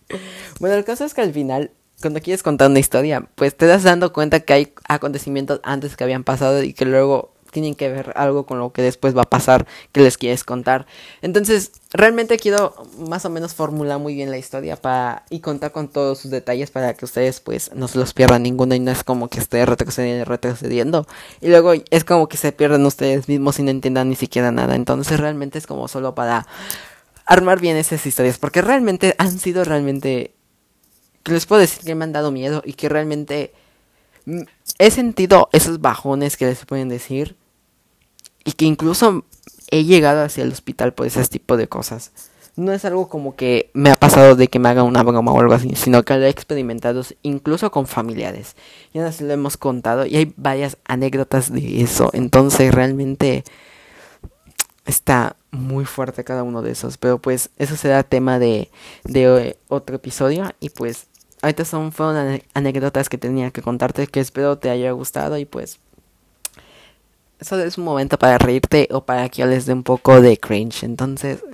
bueno, 0.61 0.77
el 0.77 0.85
caso 0.85 1.05
es 1.05 1.15
que 1.15 1.23
al 1.23 1.33
final, 1.33 1.71
cuando 2.01 2.21
quieres 2.21 2.43
contar 2.43 2.71
una 2.71 2.79
historia, 2.79 3.29
pues 3.35 3.57
te 3.57 3.67
das 3.67 3.83
dando 3.83 4.13
cuenta 4.13 4.41
que 4.41 4.53
hay 4.53 4.73
acontecimientos 4.89 5.61
antes 5.63 5.97
que 5.97 6.05
habían 6.05 6.25
pasado 6.25 6.63
y 6.63 6.73
que 6.73 6.85
luego 6.85 7.37
tienen 7.57 7.75
que 7.75 7.89
ver 7.89 8.13
algo 8.17 8.45
con 8.45 8.59
lo 8.59 8.71
que 8.71 8.83
después 8.83 9.17
va 9.17 9.23
a 9.23 9.31
pasar 9.31 9.67
que 9.93 10.03
les 10.03 10.19
quieres 10.19 10.45
contar. 10.45 10.85
Entonces, 11.23 11.73
realmente 11.91 12.37
quiero 12.37 12.75
más 13.09 13.25
o 13.25 13.31
menos 13.31 13.55
formular 13.55 13.99
muy 13.99 14.15
bien 14.15 14.31
la 14.31 14.37
historia 14.37 14.77
para 14.77 15.25
y 15.31 15.41
contar 15.41 15.73
con 15.73 15.89
todos 15.89 16.19
sus 16.19 16.31
detalles 16.31 16.71
para 16.71 16.93
que 16.93 17.07
ustedes 17.07 17.41
pues 17.41 17.71
no 17.75 17.89
se 17.89 17.99
los 17.99 18.13
pierdan 18.13 18.43
ninguno 18.43 18.75
y 18.75 18.81
no 18.81 18.91
es 18.91 19.05
como 19.05 19.29
que 19.29 19.41
esté 19.41 19.65
retrocediendo 19.65 20.27
retrocediendo 20.27 21.07
y 21.41 21.49
luego 21.49 21.73
es 21.91 22.05
como 22.05 22.29
que 22.29 22.37
se 22.37 22.53
pierden 22.53 22.85
ustedes 22.85 23.27
mismos 23.27 23.59
y 23.59 23.63
no 23.63 23.71
entiendan 23.71 24.11
ni 24.11 24.17
siquiera 24.17 24.53
nada. 24.53 24.75
Entonces, 24.75 25.19
realmente 25.19 25.57
es 25.57 25.67
como 25.67 25.89
solo 25.89 26.15
para 26.15 26.47
armar 27.27 27.61
bien 27.61 27.77
esas 27.77 28.07
historias, 28.07 28.39
porque 28.39 28.63
realmente 28.63 29.15
han 29.19 29.39
sido 29.39 29.65
realmente, 29.65 30.33
que 31.23 31.33
les 31.33 31.47
puedo 31.47 31.61
decir 31.61 31.85
que 31.85 31.95
me 31.95 32.05
han 32.05 32.13
dado 32.13 32.31
miedo 32.31 32.63
y 32.65 32.75
que 32.75 32.89
realmente 32.89 33.53
mm, 34.25 34.43
he 34.79 34.91
sentido 34.91 35.49
esos 35.53 35.81
bajones 35.81 36.37
que 36.37 36.47
les 36.47 36.65
pueden 36.65 36.89
decir 36.89 37.37
y 38.45 38.53
que 38.53 38.65
incluso 38.65 39.25
he 39.71 39.85
llegado 39.85 40.23
hacia 40.23 40.45
el 40.45 40.53
hospital 40.53 40.95
por 40.95 41.07
ese 41.07 41.25
tipo 41.27 41.57
de 41.57 41.69
cosas. 41.69 42.13
no 42.55 42.73
es 42.73 42.87
algo 42.87 43.09
como 43.09 43.37
que 43.37 43.71
me 43.75 43.91
ha 43.91 43.97
pasado 43.97 44.35
de 44.35 44.49
que 44.49 44.59
me 44.59 44.71
haga 44.71 44.83
una 44.83 45.03
broma 45.03 45.33
o 45.33 45.41
algo 45.41 45.53
así, 45.53 45.75
sino 45.75 46.05
que 46.05 46.15
lo 46.15 46.25
he 46.25 46.31
experimentado 46.31 47.03
incluso 47.23 47.71
con 47.71 47.87
familiares. 47.87 48.57
Ya 48.95 49.03
nos 49.03 49.21
lo 49.21 49.31
hemos 49.31 49.59
contado 49.59 50.07
y 50.07 50.17
hay 50.17 50.33
varias 50.37 50.79
anécdotas 50.87 51.53
de 51.53 51.83
eso. 51.83 52.09
Entonces 52.15 52.73
realmente 52.73 53.45
está 54.87 55.37
muy 55.51 55.85
fuerte 55.85 56.25
cada 56.25 56.43
uno 56.43 56.63
de 56.63 56.73
esos. 56.73 56.97
Pero 56.97 57.19
pues 57.19 57.51
eso 57.59 57.77
será 57.77 58.03
tema 58.03 58.39
de, 58.39 58.71
de 59.05 59.49
eh, 59.49 59.57
otro 59.69 59.97
episodio. 59.97 60.51
Y 60.61 60.71
pues 60.71 61.07
ahorita 61.43 61.65
son, 61.65 61.93
fueron 61.93 62.41
anécdotas 62.55 63.09
que 63.09 63.19
tenía 63.19 63.51
que 63.51 63.63
contarte 63.63 64.07
que 64.07 64.21
espero 64.21 64.59
te 64.59 64.71
haya 64.71 64.91
gustado 64.93 65.37
y 65.39 65.45
pues... 65.45 65.79
Eso 67.39 67.59
es 67.63 67.77
un 67.77 67.85
momento 67.85 68.19
para 68.19 68.39
reírte 68.39 68.89
o 68.91 69.05
para 69.05 69.29
que 69.29 69.43
yo 69.43 69.47
les 69.47 69.67
dé 69.67 69.75
un 69.75 69.83
poco 69.83 70.23
de 70.23 70.39
cringe. 70.39 70.85
Entonces, 70.85 71.45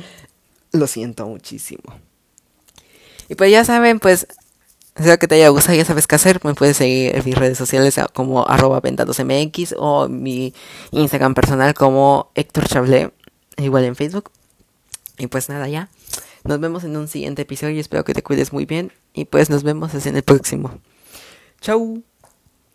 lo 0.72 0.88
siento 0.88 1.24
muchísimo. 1.28 1.94
Y 3.28 3.36
pues 3.36 3.52
ya 3.52 3.64
saben, 3.64 4.00
pues 4.00 4.26
Espero 4.96 5.18
que 5.18 5.28
te 5.28 5.36
haya 5.36 5.48
gustado, 5.48 5.76
ya 5.76 5.84
sabes 5.84 6.06
qué 6.06 6.16
hacer. 6.16 6.40
Me 6.44 6.54
puedes 6.54 6.76
seguir 6.76 7.16
en 7.16 7.24
mis 7.24 7.34
redes 7.34 7.56
sociales 7.56 7.98
como 8.12 8.46
arroba 8.46 8.82
mx 8.82 9.74
o 9.78 10.08
mi 10.08 10.52
Instagram 10.90 11.34
personal 11.34 11.74
como 11.74 12.30
Héctor 12.34 12.68
Chablé, 12.68 13.12
igual 13.56 13.84
en 13.84 13.96
Facebook. 13.96 14.30
Y 15.18 15.28
pues 15.28 15.48
nada, 15.48 15.68
ya. 15.68 15.88
Nos 16.44 16.60
vemos 16.60 16.84
en 16.84 16.96
un 16.96 17.08
siguiente 17.08 17.42
episodio 17.42 17.76
y 17.76 17.80
espero 17.80 18.04
que 18.04 18.14
te 18.14 18.22
cuides 18.22 18.52
muy 18.52 18.66
bien. 18.66 18.92
Y 19.14 19.26
pues 19.26 19.50
nos 19.50 19.62
vemos 19.62 19.94
en 20.06 20.16
el 20.16 20.22
próximo. 20.22 20.80
Chau. 21.60 22.02